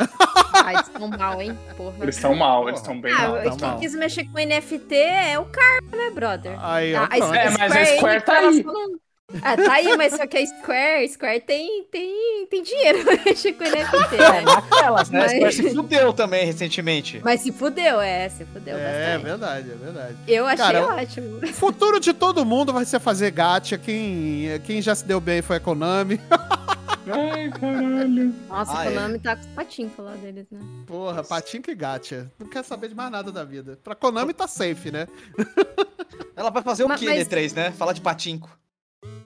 Ai, 0.54 0.76
eles 0.76 0.90
tão 0.90 1.08
mal, 1.08 1.42
hein? 1.42 1.58
Porra. 1.78 1.96
Eles 2.02 2.16
estão 2.16 2.36
mal, 2.36 2.68
eles 2.68 2.82
estão 2.82 3.00
bem 3.00 3.14
mal. 3.14 3.36
Ah, 3.36 3.44
tá 3.44 3.50
quem 3.52 3.60
mal. 3.60 3.80
quis 3.80 3.96
mexer 3.96 4.26
com 4.26 4.38
NFT 4.40 4.96
é 4.96 5.40
o 5.40 5.46
cara, 5.46 5.82
né, 5.92 6.10
brother? 6.14 6.58
Aí, 6.64 6.94
ó, 6.96 7.04
Ah. 7.10 7.18
É, 7.38 7.50
mas 7.58 7.72
a 7.76 7.86
Square 7.98 8.22
tá 8.26 8.38
ela 8.40 8.50
aí. 8.50 8.64
não- 8.64 8.74
Ah, 9.42 9.56
tá 9.56 9.74
aí, 9.74 9.96
mas 9.98 10.14
só 10.14 10.28
que 10.28 10.38
a 10.38 10.46
Square, 10.46 11.08
Square 11.10 11.40
tem, 11.42 11.86
tem, 11.90 12.46
tem 12.48 12.62
dinheiro 12.62 13.04
pra 13.06 13.24
mexer 13.26 13.54
com 13.54 13.64
NFT, 13.64 14.16
É, 14.16 14.32
né? 14.32 14.42
naquelas, 14.42 15.10
né? 15.10 15.20
A 15.20 15.22
Mas- 15.24 15.32
Square 15.32 15.54
se 15.54 15.74
fudeu 15.76 16.14
também 16.14 16.46
recentemente. 16.46 17.22
Mas 17.24 17.42
se 17.42 17.52
fudeu, 17.52 18.02
é, 18.02 18.28
se 18.30 18.44
fudeu 18.46 18.78
É 18.78 18.84
bastante. 19.18 19.24
verdade, 19.24 19.72
é 19.72 19.76
verdade. 19.76 20.18
Eu 20.28 20.46
achei 20.46 20.58
Cara, 20.66 20.88
ótimo. 20.96 21.38
O 21.38 21.48
futuro 21.54 22.00
de 22.00 22.14
todo 22.14 22.46
mundo 22.46 22.74
vai 22.74 22.84
ser 22.86 23.00
fazer 23.00 23.32
gacha. 23.32 23.78
Quem, 23.78 24.60
quem 24.66 24.82
já 24.82 24.94
se 24.94 25.06
deu 25.06 25.22
bem 25.22 25.42
foi 25.42 25.56
a 25.56 25.60
Konami. 25.60 26.20
Ai, 27.08 27.50
caralho. 27.50 28.34
Nossa, 28.50 28.72
Ah, 28.74 28.80
a 28.82 28.86
é. 28.86 28.90
Konami 28.90 29.20
tá 29.20 29.36
com 29.36 29.42
os 29.42 29.48
patinhos 29.48 29.92
lá 29.98 30.12
deles, 30.16 30.46
né? 30.52 30.60
Porra, 30.86 31.24
Patinco 31.24 31.72
e 31.72 31.76
Gacha. 31.76 32.30
Não 32.38 32.48
quer 32.48 32.64
saber 32.64 32.90
de 32.90 32.96
mais 32.96 33.10
nada 33.12 33.32
da 33.32 33.44
vida. 33.44 33.80
Pra 33.84 33.96
Konami 33.96 34.34
tá 34.34 34.48
safe, 34.48 34.92
né? 34.92 35.08
Ela 36.36 36.50
vai 36.50 36.62
fazer 36.62 36.84
o 36.84 36.90
Ma- 36.90 36.98
quê, 36.98 37.06
mas- 37.06 37.28
D3, 37.28 37.54
né? 37.56 37.72
Falar 37.72 37.94
de 37.94 38.02
patinco. 38.02 38.50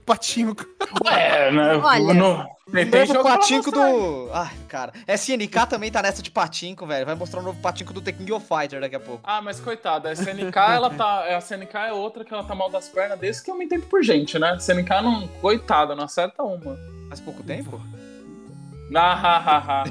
Patinco. 0.08 0.64
É, 1.06 1.52
né? 1.52 1.76
Olha, 1.76 2.14
no, 2.14 2.46
Novo 2.68 3.22
patinco 3.22 3.70
mostrar. 3.70 3.90
do. 3.92 4.30
Ai, 4.32 4.56
cara. 4.68 4.92
SNK 5.06 5.66
também 5.68 5.90
tá 5.90 6.02
nessa 6.02 6.22
de 6.22 6.30
patinco, 6.30 6.86
velho. 6.86 7.04
Vai 7.04 7.14
mostrar 7.14 7.40
o 7.40 7.42
novo 7.42 7.60
patinco 7.60 7.92
do 7.92 8.00
The 8.00 8.12
King 8.12 8.32
of 8.32 8.46
Fighter 8.46 8.80
daqui 8.80 8.96
a 8.96 9.00
pouco. 9.00 9.20
Ah, 9.24 9.40
mas 9.40 9.60
coitada, 9.60 10.08
a 10.08 10.12
SNK, 10.12 10.56
ela 10.56 10.90
tá. 10.90 11.24
A 11.24 11.38
SNK 11.38 11.76
é 11.88 11.92
outra 11.92 12.24
que 12.24 12.32
ela 12.32 12.44
tá 12.44 12.54
mal 12.54 12.70
das 12.70 12.88
pernas 12.88 13.18
desde 13.18 13.42
que 13.42 13.50
eu 13.50 13.54
me 13.54 13.64
entendo 13.64 13.86
por 13.86 14.02
gente, 14.02 14.38
né? 14.38 14.52
A 14.52 14.56
SNK 14.56 14.90
não. 15.02 15.28
Coitada, 15.40 15.94
não 15.94 16.04
acerta 16.04 16.42
uma. 16.42 16.78
Faz 17.08 17.20
pouco 17.20 17.42
tempo? 17.42 17.80
Ah. 18.94 19.84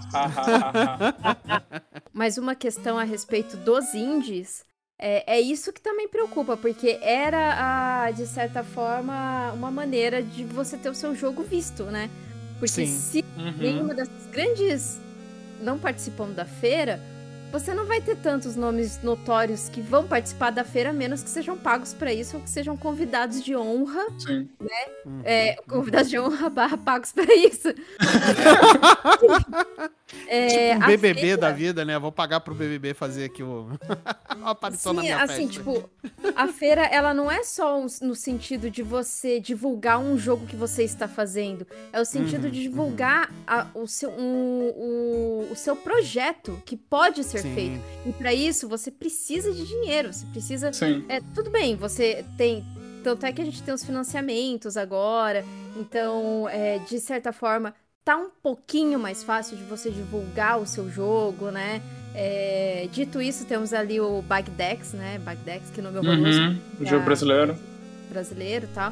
Mas 2.12 2.38
uma 2.38 2.56
questão 2.56 2.98
a 2.98 3.04
respeito 3.04 3.56
dos 3.58 3.94
indies 3.94 4.67
é, 5.00 5.36
é 5.38 5.40
isso 5.42 5.72
que 5.72 5.80
também 5.82 6.08
preocupa, 6.08 6.58
porque 6.58 6.98
era, 7.02 8.06
a, 8.06 8.12
de 8.12 8.26
certa 8.26 8.64
forma, 8.64 9.52
uma 9.54 9.70
maneira 9.70 10.24
de 10.24 10.44
você 10.44 10.78
ter 10.78 10.90
o 10.90 10.96
seu 10.96 11.16
jogo 11.16 11.44
visto, 11.44 11.84
né? 11.84 12.10
Porque 12.60 12.86
Sim. 12.86 12.88
se 12.88 13.26
Uhum. 13.38 13.54
nenhuma 13.60 13.94
dessas 13.94 14.26
grandes 14.32 15.00
não 15.62 15.78
participam 15.78 16.30
da 16.32 16.46
feira, 16.46 17.00
você 17.52 17.74
não 17.74 17.86
vai 17.86 18.02
ter 18.02 18.16
tantos 18.18 18.56
nomes 18.56 19.02
notórios 19.02 19.70
que 19.70 19.82
vão 19.82 20.06
participar 20.08 20.52
da 20.52 20.64
feira, 20.64 20.90
a 20.90 20.94
menos 20.94 21.24
que 21.24 21.30
sejam 21.30 21.58
pagos 21.58 21.94
pra 21.94 22.14
isso 22.14 22.38
ou 22.38 22.44
que 22.44 22.50
sejam 22.50 22.76
convidados 22.78 23.44
de 23.44 23.56
honra. 23.56 24.06
Sim. 24.20 24.50
É, 25.24 25.56
convidados 25.68 26.10
de 26.10 26.20
honra 26.20 26.50
barra 26.50 26.78
pagos 26.78 27.12
pra 27.12 27.26
isso. 27.34 27.70
É, 30.30 30.72
tipo 30.74 30.84
um 30.84 30.88
BBB 30.88 31.20
feira- 31.20 31.38
da 31.38 31.52
vida, 31.52 31.84
né? 31.86 31.98
Vou 32.00 32.12
pagar 32.12 32.40
pro 32.40 32.56
BBB 32.56 32.94
fazer 32.94 33.26
aqui 33.26 33.44
o... 33.44 33.68
uma 34.38 34.52
aparição 34.52 34.94
na 34.94 35.02
Sim, 35.02 35.08
minha 35.08 35.24
assim, 35.24 35.48
festa. 35.48 35.54
tipo, 35.54 35.90
a 36.36 36.48
feira, 36.48 36.86
ela 36.86 37.14
não 37.14 37.30
é 37.30 37.44
só 37.44 37.86
no 38.02 38.16
sentido 38.16 38.70
de 38.70 38.82
você 38.82 39.40
divulgar 39.40 40.00
um 40.00 40.18
jogo 40.18 40.46
que 40.46 40.56
você 40.56 40.84
está 40.84 41.08
fazendo. 41.08 41.68
É 41.92 42.00
o 42.00 42.06
sentido 42.06 42.46
Uhum, 42.46 42.52
de 42.52 42.62
divulgar 42.62 43.32
a- 43.46 43.68
o, 43.74 43.86
seu, 43.88 44.10
um- 44.12 44.74
o, 44.76 45.48
o 45.52 45.56
seu 45.56 45.76
projeto 45.76 46.62
que 46.66 46.76
pode 46.78 47.24
ser 47.24 47.37
Sim. 47.42 47.54
feito. 47.56 47.82
E 48.06 48.12
para 48.14 48.34
isso, 48.34 48.68
você 48.68 48.90
precisa 48.92 49.52
de 49.52 49.66
dinheiro. 49.66 50.12
Você 50.14 50.26
precisa. 50.28 50.72
Sim. 50.74 51.04
É, 51.10 51.20
tudo 51.34 51.50
bem, 51.50 51.76
você 51.76 52.24
tem. 52.38 52.66
Tanto 53.04 53.26
é 53.26 53.32
que 53.32 53.42
a 53.42 53.46
gente 53.46 53.62
tem 53.64 53.74
os 53.74 53.84
financiamentos 53.84 54.76
agora. 54.78 55.46
Então, 55.76 56.48
é, 56.50 56.80
de 56.80 57.00
certa 57.00 57.32
forma, 57.32 57.74
tá 58.04 58.18
um 58.18 58.30
pouquinho 58.42 59.00
mais 59.00 59.24
fácil 59.24 59.56
de 59.58 59.64
você 59.64 59.90
divulgar 59.92 60.60
o 60.60 60.66
seu 60.66 60.90
jogo, 60.90 61.52
né? 61.52 61.82
É, 62.16 62.88
dito 62.92 63.22
isso, 63.22 63.46
temos 63.46 63.74
ali 63.74 64.00
o 64.02 64.22
Bagdex, 64.24 64.94
né? 64.94 65.20
Bagdex, 65.20 65.70
que 65.70 65.82
nome 65.82 66.00
horroroso 66.00 66.40
Uhum. 66.42 66.60
O 66.80 66.86
jogo 66.86 67.02
Ah. 67.04 67.06
brasileiro. 67.06 67.58
brasileiro 68.10 68.66
e 68.66 68.74
tal. 68.74 68.92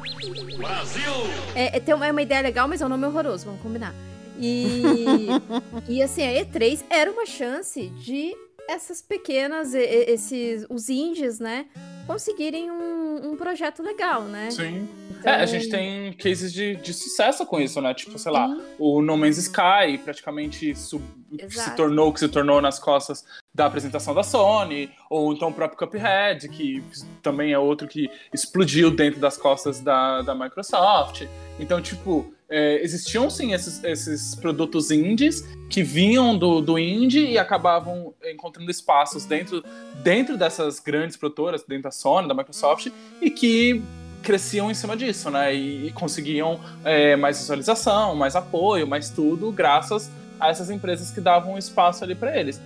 É, 1.54 1.76
é, 1.76 1.80
tem 1.80 1.94
uma, 1.94 2.06
é 2.06 2.12
uma 2.12 2.22
ideia 2.22 2.40
legal, 2.42 2.68
mas 2.68 2.80
é 2.80 2.86
um 2.86 2.88
nome 2.88 3.06
horroroso, 3.06 3.46
vamos 3.46 3.60
combinar. 3.60 3.94
E, 4.38 5.26
e 5.88 6.02
assim, 6.02 6.22
a 6.22 6.44
E3 6.44 6.84
era 6.90 7.10
uma 7.10 7.26
chance 7.26 7.88
de 7.90 8.34
essas 8.68 9.00
pequenas, 9.00 9.74
esses, 9.74 10.66
os 10.68 10.88
indies, 10.88 11.38
né, 11.38 11.66
conseguirem 12.06 12.68
um, 12.70 13.30
um 13.32 13.36
projeto 13.36 13.80
legal, 13.82 14.22
né? 14.22 14.50
Sim. 14.50 14.88
Então, 15.10 15.32
É, 15.32 15.36
a 15.42 15.46
gente 15.46 15.68
tem 15.68 16.12
cases 16.14 16.52
de, 16.52 16.74
de 16.76 16.92
sucesso 16.92 17.46
com 17.46 17.60
isso, 17.60 17.80
né? 17.80 17.94
Tipo, 17.94 18.18
sei 18.18 18.32
lá, 18.32 18.48
Sim. 18.48 18.62
o 18.78 19.00
No 19.00 19.16
Man's 19.16 19.38
Sky 19.38 19.98
praticamente 20.02 20.74
sub- 20.74 21.02
se 21.48 21.74
tornou 21.76 22.08
o 22.08 22.12
que 22.12 22.20
se 22.20 22.28
tornou 22.28 22.60
nas 22.60 22.78
costas 22.78 23.24
da 23.56 23.64
apresentação 23.64 24.14
da 24.14 24.22
Sony, 24.22 24.90
ou 25.08 25.32
então 25.32 25.48
o 25.48 25.52
próprio 25.52 25.78
Cuphead, 25.78 26.46
que 26.50 26.84
também 27.22 27.52
é 27.52 27.58
outro 27.58 27.88
que 27.88 28.06
explodiu 28.32 28.90
dentro 28.90 29.18
das 29.18 29.38
costas 29.38 29.80
da, 29.80 30.20
da 30.20 30.34
Microsoft. 30.34 31.26
Então, 31.58 31.80
tipo, 31.80 32.30
é, 32.50 32.82
existiam 32.84 33.30
sim 33.30 33.54
esses, 33.54 33.82
esses 33.82 34.34
produtos 34.34 34.90
indies 34.90 35.42
que 35.70 35.82
vinham 35.82 36.36
do, 36.36 36.60
do 36.60 36.78
indie 36.78 37.30
e 37.30 37.38
acabavam 37.38 38.12
encontrando 38.30 38.70
espaços 38.70 39.24
dentro, 39.24 39.64
dentro 40.02 40.36
dessas 40.36 40.78
grandes 40.78 41.16
produtoras, 41.16 41.64
dentro 41.64 41.84
da 41.84 41.90
Sony, 41.90 42.28
da 42.28 42.34
Microsoft, 42.34 42.88
e 43.22 43.30
que 43.30 43.82
cresciam 44.22 44.70
em 44.70 44.74
cima 44.74 44.94
disso, 44.94 45.30
né? 45.30 45.54
E, 45.54 45.86
e 45.86 45.92
conseguiam 45.92 46.60
é, 46.84 47.16
mais 47.16 47.38
visualização, 47.38 48.14
mais 48.14 48.36
apoio, 48.36 48.86
mais 48.86 49.08
tudo, 49.08 49.50
graças 49.50 50.10
a 50.38 50.50
essas 50.50 50.68
empresas 50.68 51.10
que 51.10 51.22
davam 51.22 51.56
espaço 51.56 52.04
ali 52.04 52.14
para 52.14 52.38
eles. 52.38 52.60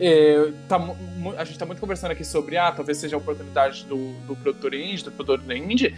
É, 0.00 0.50
tá 0.68 0.76
a 1.38 1.44
gente 1.44 1.58
tá 1.58 1.64
muito 1.66 1.80
conversando 1.80 2.10
aqui 2.10 2.24
sobre, 2.24 2.56
ah, 2.56 2.72
talvez 2.72 2.98
seja 2.98 3.16
a 3.16 3.18
oportunidade 3.18 3.84
do, 3.84 4.12
do 4.26 4.34
produtor 4.36 4.74
indie, 4.74 5.04
do 5.04 5.12
produtor 5.12 5.56
indie. 5.56 5.94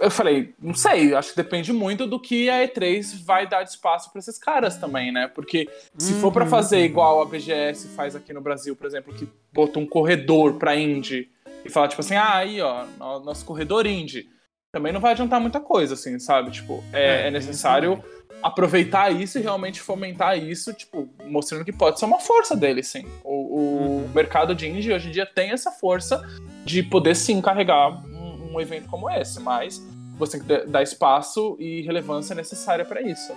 Eu 0.00 0.10
falei, 0.10 0.54
não 0.60 0.72
sei, 0.74 1.14
acho 1.14 1.30
que 1.30 1.36
depende 1.36 1.72
muito 1.72 2.06
do 2.06 2.20
que 2.20 2.48
a 2.48 2.62
E3 2.66 3.24
vai 3.24 3.48
dar 3.48 3.64
de 3.64 3.70
espaço 3.70 4.10
para 4.12 4.20
esses 4.20 4.38
caras 4.38 4.76
também, 4.76 5.10
né? 5.10 5.26
Porque 5.28 5.68
se 5.98 6.14
for 6.14 6.30
para 6.32 6.44
Uhum. 6.44 6.50
fazer 6.50 6.84
igual 6.84 7.20
a 7.20 7.24
BGS 7.26 7.88
faz 7.88 8.14
aqui 8.14 8.32
no 8.32 8.40
Brasil, 8.40 8.76
por 8.76 8.86
exemplo, 8.86 9.12
que 9.12 9.28
botou 9.52 9.82
um 9.82 9.86
corredor 9.86 10.54
para 10.54 10.76
indie 10.76 11.28
e 11.64 11.68
fala 11.68 11.88
tipo 11.88 12.00
assim, 12.00 12.14
ah, 12.14 12.36
aí 12.36 12.60
ó, 12.60 12.84
no- 12.98 13.20
nosso 13.20 13.44
corredor 13.44 13.84
indie, 13.84 14.28
também 14.72 14.92
não 14.92 15.00
vai 15.00 15.12
adiantar 15.12 15.40
muita 15.40 15.60
coisa, 15.60 15.94
assim, 15.94 16.18
sabe? 16.18 16.50
Tipo, 16.50 16.82
É, 16.92 17.24
é, 17.24 17.26
é 17.28 17.30
necessário 17.30 18.02
aproveitar 18.42 19.10
isso 19.10 19.38
e 19.38 19.42
realmente 19.42 19.80
fomentar 19.80 20.38
isso, 20.38 20.72
tipo, 20.72 21.08
mostrando 21.26 21.64
que 21.64 21.72
pode 21.72 21.98
ser 21.98 22.06
uma 22.06 22.20
força 22.20 22.56
dele, 22.56 22.82
sim. 22.82 23.04
O, 23.24 23.34
o 23.34 23.60
Uhum. 24.02 24.08
mercado 24.14 24.54
de 24.54 24.66
indie 24.68 24.92
hoje 24.92 25.08
em 25.08 25.12
dia 25.12 25.26
tem 25.26 25.50
essa 25.50 25.70
força 25.70 26.22
de 26.64 26.82
poder 26.82 27.14
sim 27.16 27.40
carregar 27.40 27.90
um, 28.06 28.54
um 28.54 28.60
evento 28.60 28.88
como 28.88 29.10
esse, 29.10 29.40
mas 29.40 29.82
você 30.16 30.38
tem 30.38 30.46
que 30.46 30.66
dar- 30.70 30.82
espaço 30.82 31.56
e 31.60 31.82
relevância 31.82 32.34
necessária 32.34 32.84
para 32.84 33.02
isso. 33.02 33.32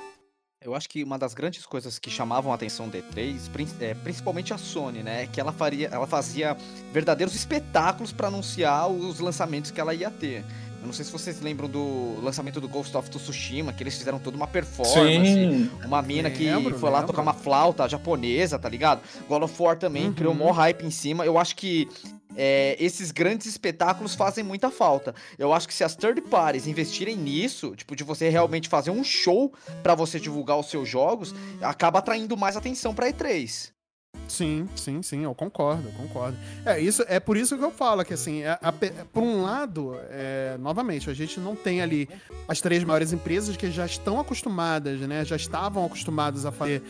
Eu 0.64 0.74
acho 0.74 0.88
que 0.88 1.04
uma 1.04 1.20
das 1.20 1.34
grandes 1.34 1.66
coisas 1.66 2.00
que 2.00 2.10
chamavam 2.10 2.52
a 2.54 2.56
atenção 2.56 2.88
da 2.88 2.98
E3, 2.98 3.50
prin- 3.52 3.68
é, 3.82 3.94
principalmente 3.96 4.54
a 4.54 4.58
Sony, 4.58 5.04
né, 5.04 5.24
é 5.24 5.28
que 5.28 5.42
ela, 5.42 5.52
faria, 5.52 5.90
ela 5.92 6.08
fazia 6.08 6.56
verdadeiros 6.94 7.36
espetáculos 7.36 8.14
para 8.14 8.30
anunciar 8.30 8.90
os 8.90 9.20
lançamentos 9.20 9.72
que 9.72 9.82
ela 9.82 9.94
ia 9.94 10.10
ter. 10.10 10.46
Eu 10.84 10.88
não 10.88 10.94
sei 10.94 11.06
se 11.06 11.12
vocês 11.14 11.40
lembram 11.40 11.70
do 11.70 12.20
lançamento 12.22 12.60
do 12.60 12.68
Ghost 12.68 12.96
of 12.98 13.10
Tsushima, 13.10 13.72
que 13.72 13.82
eles 13.82 13.98
fizeram 13.98 14.20
toda 14.20 14.36
uma 14.36 14.48
performance. 14.48 15.26
Sim. 15.34 15.72
Uma 15.86 16.02
mina 16.02 16.30
que 16.30 16.44
Lembro, 16.44 16.78
foi 16.78 16.90
lá 16.90 16.98
lembro. 17.00 17.14
tocar 17.14 17.22
uma 17.22 17.34
flauta 17.34 17.88
japonesa, 17.88 18.60
tá 18.60 18.68
ligado? 18.68 19.02
God 19.30 19.44
of 19.44 19.64
War 19.64 19.78
também 19.78 20.08
Uhum. 20.08 20.14
criou 20.14 20.34
mó 20.36 20.52
hype 20.52 20.84
em 20.86 20.92
cima. 20.92 21.26
Eu 21.26 21.38
acho 21.38 21.56
que 21.56 21.88
é, 22.36 22.76
esses 22.80 23.12
grandes 23.12 23.48
espetáculos 23.48 24.14
fazem 24.14 24.44
muita 24.44 24.70
falta. 24.70 25.16
Eu 25.40 25.54
acho 25.54 25.70
que 25.70 25.74
se 25.74 25.86
as 25.86 25.96
third 25.96 26.20
parties 26.24 26.68
investirem 26.68 27.16
nisso, 27.16 27.74
tipo, 27.78 27.96
de 27.96 28.04
você 28.04 28.28
realmente 28.28 28.68
fazer 28.68 28.92
um 28.92 29.06
show 29.06 29.54
pra 29.82 29.96
você 29.96 30.20
divulgar 30.20 30.60
os 30.60 30.70
seus 30.70 30.90
jogos, 30.90 31.34
acaba 31.62 32.00
atraindo 32.00 32.36
mais 32.36 32.58
atenção 32.58 32.94
pra 32.94 33.10
E3. 33.10 33.72
Sim, 34.28 34.68
sim, 34.76 35.02
sim, 35.04 35.24
eu 35.24 35.36
concordo, 35.36 35.88
eu 35.90 35.92
concordo. 35.94 36.38
É, 36.66 36.80
isso, 36.80 37.04
é 37.08 37.20
por 37.20 37.38
isso 37.38 37.58
que 37.58 37.64
eu 37.64 37.72
falo 37.72 38.04
que, 38.04 38.14
assim, 38.14 38.42
é, 38.42 38.58
a 38.62 38.72
pe- 38.72 38.92
por 39.12 39.22
um 39.22 39.44
lado, 39.44 39.96
é, 40.10 40.58
novamente, 40.60 41.10
a 41.10 41.14
gente 41.14 41.40
não 41.40 41.56
tem 41.56 41.82
ali 41.82 42.10
as 42.48 42.60
três 42.62 42.84
maiores 42.84 43.14
empresas 43.14 43.56
que 43.56 43.70
já 43.70 43.86
estão 43.86 44.20
acostumadas, 44.20 45.00
né, 45.02 45.24
já 45.24 45.36
estavam 45.36 45.86
acostumadas 45.86 46.46
a 46.46 46.52
fazer 46.52 46.82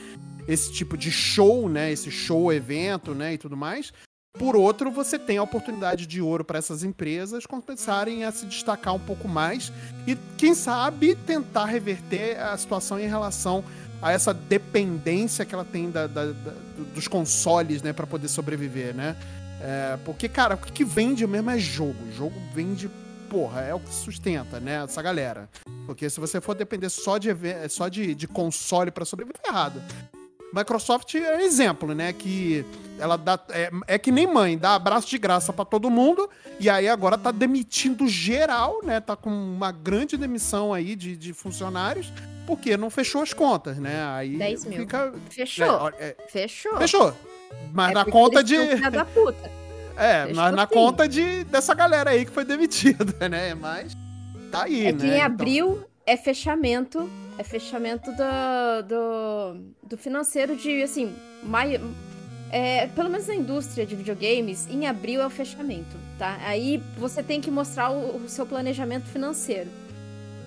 esse 0.47 0.71
tipo 0.71 0.95
de 0.97 1.11
show, 1.11 1.67
né, 1.67 1.91
esse 1.91 2.11
show, 2.11 2.51
evento, 2.53 3.13
né, 3.13 3.33
e 3.33 3.37
tudo 3.37 3.57
mais. 3.57 3.91
Por 4.37 4.55
outro, 4.55 4.89
você 4.89 5.19
tem 5.19 5.37
a 5.37 5.43
oportunidade 5.43 6.07
de 6.07 6.19
ouro 6.21 6.43
para 6.43 6.57
essas 6.57 6.83
empresas 6.83 7.45
começarem 7.45 8.23
a 8.23 8.31
se 8.31 8.45
destacar 8.47 8.95
um 8.95 8.99
pouco 8.99 9.27
mais 9.27 9.71
e, 10.07 10.15
quem 10.37 10.55
sabe, 10.55 11.13
tentar 11.15 11.65
reverter 11.65 12.39
a 12.39 12.57
situação 12.57 12.99
em 12.99 13.07
relação 13.07 13.63
a 14.03 14.11
essa 14.11 14.33
dependência 14.33 15.45
que 15.45 15.53
ela 15.55 15.63
tem 15.65 15.89
da- 15.89 16.07
da- 16.07 16.25
da- 16.25 16.31
do- 16.31 16.85
dos 16.93 17.07
consoles, 17.07 17.81
né, 17.81 17.93
para 17.93 18.05
poder 18.05 18.27
sobreviver, 18.27 18.93
né? 18.93 19.15
É, 19.61 19.97
porque, 20.03 20.27
cara, 20.27 20.55
o 20.55 20.57
que 20.57 20.83
vende 20.83 21.25
mesmo 21.25 21.49
é 21.49 21.57
jogo. 21.57 22.11
Jogo 22.11 22.35
vende, 22.53 22.89
porra, 23.29 23.61
é 23.61 23.73
o 23.73 23.79
que 23.79 23.93
sustenta, 23.93 24.59
né, 24.59 24.83
essa 24.83 25.01
galera. 25.01 25.49
Porque 25.85 26.09
se 26.09 26.19
você 26.19 26.41
for 26.41 26.53
depender 26.53 26.89
só 26.89 27.17
de, 27.17 27.29
só 27.69 27.87
de, 27.87 28.13
de 28.13 28.27
console 28.27 28.91
para 28.91 29.05
sobreviver, 29.05 29.39
tá 29.41 29.49
errado. 29.49 29.81
Microsoft 30.53 31.15
é 31.15 31.37
um 31.37 31.39
exemplo, 31.39 31.95
né? 31.95 32.13
Que 32.13 32.63
ela 32.99 33.17
dá. 33.17 33.39
É, 33.49 33.71
é 33.87 33.97
que 33.97 34.11
nem 34.11 34.27
mãe, 34.27 34.55
dá 34.55 34.75
abraço 34.75 35.07
de 35.09 35.17
graça 35.17 35.51
pra 35.51 35.65
todo 35.65 35.89
mundo, 35.89 36.29
e 36.59 36.69
aí 36.69 36.87
agora 36.87 37.17
tá 37.17 37.31
demitindo 37.31 38.07
geral, 38.07 38.79
né? 38.83 38.99
Tá 38.99 39.15
com 39.15 39.31
uma 39.31 39.71
grande 39.71 40.15
demissão 40.15 40.71
aí 40.71 40.95
de, 40.95 41.17
de 41.17 41.33
funcionários, 41.33 42.13
porque 42.45 42.75
não 42.77 42.89
fechou 42.89 43.21
as 43.21 43.33
contas, 43.33 43.77
né? 43.77 44.03
Aí 44.07 44.37
10 44.37 44.65
mil. 44.65 44.79
fica. 44.79 45.13
Fechou. 45.29 45.89
É, 45.99 46.05
é, 46.09 46.15
Fechou. 46.29 46.77
fechou. 46.77 47.13
Mas 47.71 47.91
É 47.91 47.93
na 47.93 48.05
conta 48.05 48.43
de. 48.43 48.75
da 48.89 49.05
puta. 49.05 49.49
É, 49.95 50.23
Fechou 50.25 50.35
na, 50.43 50.51
na 50.51 50.67
sim. 50.67 50.73
conta 50.73 51.07
de, 51.07 51.43
dessa 51.43 51.71
galera 51.75 52.09
aí 52.09 52.25
que 52.25 52.31
foi 52.31 52.43
demitida, 52.43 53.29
né? 53.29 53.53
Mas 53.53 53.95
tá 54.51 54.63
aí, 54.63 54.87
É 54.87 54.91
né? 54.91 54.97
que 54.99 55.05
em 55.05 55.09
Então- 55.11 55.25
abril 55.25 55.83
é 56.03 56.17
fechamento. 56.17 57.07
É 57.37 57.43
fechamento 57.43 58.11
do, 58.11 58.87
do, 58.87 59.57
do 59.83 59.97
financeiro 59.97 60.55
de, 60.55 60.81
assim, 60.83 61.15
mai, 61.43 61.79
é, 62.51 62.87
pelo 62.87 63.07
menos 63.09 63.27
na 63.27 63.35
indústria 63.35 63.85
de 63.85 63.95
videogames, 63.95 64.67
em 64.67 64.87
abril 64.87 65.21
é 65.21 65.25
o 65.27 65.29
fechamento, 65.31 65.95
tá? 66.17 66.37
Aí 66.45 66.81
você 66.97 67.21
tem 67.23 67.39
que 67.41 67.49
mostrar 67.51 67.89
o, 67.91 68.17
o 68.17 68.29
seu 68.29 68.45
planejamento 68.47 69.05
financeiro. 69.05 69.69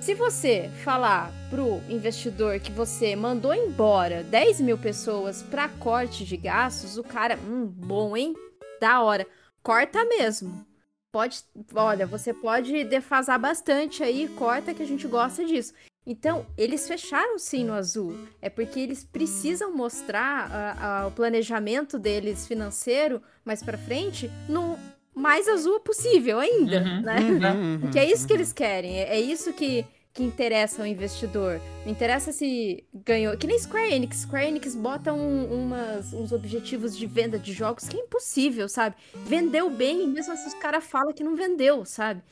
Se 0.07 0.14
você 0.14 0.70
falar 0.84 1.32
pro 1.50 1.82
investidor 1.88 2.61
que 2.61 2.70
você 2.70 3.16
mandou 3.16 3.52
embora 3.52 4.22
10 4.22 4.61
mil 4.61 4.78
pessoas 4.78 5.42
para 5.42 5.68
corte 5.68 6.24
de 6.24 6.36
gastos, 6.36 6.96
o 6.96 7.02
cara, 7.02 7.36
hum, 7.36 7.66
bom, 7.66 8.16
hein? 8.16 8.32
Da 8.80 9.02
hora. 9.02 9.26
Corta 9.64 10.04
mesmo. 10.04 10.64
Pode, 11.11 11.42
olha, 11.74 12.07
você 12.07 12.32
pode 12.32 12.84
defasar 12.84 13.36
bastante 13.36 14.04
aí, 14.04 14.28
corta 14.28 14.72
que 14.72 14.80
a 14.80 14.86
gente 14.86 15.09
gosta 15.09 15.44
disso. 15.44 15.74
Então, 16.07 16.46
eles 16.57 16.86
fecharam 16.86 17.36
sim 17.36 17.64
no 17.64 17.72
azul. 17.72 18.16
É 18.40 18.48
porque 18.48 18.78
eles 18.78 19.02
precisam 19.02 19.74
mostrar 19.76 20.48
a, 20.52 21.00
a, 21.00 21.07
o 21.09 21.11
planejamento 21.11 21.98
deles 21.98 22.46
financeiro 22.46 23.20
mais 23.44 23.61
para 23.61 23.76
frente 23.76 24.30
no 24.48 24.78
mais 25.12 25.48
azul 25.48 25.80
possível 25.80 26.38
ainda, 26.38 26.78
Uhum, 26.78 27.00
né? 27.00 27.16
uhum, 27.50 27.80
Porque 27.80 27.98
é 27.98 28.04
isso 28.04 28.26
que 28.26 28.34
eles 28.34 28.52
querem. 28.52 28.98
É, 28.98 29.16
é 29.16 29.20
isso 29.20 29.50
que, 29.54 29.82
que 30.17 30.25
interessa 30.25 30.81
ao 30.83 30.87
investidor. 30.87 31.61
Não 31.85 31.93
interessa 31.93 32.33
se 32.33 32.83
ganhou. 33.05 33.37
Que 33.37 33.47
nem 33.47 33.59
Square 33.59 33.93
Enix. 33.93 34.17
Square 34.23 34.47
Enix 34.47 34.75
bota 34.75 35.12
um- 35.12 35.45
umas, 35.64 36.12
uns 36.14 36.33
objetivos 36.33 36.97
de 36.97 37.07
venda 37.07 37.39
de 37.39 37.53
jogos 37.53 37.87
que 37.87 37.97
é 37.97 38.01
impossível, 38.01 38.69
sabe? 38.69 38.97
Vendeu 39.27 39.69
bem, 39.71 40.05
e 40.05 40.07
mesmo 40.07 40.33
assim 40.33 40.47
os 40.49 40.55
caras 40.55 40.85
falam 40.85 41.12
que 41.12 41.23
não 41.23 41.37
vendeu, 41.37 41.85
sabe? 41.85 42.23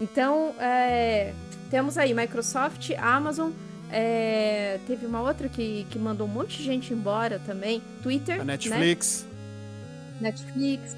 Então, 0.00 0.54
é, 0.60 1.32
temos 1.68 1.98
aí 1.98 2.14
Microsoft, 2.14 2.90
Amazon. 2.96 3.50
é, 3.90 4.78
teve 4.86 5.04
uma 5.04 5.20
outra 5.20 5.48
que, 5.50 5.84
que 5.90 5.98
mandou 5.98 6.26
um 6.26 6.30
monte 6.30 6.56
de 6.58 6.62
gente 6.64 6.94
embora 6.94 7.38
também. 7.40 7.82
Twitter, 8.02 8.36
A 8.40 8.44
né? 8.44 8.52
Netflix. 10.20 10.96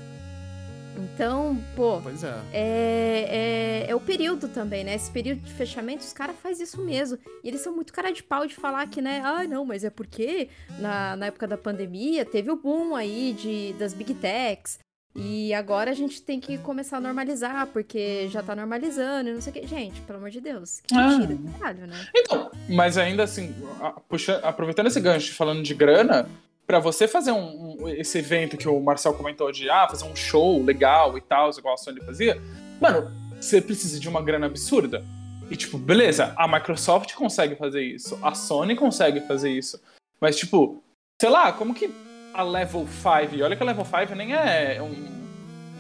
Então, 0.97 1.57
pô, 1.77 2.01
Pois 2.03 2.23
é. 2.25 2.35
é, 2.53 3.85
é, 3.87 3.91
é 3.91 3.95
o 3.95 4.01
período 4.01 4.49
também, 4.49 4.85
né? 4.85 4.95
Esse 4.95 5.11
período 5.11 5.41
de 5.41 5.53
fechamento, 5.53 6.03
os 6.05 6.13
caras 6.13 6.37
fazem 6.43 6.65
isso 6.65 6.81
mesmo. 6.83 7.19
E 7.43 7.49
eles 7.49 7.61
são 7.61 7.75
muito 7.75 7.93
cara 7.93 8.13
de 8.13 8.23
pau 8.23 8.47
de 8.47 8.55
falar 8.55 8.87
que, 8.89 9.01
né? 9.03 9.21
Ah, 9.25 9.45
não, 9.47 9.65
mas 9.65 9.85
é 9.85 9.91
porque 9.91 10.49
na, 10.79 11.17
na 11.17 11.27
época 11.27 11.47
da 11.47 11.59
pandemia 11.59 12.25
teve 12.25 12.51
o 12.51 12.57
boom 12.57 12.95
aí 12.95 13.35
de, 13.39 13.73
das 13.79 13.93
Big 13.95 14.15
Techs. 14.15 14.79
E 15.17 15.55
agora 15.55 15.93
a 15.93 15.95
gente 15.95 16.21
tem 16.21 16.41
que 16.41 16.59
começar 16.59 16.97
a 16.97 17.01
normalizar, 17.01 17.69
porque 17.69 18.27
já 18.31 18.43
tá 18.43 18.57
normalizando 18.57 19.31
e 19.31 19.33
não 19.33 19.41
sei 19.41 19.53
o 19.53 19.55
que. 19.55 19.67
Gente, 19.67 20.01
pelo 20.01 20.19
amor 20.19 20.31
de 20.31 20.41
Deus, 20.41 20.81
que 20.81 20.93
Ah. 20.93 21.07
mentira 21.19 21.35
do 21.37 21.53
caralho, 21.53 21.87
né? 21.87 22.05
Então, 22.15 22.51
mas 22.69 22.99
ainda 22.99 23.23
assim, 23.23 23.55
a- 23.81 23.93
puxa, 23.93 24.39
aproveitando 24.43 24.89
esse 24.89 25.01
gancho 25.01 25.33
falando 25.35 25.63
de 25.63 25.73
grana, 25.73 26.29
pra 26.67 26.79
você 26.79 27.07
fazer 27.07 27.33
um, 27.33 27.77
um- 27.83 27.89
esse 27.89 28.19
evento 28.19 28.57
que 28.57 28.69
o 28.69 28.81
Marcel 28.81 29.15
comentou 29.15 29.51
de 29.53 29.69
ah, 29.71 29.87
fazer 29.89 30.05
um 30.05 30.17
show 30.17 30.63
legal 30.63 31.17
e 31.19 31.21
tal, 31.21 31.51
igual 31.51 31.75
a 31.75 31.77
Sony 31.77 32.01
fazia, 32.01 32.41
mano, 32.81 33.11
você 33.41 33.61
precisa 33.61 33.99
de 34.01 34.09
uma 34.09 34.23
grana 34.23 34.47
absurda. 34.47 35.05
E 35.51 35.57
tipo, 35.57 35.77
beleza, 35.77 36.33
a 36.37 36.49
Microsoft 36.49 37.13
consegue 37.15 37.55
fazer 37.57 37.83
isso, 37.83 38.19
a 38.23 38.35
Sony 38.35 38.75
consegue 38.75 39.21
fazer 39.21 39.51
isso. 39.51 39.81
Mas 40.21 40.37
tipo, 40.37 40.83
sei 41.21 41.29
lá, 41.31 41.53
como 41.53 41.75
que 41.75 41.91
a 42.33 42.43
Level 42.43 42.87
5, 42.89 43.35
e 43.37 43.43
olha 43.43 43.55
que 43.55 43.63
a 43.63 43.67
Level 43.67 43.85
5 43.85 44.15
nem 44.15 44.33
é 44.35 44.81
um- 44.81 45.25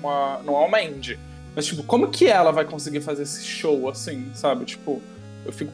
uma, 0.01 0.39
não 0.45 0.63
é 0.63 0.67
uma 0.67 0.83
indie. 0.83 1.19
Mas 1.57 1.65
tipo, 1.67 1.83
como 1.85 2.11
que 2.11 2.27
ela 2.27 2.51
vai 2.53 2.65
conseguir 2.65 3.01
fazer 3.01 3.23
esse 3.23 3.45
show 3.45 3.89
assim, 3.89 4.31
sabe? 4.35 4.65
Tipo, 4.67 5.01
eu 5.47 5.53
fico 5.53 5.73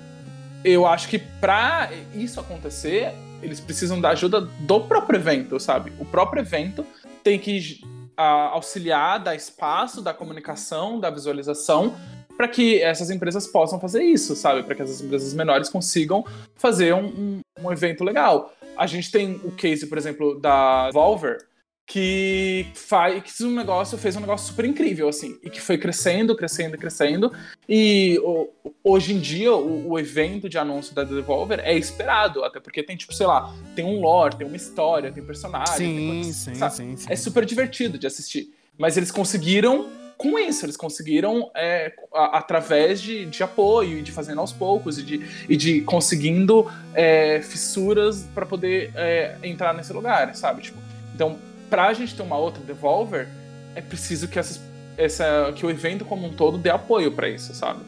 eu 0.63 0.87
acho 0.87 1.09
que 1.09 1.19
pra 1.19 1.89
isso 2.15 2.39
acontecer, 2.39 3.13
eles 3.43 3.61
precisam 3.61 4.01
da 4.01 4.11
ajuda 4.11 4.41
do 4.41 4.81
próprio 4.81 5.19
evento, 5.19 5.59
sabe? 5.59 5.93
O 5.99 6.05
próprio 6.05 6.41
evento 6.43 6.87
tem 7.23 7.39
que 7.39 7.81
a, 8.17 8.49
auxiliar, 8.51 9.19
dar 9.19 9.35
espaço, 9.35 10.03
da 10.03 10.13
comunicação, 10.13 11.01
da 11.01 11.11
visualização, 11.11 11.95
para 12.37 12.49
que 12.49 12.81
essas 12.81 13.11
empresas 13.11 13.47
possam 13.47 13.79
fazer 13.79 14.03
isso, 14.03 14.35
sabe? 14.35 14.63
Para 14.63 14.75
que 14.75 14.83
essas 14.83 15.01
empresas 15.01 15.35
menores 15.35 15.69
consigam 15.69 16.25
fazer 16.57 16.95
um, 16.95 17.07
um, 17.07 17.41
um 17.63 17.73
evento 17.73 18.03
legal. 18.03 18.53
A 18.77 18.87
gente 18.87 19.11
tem 19.11 19.41
o 19.45 19.51
case, 19.51 19.87
por 19.87 19.99
exemplo, 19.99 20.41
da 20.41 20.91
Volver, 20.91 21.50
que 21.95 22.69
faz 22.73 23.21
que 23.21 23.33
fez 23.33 23.41
um 23.51 23.53
negócio, 23.53 23.99
fez 23.99 24.15
um 24.15 24.21
negócio 24.21 24.47
super 24.47 24.65
incrível, 24.65 25.09
assim, 25.09 25.37
e 25.43 25.51
que 25.51 25.61
foi 25.61 25.77
crescendo, 25.77 26.37
crescendo, 26.37 26.79
crescendo. 26.79 27.33
E 27.69 28.17
o- 28.23 28.49
hoje 28.85 29.13
em 29.13 29.19
dia, 29.19 29.53
o, 29.53 29.91
o 29.91 29.99
evento 29.99 30.49
de 30.49 30.57
anúncio 30.57 30.95
da 30.95 31.03
Devolver 31.03 31.59
é 31.65 31.77
esperado, 31.77 32.45
até 32.45 32.61
porque 32.61 32.81
tem, 32.85 32.97
tipo, 32.97 33.13
sei 33.13 33.27
lá, 33.27 33.53
tem 33.75 33.85
um 33.85 34.01
lore, 34.01 34.37
tem 34.37 34.47
uma 34.47 34.55
história, 34.57 35.11
tem 35.11 35.21
personagem. 35.25 35.77
tem 35.79 35.99
Sim, 35.99 36.07
coisas, 36.07 36.37
sim, 36.37 36.55
sabe? 36.55 36.75
sim, 36.77 36.97
sim. 36.97 37.07
É 37.13 37.17
super 37.17 37.45
divertido 37.45 37.99
de 37.99 38.07
assistir. 38.07 38.55
Mas 38.79 38.97
eles 38.97 39.11
conseguiram, 39.11 39.91
com 40.17 40.39
isso, 40.39 40.65
eles 40.65 40.77
conseguiram, 40.77 41.51
é, 41.57 41.93
a- 42.15 42.39
através 42.39 43.01
de, 43.03 43.27
de 43.27 43.43
apoio 43.43 43.99
e 43.99 44.03
de 44.03 44.13
fazendo 44.13 44.41
aos 44.41 44.53
poucos 44.53 44.97
e 44.97 45.03
de, 45.03 45.21
e 45.49 45.57
de 45.57 45.81
conseguindo 45.81 46.71
é, 46.95 47.43
fissuras 47.43 48.29
para 48.33 48.47
poder 48.47 48.93
é, 48.95 49.35
entrar 49.43 49.75
nesse 49.75 49.93
lugar, 49.93 50.33
sabe? 50.37 50.63
Tipo, 50.63 50.79
então, 51.13 51.37
pra 51.71 51.93
gente 51.95 52.15
ter 52.15 52.23
uma 52.23 52.37
outra 52.37 52.63
Devolver, 52.63 53.29
é 53.75 53.81
preciso 53.81 54.29
que, 54.29 54.39
essas, 54.39 54.61
essa, 54.99 55.53
que 55.55 55.65
o 55.65 55.71
evento 55.71 56.05
como 56.05 56.27
um 56.27 56.35
todo 56.35 56.59
dê 56.59 56.69
apoio 56.69 57.13
para 57.13 57.29
isso, 57.29 57.55
sabe? 57.55 57.81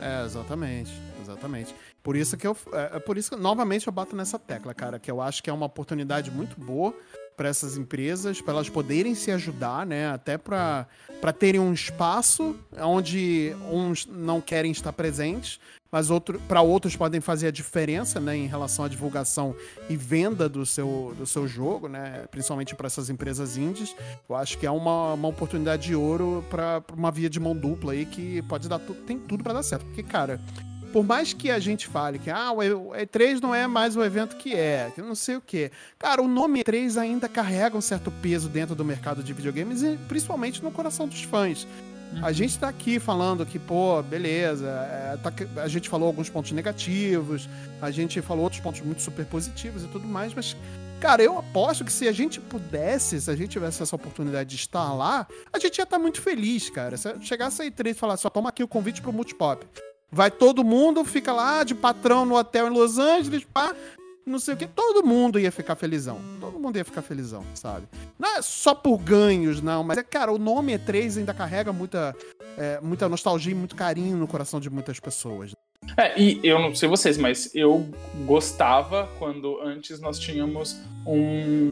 É, 0.00 0.24
exatamente, 0.24 0.92
exatamente. 1.22 1.74
Por 2.02 2.16
isso 2.16 2.36
que 2.36 2.46
eu, 2.46 2.56
é, 2.72 2.96
é 2.96 2.98
por 2.98 3.16
isso 3.16 3.30
que 3.30 3.36
novamente 3.36 3.86
eu 3.86 3.92
bato 3.92 4.16
nessa 4.16 4.38
tecla, 4.38 4.74
cara, 4.74 4.98
que 4.98 5.10
eu 5.10 5.20
acho 5.20 5.42
que 5.42 5.48
é 5.48 5.52
uma 5.52 5.66
oportunidade 5.66 6.30
muito 6.30 6.60
boa 6.60 6.94
para 7.38 7.48
essas 7.48 7.78
empresas, 7.78 8.40
para 8.40 8.54
elas 8.54 8.68
poderem 8.68 9.14
se 9.14 9.30
ajudar, 9.30 9.86
né, 9.86 10.10
até 10.10 10.36
para 10.36 10.86
terem 11.38 11.60
um 11.60 11.72
espaço 11.72 12.56
onde 12.76 13.54
uns 13.70 14.04
não 14.04 14.40
querem 14.40 14.72
estar 14.72 14.92
presentes, 14.92 15.60
mas 15.90 16.10
outro, 16.10 16.38
para 16.48 16.60
outros 16.60 16.96
podem 16.96 17.20
fazer 17.20 17.46
a 17.46 17.50
diferença, 17.50 18.20
né, 18.20 18.36
em 18.36 18.46
relação 18.46 18.84
à 18.84 18.88
divulgação 18.88 19.54
e 19.88 19.96
venda 19.96 20.48
do 20.48 20.66
seu, 20.66 21.14
do 21.16 21.24
seu 21.24 21.46
jogo, 21.46 21.88
né, 21.88 22.26
principalmente 22.28 22.74
para 22.74 22.88
essas 22.88 23.08
empresas 23.08 23.56
indies. 23.56 23.94
Eu 24.28 24.34
acho 24.34 24.58
que 24.58 24.66
é 24.66 24.70
uma, 24.70 25.14
uma 25.14 25.28
oportunidade 25.28 25.86
de 25.86 25.94
ouro 25.94 26.44
para 26.50 26.82
uma 26.92 27.10
via 27.10 27.30
de 27.30 27.38
mão 27.38 27.56
dupla 27.56 27.92
aí 27.92 28.04
que 28.04 28.42
pode 28.42 28.68
dar 28.68 28.80
tem 29.06 29.18
tudo 29.18 29.44
para 29.44 29.54
dar 29.54 29.62
certo, 29.62 29.86
porque 29.86 30.02
cara, 30.02 30.40
por 30.92 31.04
mais 31.04 31.32
que 31.32 31.50
a 31.50 31.58
gente 31.58 31.86
fale 31.86 32.18
que 32.18 32.30
ah, 32.30 32.52
o 32.52 32.62
E- 32.62 32.72
o 32.72 32.90
E3 32.90 33.40
não 33.40 33.54
é 33.54 33.66
mais 33.66 33.96
o 33.96 34.02
evento 34.02 34.36
que 34.36 34.54
é, 34.54 34.90
que 34.94 35.00
não 35.02 35.14
sei 35.14 35.36
o 35.36 35.40
quê. 35.40 35.70
Cara, 35.98 36.22
o 36.22 36.28
nome 36.28 36.62
E3 36.62 36.96
ainda 37.00 37.28
carrega 37.28 37.76
um 37.76 37.80
certo 37.80 38.10
peso 38.22 38.48
dentro 38.48 38.74
do 38.74 38.84
mercado 38.84 39.22
de 39.22 39.32
videogames 39.32 39.82
e 39.82 39.96
principalmente 40.08 40.62
no 40.62 40.70
coração 40.70 41.06
dos 41.06 41.22
fãs. 41.22 41.66
A 42.22 42.32
gente 42.32 42.58
tá 42.58 42.68
aqui 42.68 42.98
falando 42.98 43.44
que, 43.44 43.58
pô, 43.58 44.02
beleza, 44.02 44.66
é, 44.66 45.16
tá 45.18 45.30
a 45.62 45.68
gente 45.68 45.90
falou 45.90 46.06
alguns 46.06 46.30
pontos 46.30 46.52
negativos, 46.52 47.46
a 47.82 47.90
gente 47.90 48.22
falou 48.22 48.44
outros 48.44 48.62
pontos 48.62 48.80
muito 48.80 49.02
super 49.02 49.26
positivos 49.26 49.84
e 49.84 49.88
tudo 49.88 50.08
mais, 50.08 50.32
mas, 50.32 50.56
cara, 51.00 51.22
eu 51.22 51.38
aposto 51.38 51.84
que 51.84 51.92
se 51.92 52.08
a 52.08 52.12
gente 52.12 52.40
pudesse, 52.40 53.20
se 53.20 53.30
a 53.30 53.36
gente 53.36 53.50
tivesse 53.50 53.82
essa 53.82 53.94
oportunidade 53.94 54.48
de 54.48 54.56
estar 54.56 54.90
lá, 54.94 55.26
a 55.52 55.58
gente 55.58 55.76
ia 55.76 55.84
estar 55.84 55.98
muito 55.98 56.22
feliz, 56.22 56.70
cara. 56.70 56.96
Se 56.96 57.14
chegasse 57.20 57.60
a 57.60 57.66
E3 57.66 57.90
e 57.90 57.94
falasse, 57.94 58.22
só 58.22 58.30
toma 58.30 58.48
aqui 58.48 58.62
o 58.62 58.68
convite 58.68 59.02
pro 59.02 59.12
Multipop. 59.12 59.66
Vai 60.10 60.30
todo 60.30 60.64
mundo, 60.64 61.04
fica 61.04 61.32
lá 61.32 61.62
de 61.64 61.74
patrão 61.74 62.24
no 62.24 62.34
hotel 62.36 62.66
em 62.68 62.70
Los 62.70 62.98
Angeles, 62.98 63.44
pá, 63.52 63.74
não 64.24 64.38
sei 64.38 64.54
o 64.54 64.56
que. 64.56 64.66
Todo 64.66 65.06
mundo 65.06 65.38
ia 65.38 65.52
ficar 65.52 65.74
felizão. 65.76 66.18
Todo 66.40 66.58
mundo 66.58 66.76
ia 66.76 66.84
ficar 66.84 67.02
felizão, 67.02 67.44
sabe? 67.54 67.86
Não 68.18 68.36
é 68.36 68.42
só 68.42 68.74
por 68.74 68.98
ganhos, 68.98 69.60
não, 69.60 69.84
mas 69.84 69.98
é, 69.98 70.02
cara, 70.02 70.32
o 70.32 70.38
nome 70.38 70.72
E3 70.78 71.18
ainda 71.18 71.34
carrega 71.34 71.72
muita, 71.72 72.16
é, 72.56 72.80
muita 72.80 73.08
nostalgia 73.08 73.52
e 73.52 73.54
muito 73.54 73.76
carinho 73.76 74.16
no 74.16 74.26
coração 74.26 74.58
de 74.60 74.70
muitas 74.70 74.98
pessoas. 74.98 75.52
É, 75.96 76.18
e 76.20 76.40
eu 76.42 76.58
não 76.58 76.74
sei 76.74 76.88
vocês, 76.88 77.16
mas 77.16 77.54
eu 77.54 77.88
gostava 78.26 79.08
quando 79.18 79.60
antes 79.60 80.00
nós 80.00 80.18
tínhamos 80.18 80.76
um, 81.06 81.70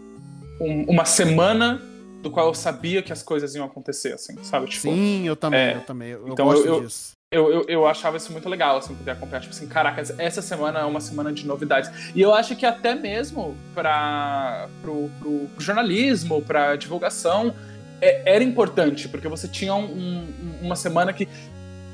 um- 0.61 0.85
uma 0.89 1.05
semana 1.05 1.83
do 2.23 2.31
qual 2.31 2.49
eu 2.49 2.55
sabia 2.55 3.03
que 3.03 3.13
as 3.13 3.23
coisas 3.23 3.55
iam 3.55 3.65
acontecer, 3.65 4.15
assim, 4.15 4.35
sabe? 4.43 4.67
Tipo, 4.67 4.83
Sim, 4.83 5.27
eu 5.27 5.37
também, 5.37 5.61
é, 5.61 5.77
eu 5.77 5.81
também. 5.83 6.09
Eu, 6.11 6.29
então 6.29 6.47
gosto 6.47 6.67
eu- 6.67 6.81
disso. 6.81 7.16
Eu, 7.31 7.51
eu, 7.53 7.65
eu 7.69 7.87
achava 7.87 8.17
isso 8.17 8.31
muito 8.33 8.49
legal, 8.49 8.77
assim, 8.77 8.95
poder 8.95 9.11
acompanhar, 9.13 9.41
tipo 9.41 9.53
assim, 9.53 9.67
caraca, 9.67 10.01
essa 10.19 10.41
semana 10.41 10.81
é 10.81 10.85
uma 10.85 11.01
semana 11.01 11.33
de 11.33 11.45
novidades. 11.47 11.91
E 12.15 12.21
eu 12.21 12.33
acho 12.33 12.55
que 12.55 12.65
até 12.65 12.95
mesmo 12.95 13.57
para 13.75 14.69
pro, 14.81 15.11
pro, 15.19 15.49
pro 15.49 15.65
jornalismo, 15.65 16.41
pra 16.43 16.77
divulgação, 16.77 17.53
é- 18.01 18.35
era 18.35 18.45
importante, 18.45 19.09
porque 19.09 19.27
você 19.27 19.49
tinha 19.49 19.75
um- 19.75 19.85
um- 19.85 20.59
uma 20.63 20.77
semana 20.77 21.13
que 21.13 21.29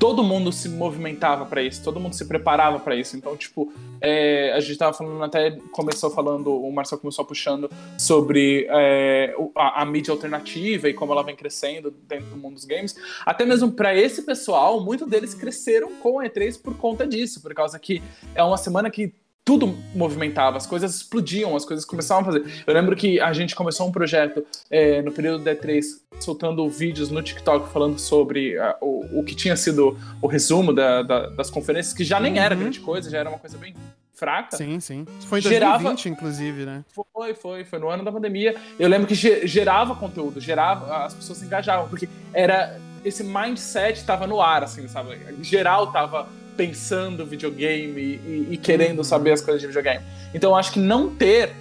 todo 0.03 0.21
mundo 0.21 0.51
se 0.51 0.67
movimentava 0.67 1.45
pra 1.45 1.63
isso, 1.63 1.81
todo 1.81 1.97
mundo 1.97 2.11
se 2.11 2.25
preparava 2.25 2.77
pra 2.77 2.93
isso. 2.93 3.15
Então, 3.15 3.37
tipo, 3.37 3.71
é, 4.01 4.51
a 4.51 4.59
gente 4.59 4.77
tava 4.77 4.91
falando, 4.91 5.23
até 5.23 5.51
começou 5.71 6.11
falando, 6.11 6.53
o 6.53 6.69
Marcel 6.73 6.97
começou 6.97 7.23
puxando 7.23 7.69
sobre 7.97 8.67
é, 8.69 9.33
a, 9.55 9.81
a 9.81 9.85
mídia 9.85 10.11
alternativa 10.11 10.89
e 10.89 10.93
como 10.93 11.13
ela 11.13 11.23
vem 11.23 11.37
crescendo 11.37 11.89
dentro 11.89 12.31
do 12.31 12.35
mundo 12.35 12.55
dos 12.55 12.65
games. 12.65 12.97
Até 13.25 13.45
mesmo 13.45 13.71
pra 13.71 13.95
esse 13.95 14.23
pessoal, 14.23 14.81
muitos 14.81 15.07
deles 15.07 15.33
cresceram 15.33 15.93
com 16.01 16.19
a 16.19 16.25
E3 16.25 16.61
por 16.61 16.75
conta 16.75 17.07
disso, 17.07 17.41
por 17.41 17.53
causa 17.53 17.79
que 17.79 18.03
é 18.35 18.43
uma 18.43 18.57
semana 18.57 18.91
que 18.91 19.13
tudo 19.45 19.77
movimentava, 19.93 20.55
as 20.57 20.65
coisas 20.65 20.95
explodiam, 20.95 21.55
as 21.55 21.65
coisas 21.65 21.83
começavam 21.85 22.21
a 22.21 22.25
fazer. 22.25 22.63
Eu 22.65 22.73
lembro 22.73 22.95
que 22.95 23.19
a 23.19 23.33
gente 23.33 23.53
começou 23.55 23.87
um 23.87 23.91
projeto 23.91 24.45
é, 24.71 25.01
no 25.01 25.11
período 25.11 25.43
da 25.43 25.53
E3, 25.55 25.83
soltando 26.19 26.67
vídeos 26.69 27.09
no 27.09 27.21
TikTok 27.21 27.69
falando 27.71 27.99
sobre 27.99 28.57
ah, 28.57 28.77
o, 28.79 29.19
o 29.19 29.23
que 29.23 29.35
tinha 29.35 29.57
sido 29.57 29.97
o 30.21 30.27
resumo 30.27 30.71
da- 30.73 31.01
da- 31.03 31.27
das 31.29 31.49
conferências, 31.49 31.93
que 31.93 32.03
já 32.05 32.19
nem 32.19 32.39
era 32.39 32.55
Uhum. 32.55 32.61
grande 32.61 32.79
coisa, 32.79 33.09
já 33.09 33.17
era 33.19 33.29
uma 33.29 33.37
coisa 33.39 33.57
bem 33.57 33.75
fraca. 34.13 34.55
Sim, 34.55 34.79
sim. 34.79 35.05
Foi 35.27 35.39
em 35.39 35.41
Gerava- 35.41 35.83
2020, 35.83 36.09
inclusive, 36.09 36.65
né? 36.65 36.85
Foi, 37.13 37.33
foi, 37.33 37.65
foi 37.65 37.79
no 37.79 37.89
ano 37.89 38.05
da 38.05 38.11
pandemia. 38.11 38.55
Eu 38.79 38.87
lembro 38.87 39.07
que 39.07 39.15
ge- 39.15 39.45
gerava 39.45 39.93
conteúdo, 39.95 40.39
gerava, 40.39 41.03
as 41.05 41.13
pessoas 41.13 41.39
se 41.39 41.45
engajavam, 41.45 41.89
porque 41.89 42.07
era 42.33 42.79
esse 43.03 43.23
mindset 43.25 44.05
tava 44.05 44.25
no 44.25 44.39
ar, 44.39 44.63
assim, 44.63 44.87
sabe? 44.87 45.17
Geral 45.41 45.91
tava 45.91 46.29
pensando 46.55 47.25
videogame 47.25 48.01
e, 48.01 48.47
e 48.51 48.57
querendo 48.57 48.99
Uhum. 48.99 49.03
saber 49.03 49.31
as 49.31 49.41
coisas 49.41 49.61
de 49.61 49.67
videogame. 49.67 50.03
Então 50.33 50.51
eu 50.51 50.55
acho 50.55 50.71
que 50.71 50.79
não 50.79 51.13
ter 51.13 51.51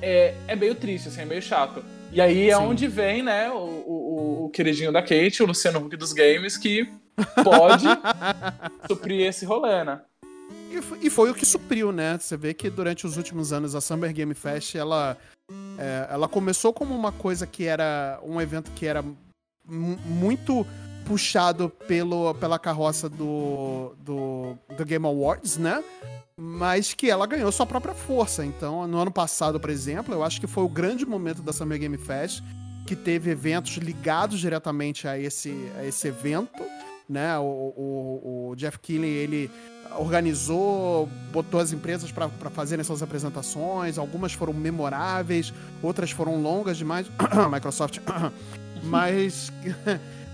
é, 0.00 0.34
é 0.48 0.56
meio 0.56 0.74
triste, 0.74 1.08
assim, 1.08 1.22
é 1.22 1.24
meio 1.24 1.42
chato. 1.42 1.84
E 2.10 2.20
aí 2.20 2.50
é 2.50 2.56
Sim. 2.56 2.62
onde 2.64 2.88
vem, 2.88 3.22
né, 3.22 3.50
o, 3.50 3.54
o, 3.56 4.44
o 4.46 4.50
queridinho 4.50 4.92
da 4.92 5.00
Kate, 5.00 5.42
o 5.42 5.46
Luciano 5.46 5.78
Huck 5.78 5.96
dos 5.96 6.12
games, 6.12 6.56
que 6.56 6.86
pode 7.44 7.86
suprir 8.88 9.26
esse 9.26 9.44
rolê, 9.44 9.84
né? 9.84 10.00
E 10.70 10.80
foi, 10.82 10.98
e 11.02 11.10
foi 11.10 11.30
o 11.30 11.34
que 11.34 11.44
supriu, 11.46 11.92
né? 11.92 12.18
Você 12.18 12.36
vê 12.36 12.52
que 12.54 12.68
durante 12.70 13.06
os 13.06 13.16
últimos 13.16 13.52
anos 13.52 13.74
a 13.74 13.80
Summer 13.80 14.12
Game 14.12 14.34
Fest, 14.34 14.74
ela, 14.74 15.16
é, 15.78 16.08
ela 16.10 16.28
começou 16.28 16.72
como 16.72 16.94
uma 16.94 17.12
coisa 17.12 17.46
que 17.46 17.64
era 17.66 18.18
um 18.24 18.40
evento 18.40 18.70
que 18.72 18.86
era 18.86 19.02
mu- 19.02 19.98
muito 20.06 20.66
puxado 21.04 21.68
pelo, 21.86 22.34
pela 22.34 22.58
carroça 22.58 23.08
do, 23.08 23.94
do, 24.00 24.56
do 24.76 24.84
Game 24.84 25.04
Awards, 25.04 25.56
né? 25.56 25.82
Mas 26.36 26.94
que 26.94 27.10
ela 27.10 27.26
ganhou 27.26 27.52
sua 27.52 27.66
própria 27.66 27.94
força. 27.94 28.44
Então, 28.44 28.86
no 28.86 28.98
ano 28.98 29.10
passado, 29.10 29.60
por 29.60 29.70
exemplo, 29.70 30.14
eu 30.14 30.24
acho 30.24 30.40
que 30.40 30.46
foi 30.46 30.64
o 30.64 30.68
grande 30.68 31.04
momento 31.04 31.42
da 31.42 31.52
Summer 31.52 31.78
Game 31.78 31.96
Fest, 31.98 32.42
que 32.86 32.96
teve 32.96 33.30
eventos 33.30 33.76
ligados 33.76 34.40
diretamente 34.40 35.06
a 35.06 35.18
esse, 35.18 35.70
a 35.78 35.84
esse 35.84 36.08
evento, 36.08 36.64
né? 37.08 37.38
O, 37.38 37.42
o, 37.42 38.50
o 38.50 38.56
Jeff 38.56 38.78
Keighley, 38.78 39.10
ele 39.10 39.50
organizou, 39.98 41.08
botou 41.30 41.60
as 41.60 41.72
empresas 41.72 42.10
para 42.10 42.28
fazerem 42.50 42.84
suas 42.84 43.02
apresentações, 43.02 43.98
algumas 43.98 44.32
foram 44.32 44.52
memoráveis, 44.52 45.52
outras 45.82 46.10
foram 46.10 46.40
longas 46.40 46.76
demais, 46.76 47.06
Microsoft, 47.52 47.98
mas 48.82 49.52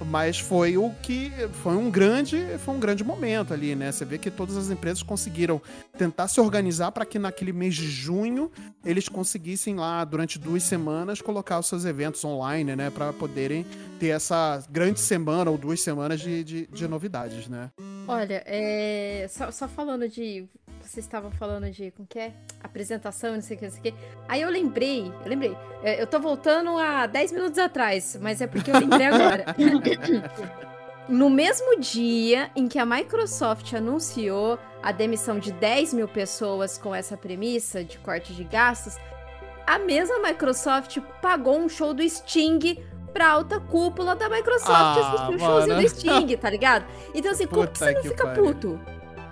mas 0.06 0.38
foi 0.38 0.76
o 0.76 0.90
que 1.02 1.32
foi 1.62 1.76
um 1.76 1.90
grande 1.90 2.58
foi 2.58 2.74
um 2.74 2.80
grande 2.80 3.02
momento 3.04 3.52
ali, 3.52 3.74
né? 3.74 3.90
Você 3.92 4.04
vê 4.04 4.18
que 4.18 4.30
todas 4.30 4.56
as 4.56 4.70
empresas 4.70 5.02
conseguiram 5.02 5.60
tentar 5.96 6.28
se 6.28 6.40
organizar 6.40 6.92
para 6.92 7.04
que 7.04 7.18
naquele 7.18 7.52
mês 7.52 7.74
de 7.74 7.88
junho 7.88 8.50
eles 8.84 9.08
conseguissem 9.08 9.74
lá 9.74 10.04
durante 10.04 10.38
duas 10.38 10.62
semanas 10.62 11.20
colocar 11.20 11.58
os 11.58 11.66
seus 11.66 11.84
eventos 11.84 12.24
online, 12.24 12.76
né, 12.76 12.90
para 12.90 13.12
poderem 13.12 13.66
ter 13.98 14.08
essa 14.08 14.62
grande 14.70 15.00
semana 15.00 15.50
ou 15.50 15.58
duas 15.58 15.80
semanas 15.80 16.20
de, 16.20 16.44
de, 16.44 16.66
de 16.66 16.88
novidades, 16.88 17.48
né? 17.48 17.70
Olha, 18.06 18.42
é, 18.46 19.26
só, 19.28 19.50
só 19.50 19.68
falando 19.68 20.08
de. 20.08 20.46
Vocês 20.88 21.04
estavam 21.04 21.30
falando 21.30 21.70
de. 21.70 21.90
Como 21.90 22.08
que 22.08 22.18
é? 22.18 22.32
Apresentação, 22.62 23.34
não 23.34 23.42
sei 23.42 23.56
o 23.56 23.60
que, 23.60 23.66
não 23.66 23.72
sei 23.72 23.80
o 23.80 23.82
que. 23.82 23.94
Aí 24.26 24.40
eu 24.40 24.48
lembrei, 24.48 25.12
eu 25.22 25.28
lembrei. 25.28 25.54
é, 25.82 26.00
Eu 26.00 26.06
tô 26.06 26.18
voltando 26.18 26.78
a 26.78 27.06
10 27.06 27.32
minutos 27.32 27.58
atrás, 27.58 28.18
mas 28.20 28.40
é 28.40 28.46
porque 28.46 28.70
eu 28.70 28.78
lembrei 28.78 29.06
agora. 29.06 29.44
No 31.08 31.30
mesmo 31.30 31.80
dia 31.80 32.50
em 32.54 32.68
que 32.68 32.78
a 32.78 32.84
Microsoft 32.84 33.72
anunciou 33.72 34.58
a 34.82 34.92
demissão 34.92 35.38
de 35.38 35.50
10 35.52 35.94
mil 35.94 36.06
pessoas 36.06 36.76
com 36.76 36.94
essa 36.94 37.16
premissa 37.16 37.82
de 37.82 37.96
corte 37.96 38.34
de 38.34 38.44
gastos, 38.44 38.98
a 39.66 39.78
mesma 39.78 40.18
Microsoft 40.18 40.98
pagou 41.22 41.58
um 41.58 41.66
show 41.66 41.94
do 41.94 42.06
Sting 42.06 42.84
pra 43.10 43.30
alta 43.30 43.58
cúpula 43.58 44.14
da 44.14 44.28
Microsoft 44.28 44.70
Ah, 44.70 45.14
assistir 45.14 45.34
o 45.34 45.38
showzinho 45.38 45.80
do 45.80 45.88
Sting, 45.88 46.36
tá 46.36 46.50
ligado? 46.50 46.84
Então, 47.14 47.32
assim, 47.32 47.46
como 47.46 47.62
que 47.62 47.68
Puta 47.68 47.86
você 47.86 47.92
não 47.92 48.02
que 48.02 48.08
fica 48.10 48.28
puto 48.34 48.78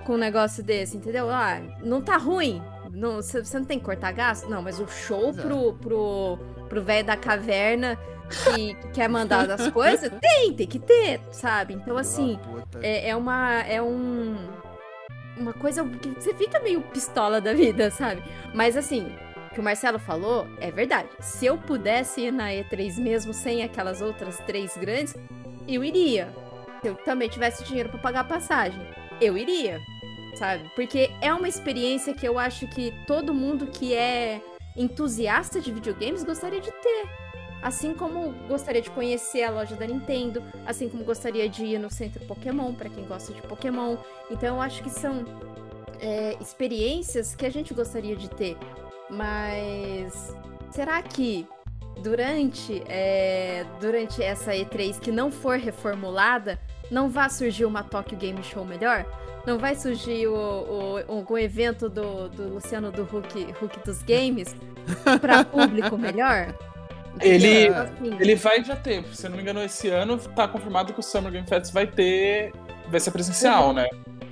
com 0.07 0.15
um 0.15 0.19
negócio 0.19 0.63
desse, 0.63 0.97
entendeu? 0.97 1.29
Ah, 1.29 1.61
não 1.83 2.01
tá 2.01 2.17
ruim. 2.17 2.63
Não, 2.93 3.17
você 3.17 3.59
não 3.59 3.67
tem 3.67 3.79
que 3.79 3.85
cortar 3.85 4.13
gasto? 4.13 4.49
Não, 4.49 4.63
mas 4.63 4.79
o 4.79 4.87
show 4.87 5.35
pro 5.35 5.75
pro 5.75 6.39
pro 6.69 6.83
velho 6.83 7.07
da 7.07 7.17
caverna 7.17 7.99
que, 8.29 8.75
que 8.75 8.89
quer 8.89 9.09
mandar 9.09 9.51
as 9.51 9.69
coisas, 9.73 10.11
tem, 10.21 10.53
tem 10.53 10.67
que 10.67 10.79
ter, 10.79 11.21
sabe? 11.31 11.75
Então, 11.75 11.97
assim, 11.97 12.39
é, 12.81 13.11
é 13.11 13.17
uma. 13.17 13.61
É 13.63 13.83
um. 13.83 14.37
Uma 15.37 15.53
coisa 15.53 15.85
que 15.85 16.09
você 16.09 16.33
fica 16.33 16.59
meio 16.61 16.81
pistola 16.81 17.43
da 17.43 17.53
vida, 17.53 17.91
sabe? 17.91 18.23
Mas 18.55 18.75
assim, 18.75 19.15
o 19.51 19.55
que 19.55 19.61
o 19.61 19.63
Marcelo 19.63 19.99
falou 19.99 20.47
é 20.59 20.71
verdade. 20.71 21.09
Se 21.21 21.45
eu 21.45 21.59
pudesse 21.59 22.23
ir 22.23 22.31
na 22.31 22.49
E3 22.49 22.99
mesmo 22.99 23.35
sem 23.35 23.63
aquelas 23.63 24.01
outras 24.01 24.39
três 24.47 24.75
grandes, 24.79 25.15
eu 25.69 25.85
iria. 25.85 26.29
Se 26.81 26.89
eu 26.89 26.95
também 26.95 27.29
tivesse 27.29 27.65
dinheiro 27.65 27.91
pra 27.91 27.99
pagar 27.99 28.21
a 28.21 28.25
passagem, 28.25 28.81
eu 29.21 29.37
iria, 29.37 29.79
sabe? 30.37 30.70
Porque 30.74 31.11
é 31.20 31.32
uma 31.32 31.49
experiência 31.49 32.14
que 32.14 32.26
eu 32.26 32.39
acho 32.39 32.66
que 32.68 32.93
todo 33.07 33.34
mundo 33.34 33.66
que 33.66 33.95
é 33.95 34.41
entusiasta 34.76 35.61
de 35.61 35.72
videogames 35.72 36.22
gostaria 36.22 36.61
de 36.61 36.70
ter. 36.70 37.09
Assim 37.62 37.95
como 37.95 38.32
gostaria 38.47 38.82
de 38.82 38.91
conhecer 38.91 39.43
a 39.43 39.51
loja 39.51 39.74
da 39.74 39.87
Nintendo, 39.87 40.43
assim 40.66 40.89
como 40.89 41.03
gostaria 41.03 41.49
de 41.49 41.64
ir 41.64 41.78
no 41.78 41.91
centro 41.91 42.24
Pokémon, 42.26 42.72
pra 42.74 42.89
quem 42.89 43.05
gosta 43.05 43.32
de 43.32 43.43
Pokémon. 43.43 43.97
Então 44.30 44.57
eu 44.57 44.62
acho 44.62 44.82
que 44.82 44.91
são 44.91 45.24
é, 45.99 46.37
experiências 46.41 47.34
que 47.34 47.47
a 47.47 47.51
gente 47.51 47.72
gostaria 47.72 48.14
de 48.14 48.28
ter. 48.28 48.57
Mas 49.09 50.37
será 50.70 51.03
que 51.03 51.49
durante, 52.03 52.82
é, 52.87 53.64
durante 53.80 54.22
essa 54.22 54.53
E3 54.53 55.01
que 55.01 55.11
não 55.11 55.32
for 55.32 55.59
reformulada, 55.59 56.61
não 56.91 57.09
vai 57.09 57.30
surgir 57.30 57.64
uma 57.64 57.82
Tokyo 57.82 58.16
Game 58.16 58.43
Show 58.43 58.64
melhor? 58.64 59.05
Não 59.47 59.59
vai 59.59 59.74
surgir 59.76 60.26
o, 60.26 60.34
o- 60.34 61.05
algum 61.09 61.38
evento 61.38 61.88
do, 61.88 62.28
do 62.28 62.55
Luciano 62.55 62.90
do 62.90 63.05
Hulk, 63.05 63.53
Hulk 63.61 63.78
dos 63.84 64.03
Games 64.03 64.55
pra 65.20 65.44
público 65.44 65.97
melhor? 65.97 66.55
Ele-? 67.20 67.68
Assim, 67.68 68.16
Ele 68.20 68.34
vai 68.34 68.62
já 68.64 68.76
ter, 68.76 69.03
se 69.14 69.24
eu 69.26 69.30
não 69.30 69.36
me 69.36 69.42
engano, 69.42 69.62
esse 69.62 69.88
ano 69.88 70.18
tá 70.18 70.47
confirmado 70.47 70.92
que 70.92 71.01
o 71.01 71.03
Summer 71.03 71.32
Game 71.32 71.47
Fest 71.47 71.72
vai 71.72 71.86
ter. 71.86 72.53
Vai 72.88 73.01
ser 73.01 73.11
presencial, 73.11 73.72
né? 73.72 73.88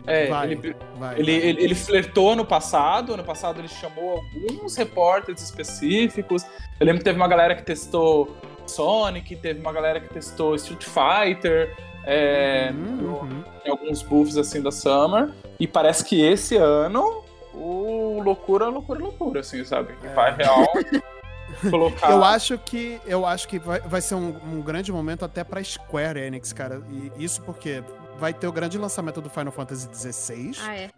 É, 0.06 0.26
Vai, 0.26 0.52
ele, 0.52 0.76
vai, 0.96 1.18
ele, 1.18 1.40
vai. 1.40 1.48
ele, 1.48 1.62
ele 1.64 1.74
flertou 1.74 2.32
ano 2.32 2.44
passado, 2.44 3.14
ano 3.14 3.24
passado 3.24 3.58
ele 3.58 3.68
chamou 3.68 4.20
alguns 4.50 4.76
repórteres 4.76 5.40
específicos. 5.42 6.44
Eu 6.78 6.84
lembro 6.86 6.98
que 6.98 7.04
teve 7.04 7.16
uma 7.16 7.26
galera 7.26 7.54
que 7.54 7.62
testou 7.62 8.36
Sonic, 8.66 9.34
teve 9.36 9.60
uma 9.60 9.72
galera 9.72 10.00
que 10.00 10.08
testou 10.12 10.54
Street 10.56 10.84
Fighter, 10.84 11.74
é, 12.06 12.70
Uhum, 12.72 13.14
uhum. 13.20 13.44
em 13.64 13.70
alguns 13.70 14.02
buffs 14.02 14.36
assim 14.36 14.60
da 14.62 14.70
Summer. 14.70 15.30
E 15.58 15.66
parece 15.66 16.04
que 16.04 16.20
esse 16.20 16.56
ano 16.56 17.22
o 17.54 18.20
loucura, 18.22 18.68
loucura, 18.68 19.00
loucura, 19.00 19.40
assim, 19.40 19.64
sabe? 19.64 19.94
Que 20.00 20.08
vai 20.08 20.34
real 20.34 20.66
colocar. 21.70 22.10
Eu 22.10 22.24
acho 22.24 22.58
que 22.58 23.00
eu 23.06 23.24
acho 23.24 23.46
que 23.48 23.58
vai, 23.58 23.80
vai 23.80 24.00
ser 24.00 24.16
um, 24.16 24.36
um 24.44 24.60
grande 24.60 24.90
momento 24.92 25.24
até 25.24 25.44
pra 25.44 25.62
Square 25.62 26.18
Enix, 26.18 26.52
cara. 26.52 26.82
E 26.90 27.24
isso 27.24 27.42
porque 27.42 27.82
vai 28.18 28.32
ter 28.32 28.46
o 28.46 28.52
grande 28.52 28.78
lançamento 28.78 29.20
do 29.20 29.30
Final 29.30 29.52
Fantasy 29.52 29.88
XVI 29.92 30.52
Ah, 30.62 30.76
é. 30.76 30.90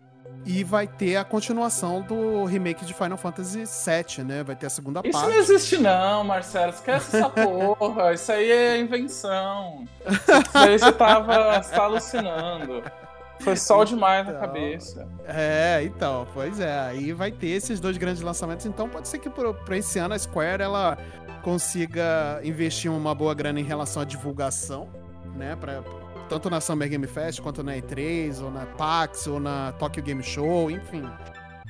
E 0.47 0.63
vai 0.63 0.87
ter 0.87 1.17
a 1.17 1.25
continuação 1.25 2.01
do 2.03 2.45
remake 2.45 2.85
de 2.85 2.95
Final 2.95 3.19
Fantasy 3.19 3.65
VII, 3.65 4.25
né? 4.25 4.45
Vai 4.45 4.55
ter 4.55 4.67
a 4.67 4.71
segunda 4.71 5.01
Isso 5.05 5.13
parte. 5.13 5.29
não 5.29 5.37
existe 5.41 5.77
não, 5.77 6.23
Marcelo. 6.23 6.71
Esquece 6.71 7.17
essa 7.17 7.29
porra. 7.29 8.13
Isso 8.15 8.31
aí 8.31 8.51
é 8.51 8.79
invenção. 8.79 9.85
Isso 10.09 10.57
aí 10.59 10.79
você 10.79 10.93
tava 10.93 11.61
você 11.63 11.75
tá 11.75 11.83
alucinando. 11.83 12.83
Foi 13.41 13.55
sol 13.57 13.85
demais 13.85 14.25
na 14.25 14.33
Então. 14.33 14.41
cabeça. 14.41 15.09
É, 15.27 15.83
então, 15.83 16.27
pois 16.33 16.59
é. 16.61 16.79
Aí 16.81 17.13
vai 17.13 17.31
ter 17.31 17.49
esses 17.49 17.79
dois 17.81 17.99
grandes 17.99 18.23
lançamentos. 18.23 18.65
Então 18.65 18.89
pode 18.89 19.09
ser 19.09 19.19
que 19.19 19.29
pra 19.29 19.77
esse 19.77 19.99
ano 19.99 20.15
a 20.15 20.19
Square 20.19 20.63
ela 20.63 20.97
consiga 21.43 22.41
investir 22.43 22.91
uma 22.91 23.15
boa 23.15 23.35
grana 23.35 23.61
em 23.61 23.65
relação 23.65 24.03
à 24.03 24.05
divulgação, 24.05 24.89
né? 25.35 25.57
Pra, 25.61 25.83
tanto 26.29 26.49
na 26.51 26.61
Summer 26.61 26.89
Game 26.89 27.07
Fest 27.07 27.41
quanto 27.41 27.63
na 27.63 27.75
E3, 27.77 28.43
ou 28.43 28.51
na 28.51 28.67
PAX, 28.67 29.27
ou 29.27 29.39
na 29.41 29.73
Tokyo 29.73 30.03
Game 30.03 30.23
Show, 30.23 30.71
enfim. 30.71 31.03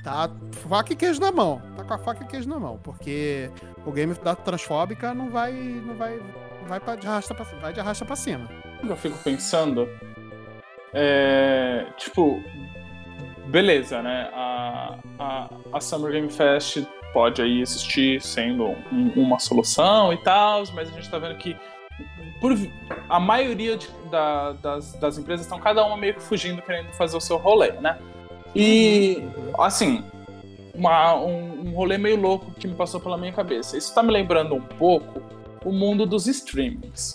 Tá 0.03 0.29
faca 0.69 0.93
e 0.93 0.95
queijo 0.95 1.19
na 1.19 1.31
mão. 1.31 1.61
Tá 1.75 1.83
com 1.83 1.93
a 1.93 1.97
faca 1.97 2.23
e 2.23 2.27
queijo 2.27 2.47
na 2.47 2.59
mão. 2.59 2.79
Porque 2.81 3.49
o 3.85 3.91
game 3.91 4.13
da 4.15 4.35
Transfóbica 4.35 5.13
não 5.13 5.29
vai. 5.29 5.51
não 5.51 5.95
vai. 5.95 6.19
vai 6.67 6.79
pra, 6.79 6.95
de 6.95 7.05
arrasta 7.07 7.33
pra, 7.35 7.43
vai 7.59 7.73
de 7.73 7.79
arrasta 7.79 8.05
pra 8.05 8.15
cima. 8.15 8.47
Eu 8.87 8.95
fico 8.95 9.17
pensando. 9.19 9.89
é, 10.93 11.85
tipo, 11.97 12.41
beleza, 13.47 14.01
né? 14.01 14.29
A, 14.33 14.97
a, 15.19 15.49
a 15.73 15.79
Summer 15.81 16.11
Game 16.11 16.29
Fest 16.31 16.83
pode 17.13 17.41
aí 17.41 17.61
existir 17.61 18.21
sendo 18.21 18.65
um- 18.91 19.11
uma 19.15 19.39
solução 19.39 20.13
e 20.13 20.17
tal, 20.17 20.63
mas 20.73 20.89
a 20.89 20.91
gente 20.91 21.09
tá 21.09 21.17
vendo 21.19 21.35
que 21.37 21.55
por, 22.41 22.53
a 23.09 23.19
maioria 23.19 23.77
de- 23.77 23.89
da- 24.11 24.53
das, 24.53 24.93
das 24.93 25.17
empresas 25.17 25.45
estão 25.45 25.59
cada 25.59 25.83
uma 25.85 25.97
meio 25.97 26.13
que 26.13 26.21
fugindo, 26.21 26.61
querendo 26.61 26.91
fazer 26.93 27.17
o 27.17 27.21
seu 27.21 27.37
rolê, 27.37 27.71
né? 27.73 27.97
E, 28.55 29.23
assim, 29.59 30.03
uma- 30.73 31.15
um, 31.15 31.67
um 31.67 31.71
rolê 31.75 31.97
meio 31.97 32.19
louco 32.19 32.51
que 32.51 32.67
me 32.67 32.75
passou 32.75 32.99
pela 32.99 33.17
minha 33.17 33.31
cabeça. 33.33 33.77
Isso 33.77 33.93
tá 33.93 34.01
me 34.03 34.11
lembrando 34.11 34.55
um 34.55 34.61
pouco 34.61 35.21
o 35.65 35.71
mundo 35.71 36.05
dos 36.05 36.27
streamings. 36.27 37.13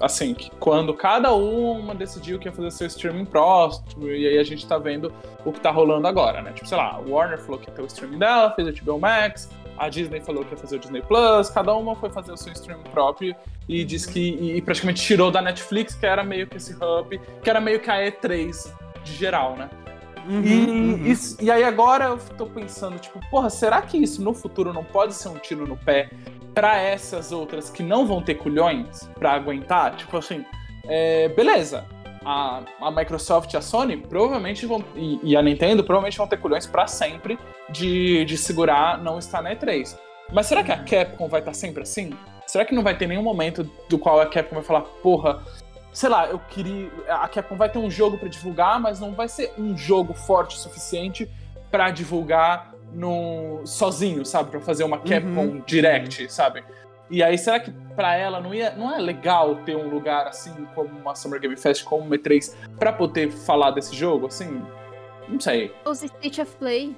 Assim, 0.00 0.32
que 0.32 0.48
quando 0.60 0.94
cada 0.94 1.32
uma 1.34 1.92
decidiu 1.92 2.38
que 2.38 2.46
ia 2.46 2.52
fazer 2.52 2.70
seu 2.70 2.86
streaming 2.86 3.24
próximo, 3.24 4.06
e 4.08 4.28
aí 4.28 4.38
a 4.38 4.44
gente 4.44 4.64
tá 4.64 4.78
vendo 4.78 5.12
o 5.44 5.52
que 5.52 5.58
tá 5.58 5.72
rolando 5.72 6.06
agora, 6.06 6.40
né? 6.40 6.52
Tipo, 6.52 6.68
sei 6.68 6.78
lá, 6.78 7.00
Warner 7.04 7.38
falou 7.40 7.58
que 7.58 7.68
ia 7.68 7.74
ter 7.74 7.82
o 7.82 7.86
streaming 7.86 8.18
dela, 8.18 8.52
fez 8.54 8.68
o 8.68 8.84
HBO 8.84 9.00
Max, 9.00 9.50
a 9.78 9.88
Disney 9.88 10.20
falou 10.20 10.44
que 10.44 10.52
ia 10.52 10.56
fazer 10.56 10.76
o 10.76 10.78
Disney 10.78 11.02
Plus, 11.02 11.48
cada 11.50 11.74
uma 11.74 11.94
foi 11.94 12.10
fazer 12.10 12.32
o 12.32 12.36
seu 12.36 12.52
streaming 12.52 12.82
próprio 12.90 13.34
e 13.68 13.84
disse 13.84 14.10
que. 14.12 14.20
E, 14.56 14.60
praticamente 14.62 15.02
tirou 15.02 15.30
da 15.30 15.40
Netflix, 15.42 15.94
que 15.94 16.06
era 16.06 16.22
meio 16.24 16.46
que 16.46 16.56
esse 16.56 16.74
hub, 16.74 17.20
que 17.42 17.48
era 17.50 17.60
meio 17.60 17.80
que 17.80 17.90
a 17.90 17.96
E3 17.98 18.72
de 19.04 19.14
geral, 19.14 19.56
né? 19.56 19.70
Uhum, 20.28 20.42
E, 21.06 21.10
isso- 21.10 21.36
e 21.40 21.50
aí 21.50 21.64
agora 21.64 22.06
eu 22.06 22.18
tô 22.36 22.44
pensando, 22.46 22.98
tipo, 22.98 23.18
porra, 23.30 23.48
será 23.48 23.80
que 23.80 23.96
isso 23.96 24.20
no 24.22 24.34
futuro 24.34 24.72
não 24.74 24.84
pode 24.84 25.14
ser 25.14 25.28
um 25.28 25.38
tiro 25.38 25.66
no 25.66 25.76
pé 25.76 26.10
pra 26.54 26.76
essas 26.76 27.32
outras 27.32 27.70
que 27.70 27.82
não 27.82 28.06
vão 28.06 28.20
ter 28.20 28.34
culhões 28.34 29.08
pra 29.18 29.32
aguentar? 29.32 29.96
Tipo 29.96 30.18
assim, 30.18 30.44
é, 30.86 31.28
beleza. 31.28 31.86
A, 32.24 32.62
a 32.80 32.90
Microsoft 32.90 33.52
e 33.52 33.56
a 33.56 33.60
Sony 33.60 33.96
provavelmente 33.96 34.66
vão. 34.66 34.84
E, 34.94 35.20
e 35.22 35.36
a 35.36 35.42
Nintendo 35.42 35.84
provavelmente 35.84 36.18
vão 36.18 36.26
ter 36.26 36.38
culhões 36.38 36.66
pra 36.66 36.86
sempre 36.86 37.38
de, 37.70 38.24
de 38.24 38.36
segurar 38.36 38.98
não 38.98 39.18
estar 39.18 39.42
na 39.42 39.54
E3. 39.54 39.96
Mas 40.32 40.46
será 40.46 40.62
que 40.62 40.72
a 40.72 40.78
Capcom 40.78 41.28
vai 41.28 41.40
estar 41.40 41.54
sempre 41.54 41.82
assim? 41.82 42.12
Será 42.46 42.64
que 42.64 42.74
não 42.74 42.82
vai 42.82 42.96
ter 42.96 43.06
nenhum 43.06 43.22
momento 43.22 43.70
do 43.88 43.98
qual 43.98 44.20
a 44.20 44.26
Capcom 44.26 44.56
vai 44.56 44.64
falar, 44.64 44.82
porra, 45.02 45.42
sei 45.92 46.08
lá, 46.08 46.26
eu 46.26 46.38
queria. 46.38 46.90
A 47.08 47.28
Capcom 47.28 47.56
vai 47.56 47.68
ter 47.68 47.78
um 47.78 47.90
jogo 47.90 48.18
pra 48.18 48.28
divulgar, 48.28 48.80
mas 48.80 49.00
não 49.00 49.12
vai 49.12 49.28
ser 49.28 49.52
um 49.58 49.76
jogo 49.76 50.12
forte 50.14 50.56
o 50.56 50.58
suficiente 50.58 51.28
pra 51.70 51.90
divulgar 51.90 52.72
no 52.92 53.60
sozinho, 53.66 54.24
sabe? 54.24 54.50
Pra 54.50 54.60
fazer 54.60 54.84
uma 54.84 54.98
Capcom 54.98 55.42
Uhum. 55.42 55.62
Direct, 55.66 56.32
sabe? 56.32 56.64
E 57.10 57.22
aí, 57.22 57.38
será 57.38 57.58
que 57.58 57.70
pra 57.96 58.14
ela 58.16 58.40
não, 58.40 58.54
ia, 58.54 58.70
não 58.72 58.94
é 58.94 58.98
legal 58.98 59.56
ter 59.64 59.76
um 59.76 59.88
lugar 59.88 60.26
assim, 60.26 60.52
como 60.74 60.88
uma 60.98 61.14
Summer 61.14 61.40
Game 61.40 61.56
Fest, 61.56 61.84
como 61.84 62.04
uma 62.04 62.16
E3, 62.16 62.54
pra 62.78 62.92
poder 62.92 63.30
falar 63.30 63.70
desse 63.70 63.96
jogo, 63.96 64.26
assim? 64.26 64.62
Não 65.26 65.40
sei. 65.40 65.74
Usa 65.86 66.06
State 66.06 66.40
of 66.42 66.54
Play. 66.56 66.94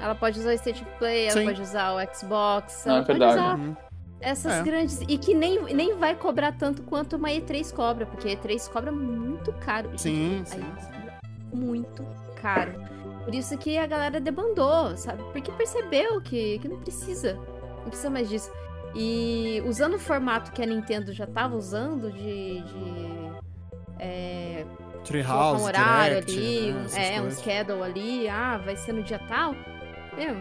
Ela 0.00 0.14
pode 0.14 0.38
usar 0.40 0.50
o 0.50 0.52
State 0.54 0.82
of 0.82 0.90
Play, 0.98 1.24
ela 1.24 1.32
Sim. 1.40 1.44
pode 1.46 1.62
usar 1.62 1.92
o 1.94 2.14
Xbox, 2.14 2.86
Ah, 2.86 2.90
ela 2.90 2.98
é 2.98 3.02
pode 3.04 3.18
verdade. 3.18 3.40
usar 3.40 3.58
Uhum. 3.58 3.76
essas 4.20 4.52
É. 4.54 4.62
grandes. 4.62 5.00
E 5.08 5.16
que 5.18 5.34
nem, 5.34 5.62
nem 5.72 5.94
vai 5.96 6.14
cobrar 6.14 6.52
tanto 6.52 6.82
quanto 6.82 7.16
uma 7.16 7.28
E3 7.30 7.72
cobra, 7.72 8.04
porque 8.06 8.28
a 8.28 8.32
E3 8.32 8.68
cobra 8.70 8.90
muito 8.92 9.52
caro. 9.54 9.88
Gente, 9.90 10.00
Sim, 10.00 10.40
a 10.42 10.44
sim. 10.46 10.60
E3 10.60 10.84
cobra 10.84 11.18
muito 11.54 12.06
caro. 12.42 12.72
Por 13.24 13.34
isso 13.34 13.56
que 13.56 13.78
a 13.78 13.86
galera 13.86 14.20
debandou, 14.20 14.96
sabe? 14.96 15.22
Porque 15.32 15.50
percebeu 15.52 16.20
que, 16.20 16.58
que 16.58 16.68
não 16.68 16.78
precisa. 16.80 17.34
Não 17.78 17.84
precisa 17.88 18.10
mais 18.10 18.28
disso. 18.28 18.52
E 18.98 19.62
usando 19.66 19.94
o 19.94 19.98
formato 19.98 20.50
que 20.52 20.62
a 20.62 20.66
Nintendo 20.66 21.12
já 21.12 21.26
tava 21.26 21.54
usando 21.54 22.10
de. 22.10 22.62
de 22.62 23.32
é, 23.98 24.64
Treehouse, 25.04 25.62
um 25.62 25.64
horário 25.66 26.24
Direct, 26.24 26.32
ali, 26.36 26.72
né, 26.72 26.82
essas 26.86 26.96
é, 26.98 27.20
um 27.22 27.30
schedule 27.30 27.82
ali, 27.82 28.28
ah, 28.28 28.58
vai 28.58 28.74
ser 28.76 28.92
no 28.92 29.02
dia 29.02 29.18
tal. 29.28 29.54
Meu, 30.16 30.36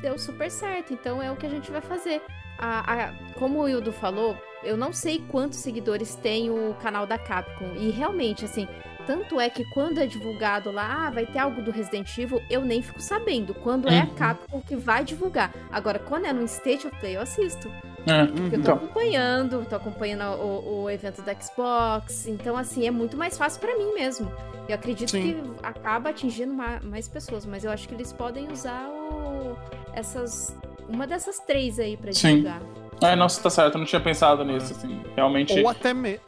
deu 0.00 0.18
super 0.18 0.50
certo, 0.50 0.92
então 0.92 1.22
é 1.22 1.30
o 1.30 1.36
que 1.36 1.46
a 1.46 1.50
gente 1.50 1.70
vai 1.70 1.80
fazer. 1.80 2.22
A- 2.58 2.92
a- 3.10 3.12
como 3.34 3.60
o 3.60 3.62
Wildo 3.62 3.92
falou, 3.92 4.36
eu 4.64 4.76
não 4.76 4.92
sei 4.92 5.20
quantos 5.28 5.58
seguidores 5.60 6.16
tem 6.16 6.50
o 6.50 6.74
canal 6.82 7.06
da 7.06 7.16
Capcom. 7.16 7.76
E 7.76 7.90
realmente, 7.90 8.44
assim, 8.44 8.66
tanto 9.06 9.38
é 9.38 9.48
que 9.48 9.64
quando 9.72 9.98
é 10.00 10.06
divulgado 10.06 10.72
lá, 10.72 11.06
ah, 11.06 11.10
vai 11.10 11.24
ter 11.24 11.38
algo 11.38 11.62
do 11.62 11.70
Resident 11.70 12.18
Evil, 12.18 12.42
eu 12.50 12.62
nem 12.62 12.82
fico 12.82 13.00
sabendo. 13.00 13.54
Quando 13.54 13.88
é 13.88 14.00
a 14.00 14.04
Uhum. 14.04 14.14
Capcom 14.16 14.60
que 14.60 14.74
vai 14.74 15.04
divulgar. 15.04 15.52
Agora, 15.70 16.00
quando 16.00 16.26
é 16.26 16.32
no 16.32 16.42
State 16.44 16.88
of 16.88 16.98
Play, 16.98 17.14
eu 17.16 17.20
assisto. 17.20 17.70
É, 18.06 18.24
Porque 18.26 18.40
eu 18.42 18.50
tô 18.50 18.56
então. 18.56 18.74
acompanhando, 18.76 19.66
tô 19.68 19.76
acompanhando 19.76 20.22
o, 20.40 20.82
o 20.84 20.90
evento 20.90 21.20
da 21.22 21.34
Xbox. 21.38 22.26
Então, 22.26 22.56
assim, 22.56 22.86
é 22.86 22.90
muito 22.90 23.16
mais 23.16 23.36
fácil 23.36 23.60
pra 23.60 23.76
mim 23.76 23.92
mesmo. 23.94 24.32
Eu 24.68 24.74
acredito 24.74 25.10
Sim. 25.10 25.34
que 25.34 25.66
acaba 25.66 26.10
atingindo 26.10 26.54
ma- 26.54 26.80
mais 26.82 27.08
pessoas, 27.08 27.44
mas 27.44 27.64
eu 27.64 27.70
acho 27.70 27.86
que 27.88 27.94
eles 27.94 28.12
podem 28.12 28.50
usar 28.50 28.88
o- 28.88 29.56
essas. 29.92 30.56
Uma 30.88 31.06
dessas 31.06 31.38
três 31.40 31.78
aí 31.78 31.96
pra 31.96 32.12
Sim. 32.12 32.28
divulgar. 32.36 32.62
É, 33.02 33.14
nossa, 33.14 33.42
tá 33.42 33.50
certo, 33.50 33.74
eu 33.74 33.78
não 33.78 33.86
tinha 33.86 34.00
pensado 34.00 34.44
nisso, 34.44 34.72
assim. 34.72 35.02
Realmente. 35.14 35.58
Ou 35.60 35.68
até, 35.68 35.92
me- 35.94 36.18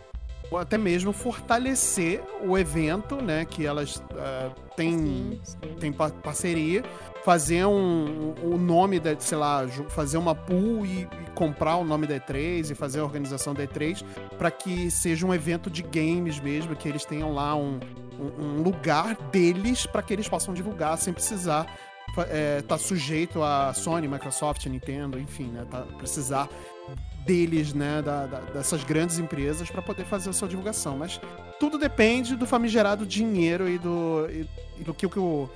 ou 0.51 0.59
até 0.59 0.77
mesmo 0.77 1.13
fortalecer 1.13 2.23
o 2.43 2.57
evento, 2.59 3.17
né? 3.17 3.45
Que 3.45 3.67
elas 3.67 4.03
ah, 4.17 4.51
têm, 4.77 4.99
Sim, 4.99 5.41
sim. 5.45 5.59
têm 5.79 5.93
pa- 5.93 6.11
parceria, 6.11 6.83
fazer 7.25 7.65
um, 7.67 8.35
o 8.43 8.57
nome 8.59 8.99
da, 8.99 9.19
sei 9.19 9.39
lá, 9.39 9.67
fazer 9.89 10.17
uma 10.19 10.35
pool 10.35 10.85
e, 10.87 11.03
e 11.03 11.09
comprar 11.35 11.77
o 11.77 11.85
nome 11.85 12.07
da 12.07 12.19
E3 12.19 12.71
e 12.71 12.75
fazer 12.75 13.01
a 13.01 13.05
organização 13.05 13.53
da 13.55 13.63
E3 13.67 14.03
para 14.39 14.51
que 14.51 14.91
seja 14.91 15.27
um 15.27 15.35
evento 15.35 15.71
de 15.71 15.83
games 15.83 16.41
mesmo, 16.41 16.75
que 16.75 16.89
eles 16.89 17.05
tenham 17.05 17.33
lá 17.35 17.55
um, 17.55 17.79
um- 18.19 18.45
um 18.59 18.63
lugar 18.63 19.15
deles 19.31 19.87
para 19.87 20.03
que 20.03 20.13
eles 20.13 20.29
possam 20.29 20.53
divulgar 20.55 20.97
sem 20.99 21.13
precisar 21.13 21.67
é, 22.29 22.61
tá 22.63 22.77
sujeito 22.77 23.41
a 23.41 23.73
Sony, 23.73 24.09
Microsoft, 24.09 24.67
Nintendo, 24.67 25.17
enfim, 25.17 25.45
né? 25.45 25.65
Tá, 25.71 25.83
precisar 25.97 26.49
deles, 27.25 27.73
né, 27.75 28.03
da- 28.03 28.27
da- 28.27 28.41
dessas 28.41 28.83
grandes 28.85 29.19
empresas 29.19 29.71
para 29.71 29.83
poder 29.83 30.05
fazer 30.05 30.31
a 30.31 30.33
sua 30.33 30.49
divulgação. 30.49 30.97
Mas 30.97 31.21
tudo 31.59 31.79
depende 31.79 32.35
do 32.37 32.47
famigerado 32.47 33.05
dinheiro 33.07 33.69
e 33.69 33.79
do, 33.79 34.27
e, 34.31 34.49
e 34.79 34.85
do 34.85 34.95
que, 34.95 35.07
o- 35.07 35.11
que 35.11 35.19
o, 35.19 35.49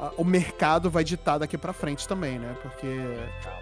a- 0.00 0.12
o 0.16 0.24
mercado 0.24 0.90
vai 0.90 1.04
ditar 1.04 1.38
daqui 1.38 1.56
para 1.56 1.72
frente 1.72 2.06
também, 2.08 2.38
né? 2.38 2.56
Porque 2.60 2.86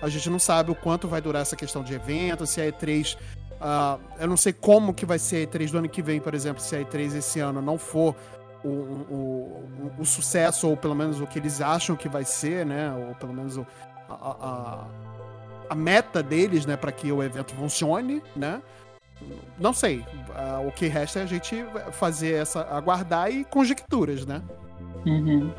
a 0.03 0.09
gente 0.09 0.29
não 0.31 0.39
sabe 0.39 0.71
o 0.71 0.75
quanto 0.75 1.07
vai 1.07 1.21
durar 1.21 1.43
essa 1.43 1.55
questão 1.57 1.83
de 1.85 1.93
evento, 1.95 2.47
se 2.47 2.61
a 2.61 2.65
E3. 2.67 3.17
ah, 3.61 3.99
eu 4.19 4.27
não 4.27 4.39
sei 4.39 4.53
como 4.55 4.95
que 4.95 5.05
vai 5.05 5.19
ser 5.19 5.47
a 5.47 5.47
E3 5.59 5.71
do 5.71 5.79
ano 5.79 5.89
que 5.89 6.01
vem, 6.03 6.19
por 6.19 6.35
exemplo, 6.35 6.63
se 6.63 6.75
a 6.75 6.81
E3 6.81 7.15
esse 7.17 7.41
ano 7.41 7.61
não 7.61 7.77
for 7.77 8.17
o, 8.65 8.69
o, 8.69 9.93
o- 9.99 10.01
o 10.01 10.05
sucesso, 10.07 10.67
ou 10.69 10.77
pelo 10.77 10.95
menos 10.95 11.21
o 11.21 11.27
que 11.27 11.39
eles 11.39 11.61
acham 11.61 11.95
que 11.95 12.09
vai 12.09 12.25
ser, 12.25 12.65
né? 12.65 12.91
Ou 13.09 13.15
pelo 13.17 13.33
menos 13.35 13.57
o, 13.59 13.67
a, 14.09 14.15
a- 14.15 14.85
a- 15.71 15.75
meta 15.75 16.23
deles, 16.23 16.67
né, 16.67 16.77
para 16.77 16.93
que 16.93 17.11
o 17.13 17.23
evento 17.23 17.55
funcione, 17.55 18.23
né? 18.37 18.61
Não 19.59 19.73
sei. 19.73 20.05
Ah, 20.35 20.61
o 20.67 20.73
que 20.73 20.87
resta 20.87 21.21
é 21.21 21.23
a 21.23 21.27
gente 21.27 21.65
fazer 21.93 22.35
essa. 22.35 22.63
aguardar 22.75 23.31
e 23.31 23.45
conjecturas, 23.45 24.25
né? 24.25 24.43
Uhum. 25.07 25.53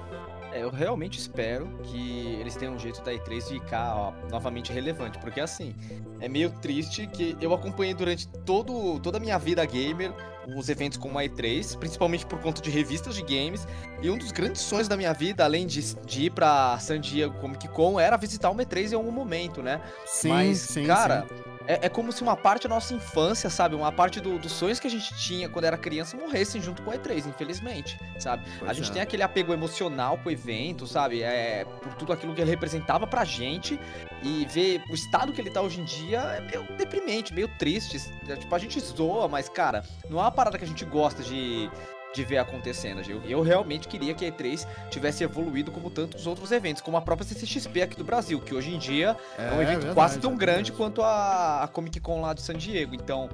É, 0.52 0.64
eu 0.64 0.70
realmente 0.70 1.18
espero 1.18 1.68
que 1.84 2.38
eles 2.39 2.56
tenham 2.56 2.76
um 2.76 2.80
jeito 2.80 3.02
da 3.02 3.14
E3 3.14 3.41
ficar 3.43 3.95
ó, 3.95 4.14
novamente 4.30 4.72
relevante, 4.72 5.18
porque 5.20 5.39
assim, 5.39 5.74
é 6.20 6.28
meio 6.28 6.49
triste 6.62 7.08
que 7.08 7.38
eu 7.39 7.54
acompanhei 7.54 7.93
durante 7.93 8.28
todo, 8.45 8.99
toda 8.99 9.18
a 9.18 9.22
minha 9.22 9.38
vida 9.38 9.66
gamer 9.66 10.14
os 10.47 10.70
eventos 10.70 10.97
como 10.97 11.18
a 11.20 11.24
E3, 11.24 11.78
principalmente 11.78 12.26
por 12.26 12.39
conta 12.39 12.62
de 12.62 12.70
revistas 12.70 13.16
de 13.16 13.22
games, 13.22 13.68
e 14.02 14.10
um 14.10 14.18
dos 14.18 14.32
grandes 14.32 14.62
sonhos 14.62 14.88
da 14.88 14.97
minha 14.97 15.14
vida, 15.14 15.43
além 15.43 15.68
de, 15.68 15.95
de 16.06 16.26
ir 16.26 16.30
pra 16.32 16.78
San 16.80 16.99
Diego 16.99 17.38
Comic 17.39 17.68
Con, 17.70 17.99
era 17.99 18.18
visitar 18.18 18.49
uma 18.49 18.64
E3 18.64 18.91
em 18.91 18.95
algum 18.95 19.12
momento, 19.12 19.62
né? 19.62 19.82
Sim, 20.06 20.30
Mas, 20.30 20.58
sim. 20.58 20.86
cara, 20.86 21.26
sim. 21.28 21.40
É, 21.68 21.86
é 21.86 21.89
como 21.89 22.12
se 22.12 22.22
uma 22.24 22.36
parte 22.36 22.68
da 22.68 22.76
nossa 22.76 22.93
infância, 22.93 23.49
sabe? 23.49 23.76
Uma 23.76 23.91
parte 23.91 24.20
do- 24.20 24.38
dos 24.39 24.51
sonhos 24.51 24.80
que 24.80 24.88
a 24.88 24.89
gente 24.89 25.14
tinha 25.16 25.47
quando 25.49 25.66
era 25.66 25.78
criança 25.78 26.18
morressem 26.18 26.62
junto 26.62 26.82
com 26.82 26.91
a 26.91 26.95
E3, 26.97 27.26
infelizmente, 27.28 27.99
sabe? 28.20 28.43
a 28.62 28.66
Pois 28.66 28.78
gente 28.78 28.89
é. 28.89 28.93
tem 28.93 29.01
aquele 29.01 29.24
apego 29.24 29.53
emocional 29.53 30.18
com 30.18 30.30
o 30.30 30.32
evento, 30.32 30.88
sabe? 30.88 31.22
É, 31.24 31.66
por 31.82 31.93
tudo 31.95 32.14
aquilo 32.14 32.34
que 32.34 32.41
ele 32.41 32.49
representava 32.49 33.05
pra 33.05 33.24
gente. 33.24 33.80
E 34.24 34.45
ver 34.45 34.84
o 34.89 34.93
estado 34.93 35.32
que 35.34 35.41
ele 35.41 35.49
tá 35.49 35.62
hoje 35.62 35.82
em 35.82 35.84
dia 35.84 36.20
é 36.20 36.41
meio 36.41 36.68
deprimente, 36.78 37.34
meio 37.34 37.47
triste. 37.57 37.97
É, 38.28 38.36
tipo, 38.36 38.53
a 38.53 38.59
gente 38.59 38.80
zoa, 38.80 39.28
mas, 39.28 39.49
cara, 39.49 39.84
não 40.09 40.20
é 40.20 40.22
uma 40.24 40.32
parada 40.32 40.57
que 40.57 40.64
a 40.64 40.68
gente 40.68 40.86
gosta 40.86 41.24
de, 41.24 41.72
de 42.14 42.24
ver 42.24 42.38
acontecendo. 42.38 43.01
Eu, 43.09 43.22
eu 43.24 43.41
realmente 43.41 43.88
queria 43.88 44.14
que 44.14 44.26
a 44.26 44.32
E3 44.32 44.68
tivesse 44.89 45.24
evoluído 45.24 45.72
como 45.72 45.89
tantos 45.89 46.28
outros 46.28 46.51
eventos, 46.51 46.82
como 46.82 46.97
a 46.97 47.01
própria 47.01 47.28
CCXP 47.28 47.82
aqui 47.82 47.95
do 47.97 48.03
Brasil, 48.03 48.39
que 48.41 48.53
hoje 48.53 48.74
em 48.74 48.78
dia 48.78 49.16
é, 49.38 49.43
um 49.51 49.62
evento 49.62 49.68
verdade, 49.78 49.93
quase 49.93 50.20
tão 50.20 50.34
é 50.34 50.36
grande 50.36 50.72
quanto 50.72 51.01
a, 51.01 51.64
a 51.64 51.68
Comic 51.68 51.99
Con 51.99 52.22
lá 52.22 52.34
de 52.34 52.41
San 52.41 52.55
Diego. 52.55 52.93
Então, 52.95 53.30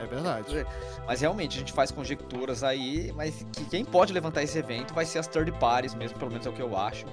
É 0.00 0.06
verdade. 0.06 0.66
mas 1.06 1.20
realmente 1.20 1.56
a 1.56 1.60
gente 1.60 1.72
faz 1.72 1.90
conjecturas 1.90 2.62
aí, 2.64 3.12
mas 3.14 3.46
que 3.52 3.64
quem 3.66 3.84
pode 3.84 4.12
levantar 4.12 4.42
esse 4.42 4.58
evento 4.58 4.92
vai 4.92 5.04
ser 5.04 5.18
as 5.20 5.26
third 5.28 5.52
parties 5.52 5.94
mesmo, 5.94 6.18
pelo 6.18 6.30
menos 6.30 6.46
é 6.46 6.50
o 6.50 6.52
que 6.52 6.62
eu 6.62 6.76
acho. 6.76 7.06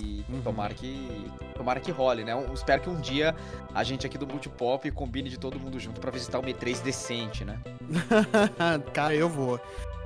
E 0.00 0.16
Uhum. 0.28 0.42
tomara 0.42 0.74
que 0.74 1.30
tomara 1.54 1.78
que 1.78 1.92
role, 1.92 2.24
né? 2.24 2.32
Eu 2.32 2.52
espero 2.52 2.82
que 2.82 2.90
um 2.90 2.96
dia 3.00 3.32
a 3.72 3.84
gente 3.84 4.04
aqui 4.04 4.18
do 4.18 4.26
Multipop 4.26 4.90
combine 4.90 5.30
de 5.30 5.38
todo 5.38 5.60
mundo 5.60 5.78
junto 5.78 6.00
pra 6.00 6.10
visitar 6.10 6.40
uma 6.40 6.48
E3 6.48 6.82
decente, 6.82 7.44
né? 7.44 7.60
Cara, 8.92 9.14
eu 9.14 9.28
vou. 9.28 9.60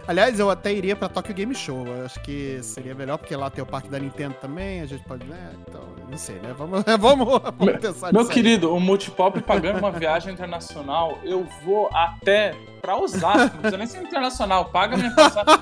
Aliás, 0.09 0.41
eu 0.41 0.51
até 0.51 0.73
iria 0.73 0.97
pra 0.97 1.09
Tokyo 1.09 1.33
Game 1.35 1.55
Show. 1.55 1.87
Eu 1.87 2.05
acho 2.05 2.21
que 2.23 2.59
seria 2.63 2.95
melhor, 2.95 3.17
porque 3.19 3.37
lá 3.37 3.49
tem 3.49 3.63
o 3.63 3.67
parque 3.67 3.89
da 3.89 3.99
Nintendo 3.99 4.35
também. 4.41 4.81
A 4.81 4.87
gente 4.87 5.05
pode, 5.05 5.25
né? 5.27 5.53
Então, 5.69 5.83
não 6.11 6.19
sei, 6.19 6.37
né? 6.37 6.53
Vamos, 6.57 6.83
vamos, 6.99 7.27
vamos 7.57 7.81
pensar 7.81 8.13
Meu 8.13 8.23
aí. 8.23 8.29
querido, 8.29 8.75
o 8.75 8.81
Multipop 8.81 9.41
pagando 9.43 9.79
uma 9.79 9.91
viagem 9.93 10.33
internacional, 10.33 11.19
eu 11.23 11.47
vou 11.65 11.89
até 11.93 12.57
pra 12.83 12.97
Osasco. 12.97 13.39
Não 13.55 13.61
precisa 13.61 13.77
nem 13.77 13.87
ser 13.87 14.03
internacional, 14.03 14.65
paga 14.67 14.97
minha 14.97 15.15
passagem. 15.15 15.55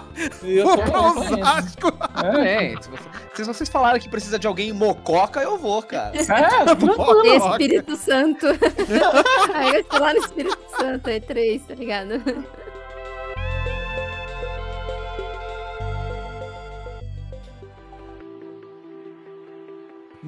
Eu 0.42 0.64
Vou 0.66 0.76
tô- 0.78 0.82
pra. 0.84 1.00
Osasco. 1.00 1.92
É, 2.42 2.74
se, 2.80 2.88
você- 2.88 3.08
se 3.34 3.44
vocês 3.44 3.68
falaram 3.68 3.98
que 4.00 4.08
precisa 4.08 4.38
de 4.38 4.46
alguém 4.46 4.70
em 4.70 4.72
Mococa, 4.72 5.40
eu 5.40 5.58
vou, 5.58 5.82
cara. 5.82 6.12
É. 6.16 6.76
Coloca. 6.94 7.50
Espírito 7.50 7.96
Santo. 7.96 8.46
Aí 9.54 9.74
eu 9.74 9.84
tô 9.84 9.98
lá 9.98 10.14
no 10.14 10.20
Espírito 10.20 10.58
Santo, 10.78 11.10
é 11.10 11.20
três, 11.20 11.62
tá 11.66 11.74
ligado? 11.74 12.22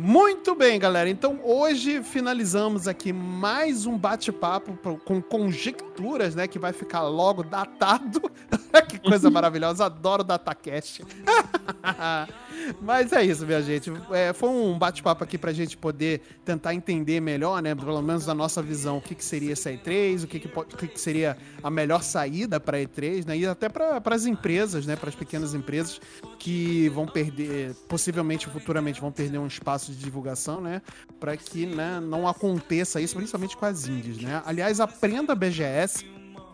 Muito 0.02 0.54
bem, 0.54 0.78
galera. 0.78 1.10
Então 1.10 1.38
hoje 1.44 2.02
finalizamos 2.02 2.88
aqui 2.88 3.12
mais 3.12 3.84
um 3.84 3.98
bate-papo 3.98 4.74
com 5.04 5.20
conjecturas, 5.20 6.34
né? 6.34 6.48
Que 6.48 6.58
vai 6.58 6.72
ficar 6.72 7.02
logo 7.02 7.42
datado. 7.42 8.22
que 8.88 8.98
coisa 8.98 9.28
maravilhosa. 9.30 9.84
Adoro 9.84 10.24
DataCast. 10.24 11.04
Mas 12.80 13.12
é 13.12 13.24
isso, 13.24 13.44
minha 13.44 13.60
gente. 13.60 13.92
É, 14.10 14.32
foi 14.32 14.48
um 14.48 14.78
bate-papo 14.78 15.22
aqui 15.22 15.36
pra 15.36 15.52
gente 15.52 15.76
poder 15.76 16.22
tentar 16.46 16.74
entender 16.74 17.20
melhor, 17.20 17.62
né? 17.62 17.74
Pelo 17.74 18.00
menos 18.00 18.24
da 18.24 18.34
nossa 18.34 18.62
visão, 18.62 18.98
o 18.98 19.02
que, 19.02 19.14
que 19.14 19.24
seria 19.24 19.52
essa 19.52 19.70
E3, 19.70 20.24
o 20.24 20.26
que, 20.26 20.40
que, 20.40 20.48
o 20.48 20.64
que 20.64 21.00
seria 21.00 21.36
a 21.62 21.70
melhor 21.70 22.02
saída 22.02 22.58
pra 22.58 22.78
E3, 22.78 23.26
né? 23.26 23.36
E 23.36 23.46
até 23.46 23.68
para 23.68 24.00
as 24.06 24.24
empresas, 24.24 24.86
né? 24.86 24.96
Para 24.96 25.10
as 25.10 25.14
pequenas 25.14 25.52
empresas 25.52 26.00
que 26.38 26.88
vão 26.90 27.06
perder, 27.06 27.74
possivelmente 27.86 28.48
futuramente 28.48 29.00
vão 29.00 29.12
perder 29.12 29.38
um 29.38 29.46
espaço 29.46 29.89
de 29.90 29.96
divulgação, 29.96 30.60
né? 30.60 30.82
Para 31.18 31.36
que 31.36 31.66
né, 31.66 32.00
não 32.00 32.26
aconteça 32.26 33.00
isso, 33.00 33.16
principalmente 33.16 33.56
com 33.56 33.66
as 33.66 33.86
indies, 33.86 34.18
né? 34.18 34.42
Aliás, 34.44 34.80
aprenda 34.80 35.32
a 35.32 35.36
BGS, 35.36 36.04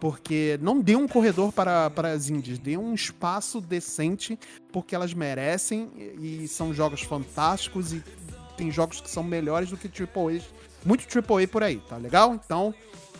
porque 0.00 0.58
não 0.60 0.80
dê 0.80 0.96
um 0.96 1.08
corredor 1.08 1.52
para, 1.52 1.90
para 1.90 2.10
as 2.12 2.28
indies, 2.28 2.58
dê 2.58 2.76
um 2.76 2.94
espaço 2.94 3.60
decente, 3.60 4.38
porque 4.72 4.94
elas 4.94 5.14
merecem 5.14 5.90
e 6.20 6.46
são 6.48 6.72
jogos 6.74 7.02
fantásticos 7.02 7.92
e 7.92 8.02
tem 8.56 8.70
jogos 8.70 9.00
que 9.00 9.10
são 9.10 9.22
melhores 9.22 9.70
do 9.70 9.76
que 9.76 9.88
AAA, 9.88 10.40
muito 10.84 11.06
AAA 11.06 11.46
por 11.46 11.62
aí, 11.62 11.76
tá 11.88 11.96
legal? 11.96 12.34
Então, 12.34 12.74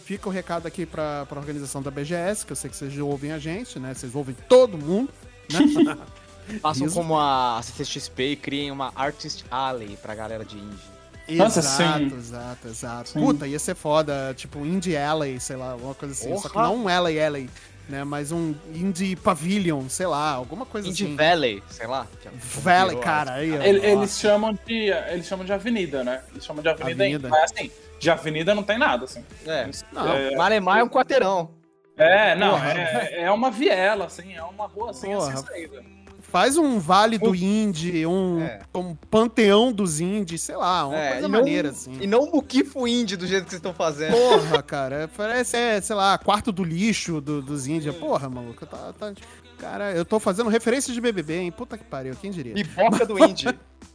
fica 0.05 0.29
o 0.29 0.33
recado 0.33 0.67
aqui 0.67 0.87
para 0.87 1.27
a 1.29 1.35
organização 1.35 1.83
da 1.83 1.91
BGS, 1.91 2.47
que 2.47 2.53
eu 2.53 2.57
sei 2.57 2.71
que 2.71 2.77
vocês 2.77 2.97
ouvem 2.99 3.33
a 3.33 3.39
gente, 3.39 3.79
né? 3.79 3.93
Vocês 3.93 4.15
ouvem 4.15 4.37
todo 4.49 4.79
mundo, 4.79 5.13
né? 5.53 5.99
Façam 6.61 6.87
Isso. 6.87 6.97
como 6.97 7.19
a 7.19 7.61
CCXP 7.63 8.23
e 8.33 8.37
criem 8.37 8.71
uma 8.71 8.93
Artist 8.95 9.45
Alley 9.51 9.97
pra 10.01 10.15
galera 10.15 10.45
de 10.45 10.57
indie. 10.57 10.97
Nossa, 11.29 11.59
exato, 11.59 11.99
sim. 11.99 12.17
exato, 12.17 12.69
exato. 12.69 13.09
Sim. 13.11 13.21
Puta, 13.21 13.47
ia 13.49 13.59
ser 13.59 13.75
foda, 13.75 14.33
tipo 14.37 14.61
Indie 14.65 14.97
Alley, 14.97 15.41
sei 15.41 15.57
lá, 15.57 15.73
alguma 15.73 15.93
coisa 15.95 16.15
assim. 16.15 16.37
Só 16.39 16.49
que 16.49 16.57
não 16.57 16.77
um 16.85 16.89
Alley 16.89 17.21
Alley, 17.21 17.51
né? 17.89 18.05
Mas 18.05 18.31
um 18.31 18.55
Indie 18.73 19.17
Pavilion, 19.17 19.89
sei 19.89 20.07
lá, 20.07 20.31
alguma 20.31 20.65
coisa 20.65 20.87
Indie 20.89 21.03
assim. 21.05 21.17
Valley, 21.17 21.63
sei 21.69 21.89
lá. 21.89 22.07
é 22.25 22.29
Valley, 22.61 22.97
cara, 22.99 23.33
aí. 23.35 23.51
Ele- 23.51 23.85
eles, 23.85 24.17
chamam 24.21 24.57
de, 24.65 24.91
eles 25.11 25.27
chamam 25.27 25.45
de 25.45 25.53
avenida, 25.53 26.05
né? 26.05 26.23
Eles 26.31 26.45
chamam 26.45 26.63
de 26.63 26.69
avenida, 26.69 27.03
Avenida. 27.05 27.29
mas 27.29 27.51
assim, 27.51 27.73
de 27.99 28.09
avenida 28.09 28.55
não 28.55 28.63
tem 28.63 28.79
nada, 28.79 29.05
assim. 29.07 29.25
a- 29.45 29.51
É. 29.51 29.71
Não, 29.93 30.09
é, 30.15 30.37
Malemar 30.37 30.79
é 30.79 30.85
um 30.85 30.89
quarteirão. 30.89 31.51
é, 31.97 32.37
não, 32.37 32.57
é, 32.57 33.23
é 33.23 33.31
uma 33.33 33.51
viela, 33.51 34.05
assim, 34.05 34.33
é 34.33 34.43
uma 34.45 34.67
rua 34.69 34.91
assim, 34.91 35.09
Porra. 35.09 35.33
assim 35.33 35.45
saída. 35.45 35.96
Faz 36.29 36.57
um 36.59 36.79
Vale 36.79 37.19
do 37.19 37.35
Indie, 37.35 38.05
um, 38.07 38.41
É. 38.41 38.61
um 38.75 38.95
panteão 38.95 39.73
dos 39.73 40.01
indies, 40.01 40.43
sei 40.43 40.57
lá, 40.57 40.87
uma 40.87 40.97
É, 40.99 41.13
coisa 41.13 41.29
não- 41.29 41.39
maneira, 41.39 41.71
assim. 41.71 41.97
E 42.01 42.07
não 42.07 42.25
o 42.25 42.33
Mukifo 42.33 42.87
Indie 42.87 43.17
do 43.17 43.27
jeito 43.27 43.45
que 43.45 43.51
vocês 43.51 43.59
estão 43.61 43.73
fazendo. 43.73 44.13
Porra, 44.13 44.63
cara, 44.63 45.09
parece, 45.17 45.57
é, 45.57 45.81
sei 45.81 45.95
lá, 45.97 46.19
quarto 46.19 46.51
do 46.53 46.63
lixo 46.65 47.21
do- 47.21 47.41
dos 47.41 47.67
índios. 47.67 47.95
Porra, 47.97 48.29
maluco, 48.29 48.67
tá, 48.67 48.93
tá- 48.99 49.13
Cara, 49.59 49.93
eu 49.93 50.05
tô 50.05 50.21
fazendo 50.21 50.51
referências 50.51 50.95
de 50.95 51.01
BBB, 51.01 51.39
hein? 51.39 51.51
Puta 51.51 51.79
que 51.79 51.85
pariu, 51.85 52.15
quem 52.21 52.31
diria? 52.31 52.53
Pipoca 52.53 53.07
do 53.07 53.19
Indie. 53.25 53.47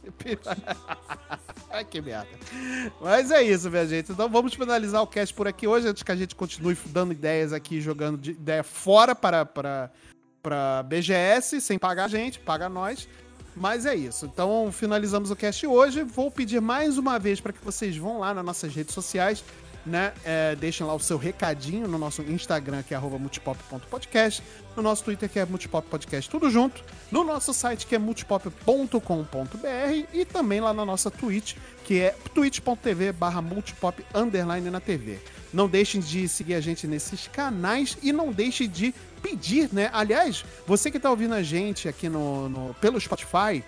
Ai, 1.70 1.84
que 1.84 2.00
merda. 2.00 2.26
Mas 3.00 3.30
é 3.30 3.42
isso, 3.42 3.70
minha 3.70 3.86
gente. 3.86 4.10
Então 4.10 4.28
vamos 4.28 4.54
finalizar 4.54 5.00
o 5.02 5.06
cast 5.06 5.32
por 5.32 5.46
aqui 5.46 5.66
hoje, 5.68 5.86
antes 5.86 6.02
que 6.02 6.10
a 6.12 6.16
gente 6.16 6.34
continue 6.34 6.76
dando 6.86 7.12
ideias 7.12 7.52
aqui, 7.52 7.80
jogando 7.80 8.18
de 8.18 8.32
ideia 8.32 8.62
fora 8.64 9.14
para, 9.14 9.46
para, 9.46 9.90
para 10.42 10.82
BGS, 10.82 11.60
sem 11.60 11.78
pagar 11.78 12.04
a 12.04 12.08
gente, 12.08 12.40
paga 12.40 12.68
nós. 12.68 13.08
Mas 13.54 13.86
é 13.86 13.94
isso. 13.94 14.26
Então 14.26 14.70
finalizamos 14.72 15.30
o 15.30 15.36
cast 15.36 15.66
hoje. 15.66 16.02
Vou 16.02 16.30
pedir 16.30 16.60
mais 16.60 16.98
uma 16.98 17.18
vez 17.18 17.40
para 17.40 17.52
que 17.52 17.64
vocês 17.64 17.96
vão 17.96 18.18
lá 18.18 18.32
nas 18.32 18.44
nossas 18.44 18.74
redes 18.74 18.94
sociais, 18.94 19.44
né? 19.84 20.12
É, 20.24 20.56
deixem 20.56 20.86
lá 20.86 20.94
o 20.94 21.00
seu 21.00 21.18
recadinho 21.18 21.86
no 21.86 21.98
nosso 21.98 22.22
Instagram, 22.22 22.82
que 22.82 22.94
é 22.94 22.98
multipop.podcast, 22.98 24.42
no 24.74 24.82
nosso 24.82 25.04
Twitter, 25.04 25.28
que 25.28 25.38
é 25.38 25.44
multipop 25.44 25.86
podcast, 25.88 26.30
tudo 26.30 26.48
junto, 26.50 26.82
no 27.10 27.24
nosso 27.24 27.52
site, 27.52 27.86
que 27.86 27.94
é 27.94 27.98
multipop.com.br 27.98 28.96
e 30.14 30.24
também 30.24 30.60
lá 30.60 30.72
na 30.72 30.84
nossa 30.84 31.10
Twitch, 31.10 31.56
que 31.84 32.00
é 32.00 32.14
twitch.tv 32.34 33.12
barra 33.12 33.42
multipop 33.42 34.02
underline 34.14 34.70
na 34.70 34.80
TV. 34.80 35.20
Não 35.52 35.68
deixem 35.68 36.00
de 36.00 36.26
seguir 36.26 36.54
a 36.54 36.60
gente 36.60 36.86
nesses 36.86 37.28
canais 37.28 37.98
e 38.02 38.12
não 38.12 38.32
deixem 38.32 38.66
de 38.66 38.94
pedir, 39.22 39.68
né? 39.72 39.88
Aliás, 39.92 40.44
você 40.66 40.90
que 40.90 40.98
tá 40.98 41.08
ouvindo 41.10 41.34
a 41.34 41.42
gente 41.42 41.88
aqui 41.88 42.08
no, 42.08 42.48
no- 42.48 42.74
pelo 42.80 43.00
Spotify 43.00 43.62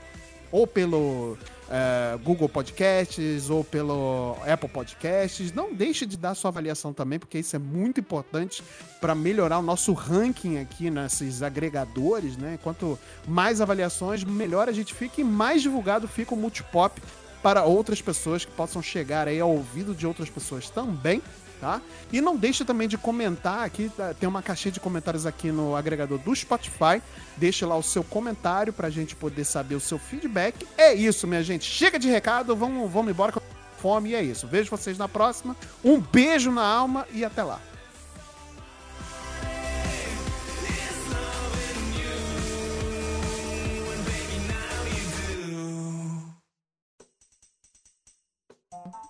ou 0.50 0.66
pelo 0.66 1.36
é, 1.70 2.16
Google 2.22 2.48
Podcasts 2.48 3.48
ou 3.50 3.64
pelo 3.64 4.36
Apple 4.46 4.68
Podcasts. 4.68 5.52
Não 5.52 5.72
deixe 5.74 6.04
de 6.06 6.16
dar 6.16 6.34
sua 6.34 6.50
avaliação 6.50 6.92
também, 6.92 7.18
porque 7.18 7.38
isso 7.38 7.56
é 7.56 7.58
muito 7.58 7.98
importante 8.00 8.62
para 9.00 9.14
melhorar 9.14 9.58
o 9.58 9.62
nosso 9.62 9.92
ranking 9.92 10.58
aqui 10.58 10.90
nesses 10.90 11.42
agregadores, 11.42 12.36
né? 12.36 12.58
Quanto 12.62 12.98
mais 13.26 13.60
avaliações, 13.60 14.22
melhor 14.22 14.68
a 14.68 14.72
gente 14.72 14.92
fica 14.94 15.20
e 15.20 15.24
mais 15.24 15.62
divulgado 15.62 16.06
fica 16.06 16.34
o 16.34 16.36
Multipop 16.36 17.00
para 17.42 17.64
outras 17.64 18.00
pessoas 18.00 18.44
que 18.44 18.52
possam 18.52 18.80
chegar 18.82 19.26
aí 19.28 19.40
ao 19.40 19.50
ouvido 19.50 19.94
de 19.94 20.06
outras 20.06 20.30
pessoas 20.30 20.70
também. 20.70 21.20
Tá? 21.60 21.80
E 22.12 22.20
não 22.20 22.36
deixe 22.36 22.64
também 22.64 22.86
de 22.86 22.98
comentar 22.98 23.64
aqui, 23.64 23.90
tá? 23.96 24.12
tem 24.12 24.28
uma 24.28 24.42
caixinha 24.42 24.72
de 24.72 24.80
comentários 24.80 25.24
aqui 25.24 25.50
no 25.50 25.74
agregador 25.74 26.18
do 26.18 26.34
Spotify. 26.34 27.00
Deixe 27.36 27.64
lá 27.64 27.76
o 27.76 27.82
seu 27.82 28.04
comentário 28.04 28.72
pra 28.72 28.90
gente 28.90 29.16
poder 29.16 29.44
saber 29.44 29.74
o 29.74 29.80
seu 29.80 29.98
feedback. 29.98 30.66
É 30.76 30.92
isso, 30.92 31.26
minha 31.26 31.42
gente. 31.42 31.64
Chega 31.64 31.98
de 31.98 32.08
recado, 32.08 32.54
vamos, 32.54 32.90
vamos 32.90 33.10
embora 33.10 33.32
com 33.32 33.40
fome 33.78 34.10
e 34.10 34.14
é 34.14 34.22
isso. 34.22 34.46
Vejo 34.46 34.70
vocês 34.70 34.98
na 34.98 35.08
próxima. 35.08 35.56
Um 35.84 36.00
beijo 36.00 36.50
na 36.50 36.64
alma 36.64 37.06
e 37.12 37.24
até 37.24 37.42
lá. 37.42 37.60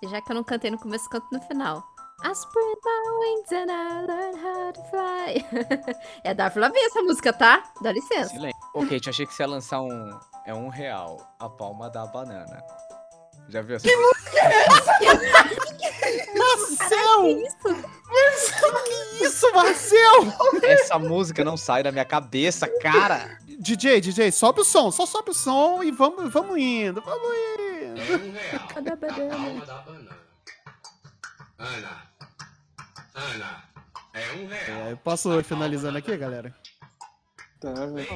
Já 0.02 0.20
que 0.20 0.30
eu 0.30 0.36
não 0.36 0.44
cantei 0.44 0.70
no 0.70 0.78
começo, 0.78 1.08
canto 1.08 1.26
no 1.32 1.40
final. 1.40 1.93
I 2.24 2.32
spread 2.32 2.76
my 2.82 3.02
wings 3.20 3.52
and 3.52 3.70
I 3.70 4.00
learned 4.00 4.38
how 4.38 4.72
to 4.72 4.82
fly. 4.84 5.44
é 6.24 6.32
da 6.32 6.50
Lavigne 6.56 6.86
essa 6.86 7.02
música, 7.02 7.34
tá? 7.34 7.62
Dá 7.82 7.92
licença. 7.92 8.30
Silêncio. 8.30 8.58
Ok, 8.74 8.96
eu 8.96 9.10
achei 9.10 9.26
que 9.26 9.34
você 9.34 9.42
ia 9.42 9.46
lançar 9.46 9.82
um. 9.82 10.18
É 10.46 10.54
um 10.54 10.68
real. 10.68 11.20
A 11.38 11.50
palma 11.50 11.90
da 11.90 12.06
banana. 12.06 12.64
Já 13.50 13.60
viu 13.60 13.76
essa? 13.76 13.86
Marcel! 16.34 17.42
isso? 17.42 17.68
Que 19.18 19.24
isso, 19.24 19.52
Marcel? 19.54 20.22
Essa 20.62 20.98
música 20.98 21.44
não 21.44 21.58
sai 21.58 21.82
da 21.82 21.92
minha 21.92 22.06
cabeça, 22.06 22.66
cara. 22.80 23.38
DJ, 23.58 24.00
DJ, 24.00 24.32
sobe 24.32 24.62
o 24.62 24.64
som, 24.64 24.90
só 24.90 25.04
sobe 25.04 25.30
o 25.30 25.34
som 25.34 25.82
e 25.82 25.90
vamos, 25.90 26.32
vamos 26.32 26.56
indo, 26.56 27.02
vamos 27.02 27.28
indo. 27.28 28.00
É 28.00 28.16
um 28.16 28.32
real. 28.32 28.96
Banana. 28.96 29.36
Palma 29.36 29.66
da 29.66 29.76
banana. 29.82 30.18
Ana. 31.58 32.13
Ana. 33.14 33.62
É 34.12 34.32
um 34.32 34.46
real. 34.46 34.86
É, 34.88 34.92
eu 34.92 34.96
posso 34.96 35.32
ir 35.38 35.44
finalizando 35.44 35.98
aqui, 35.98 36.16
galera? 36.16 36.54
Pode. 37.60 38.06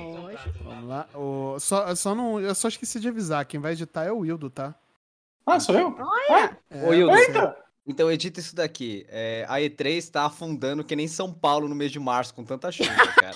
Vamos 0.62 0.88
lá. 0.88 1.06
O, 1.14 1.58
só, 1.58 1.94
só 1.94 2.14
não, 2.14 2.38
eu 2.40 2.54
só 2.54 2.68
esqueci 2.68 3.00
de 3.00 3.08
avisar, 3.08 3.44
quem 3.46 3.58
vai 3.60 3.72
editar 3.72 4.04
é 4.04 4.12
o 4.12 4.18
Wildo, 4.18 4.50
tá? 4.50 4.74
Ah, 5.46 5.58
sou 5.58 5.74
eu? 5.74 5.96
É, 6.70 6.84
Ô, 6.84 6.90
Wildo. 6.90 7.12
você- 7.12 7.26
Eita! 7.28 7.56
Então 7.86 8.12
edita 8.12 8.38
isso 8.38 8.54
daqui. 8.54 9.06
É, 9.08 9.46
a 9.48 9.54
E3 9.60 10.10
tá 10.10 10.26
afundando 10.26 10.84
que 10.84 10.94
nem 10.94 11.08
São 11.08 11.32
Paulo 11.32 11.66
no 11.66 11.74
mês 11.74 11.90
de 11.90 11.98
março 11.98 12.34
com 12.34 12.44
tanta 12.44 12.70
chuva, 12.70 12.90
cara. 13.16 13.34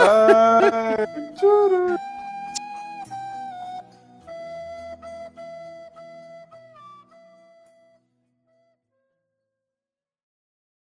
Ai, 0.00 0.96
juro. 1.40 1.96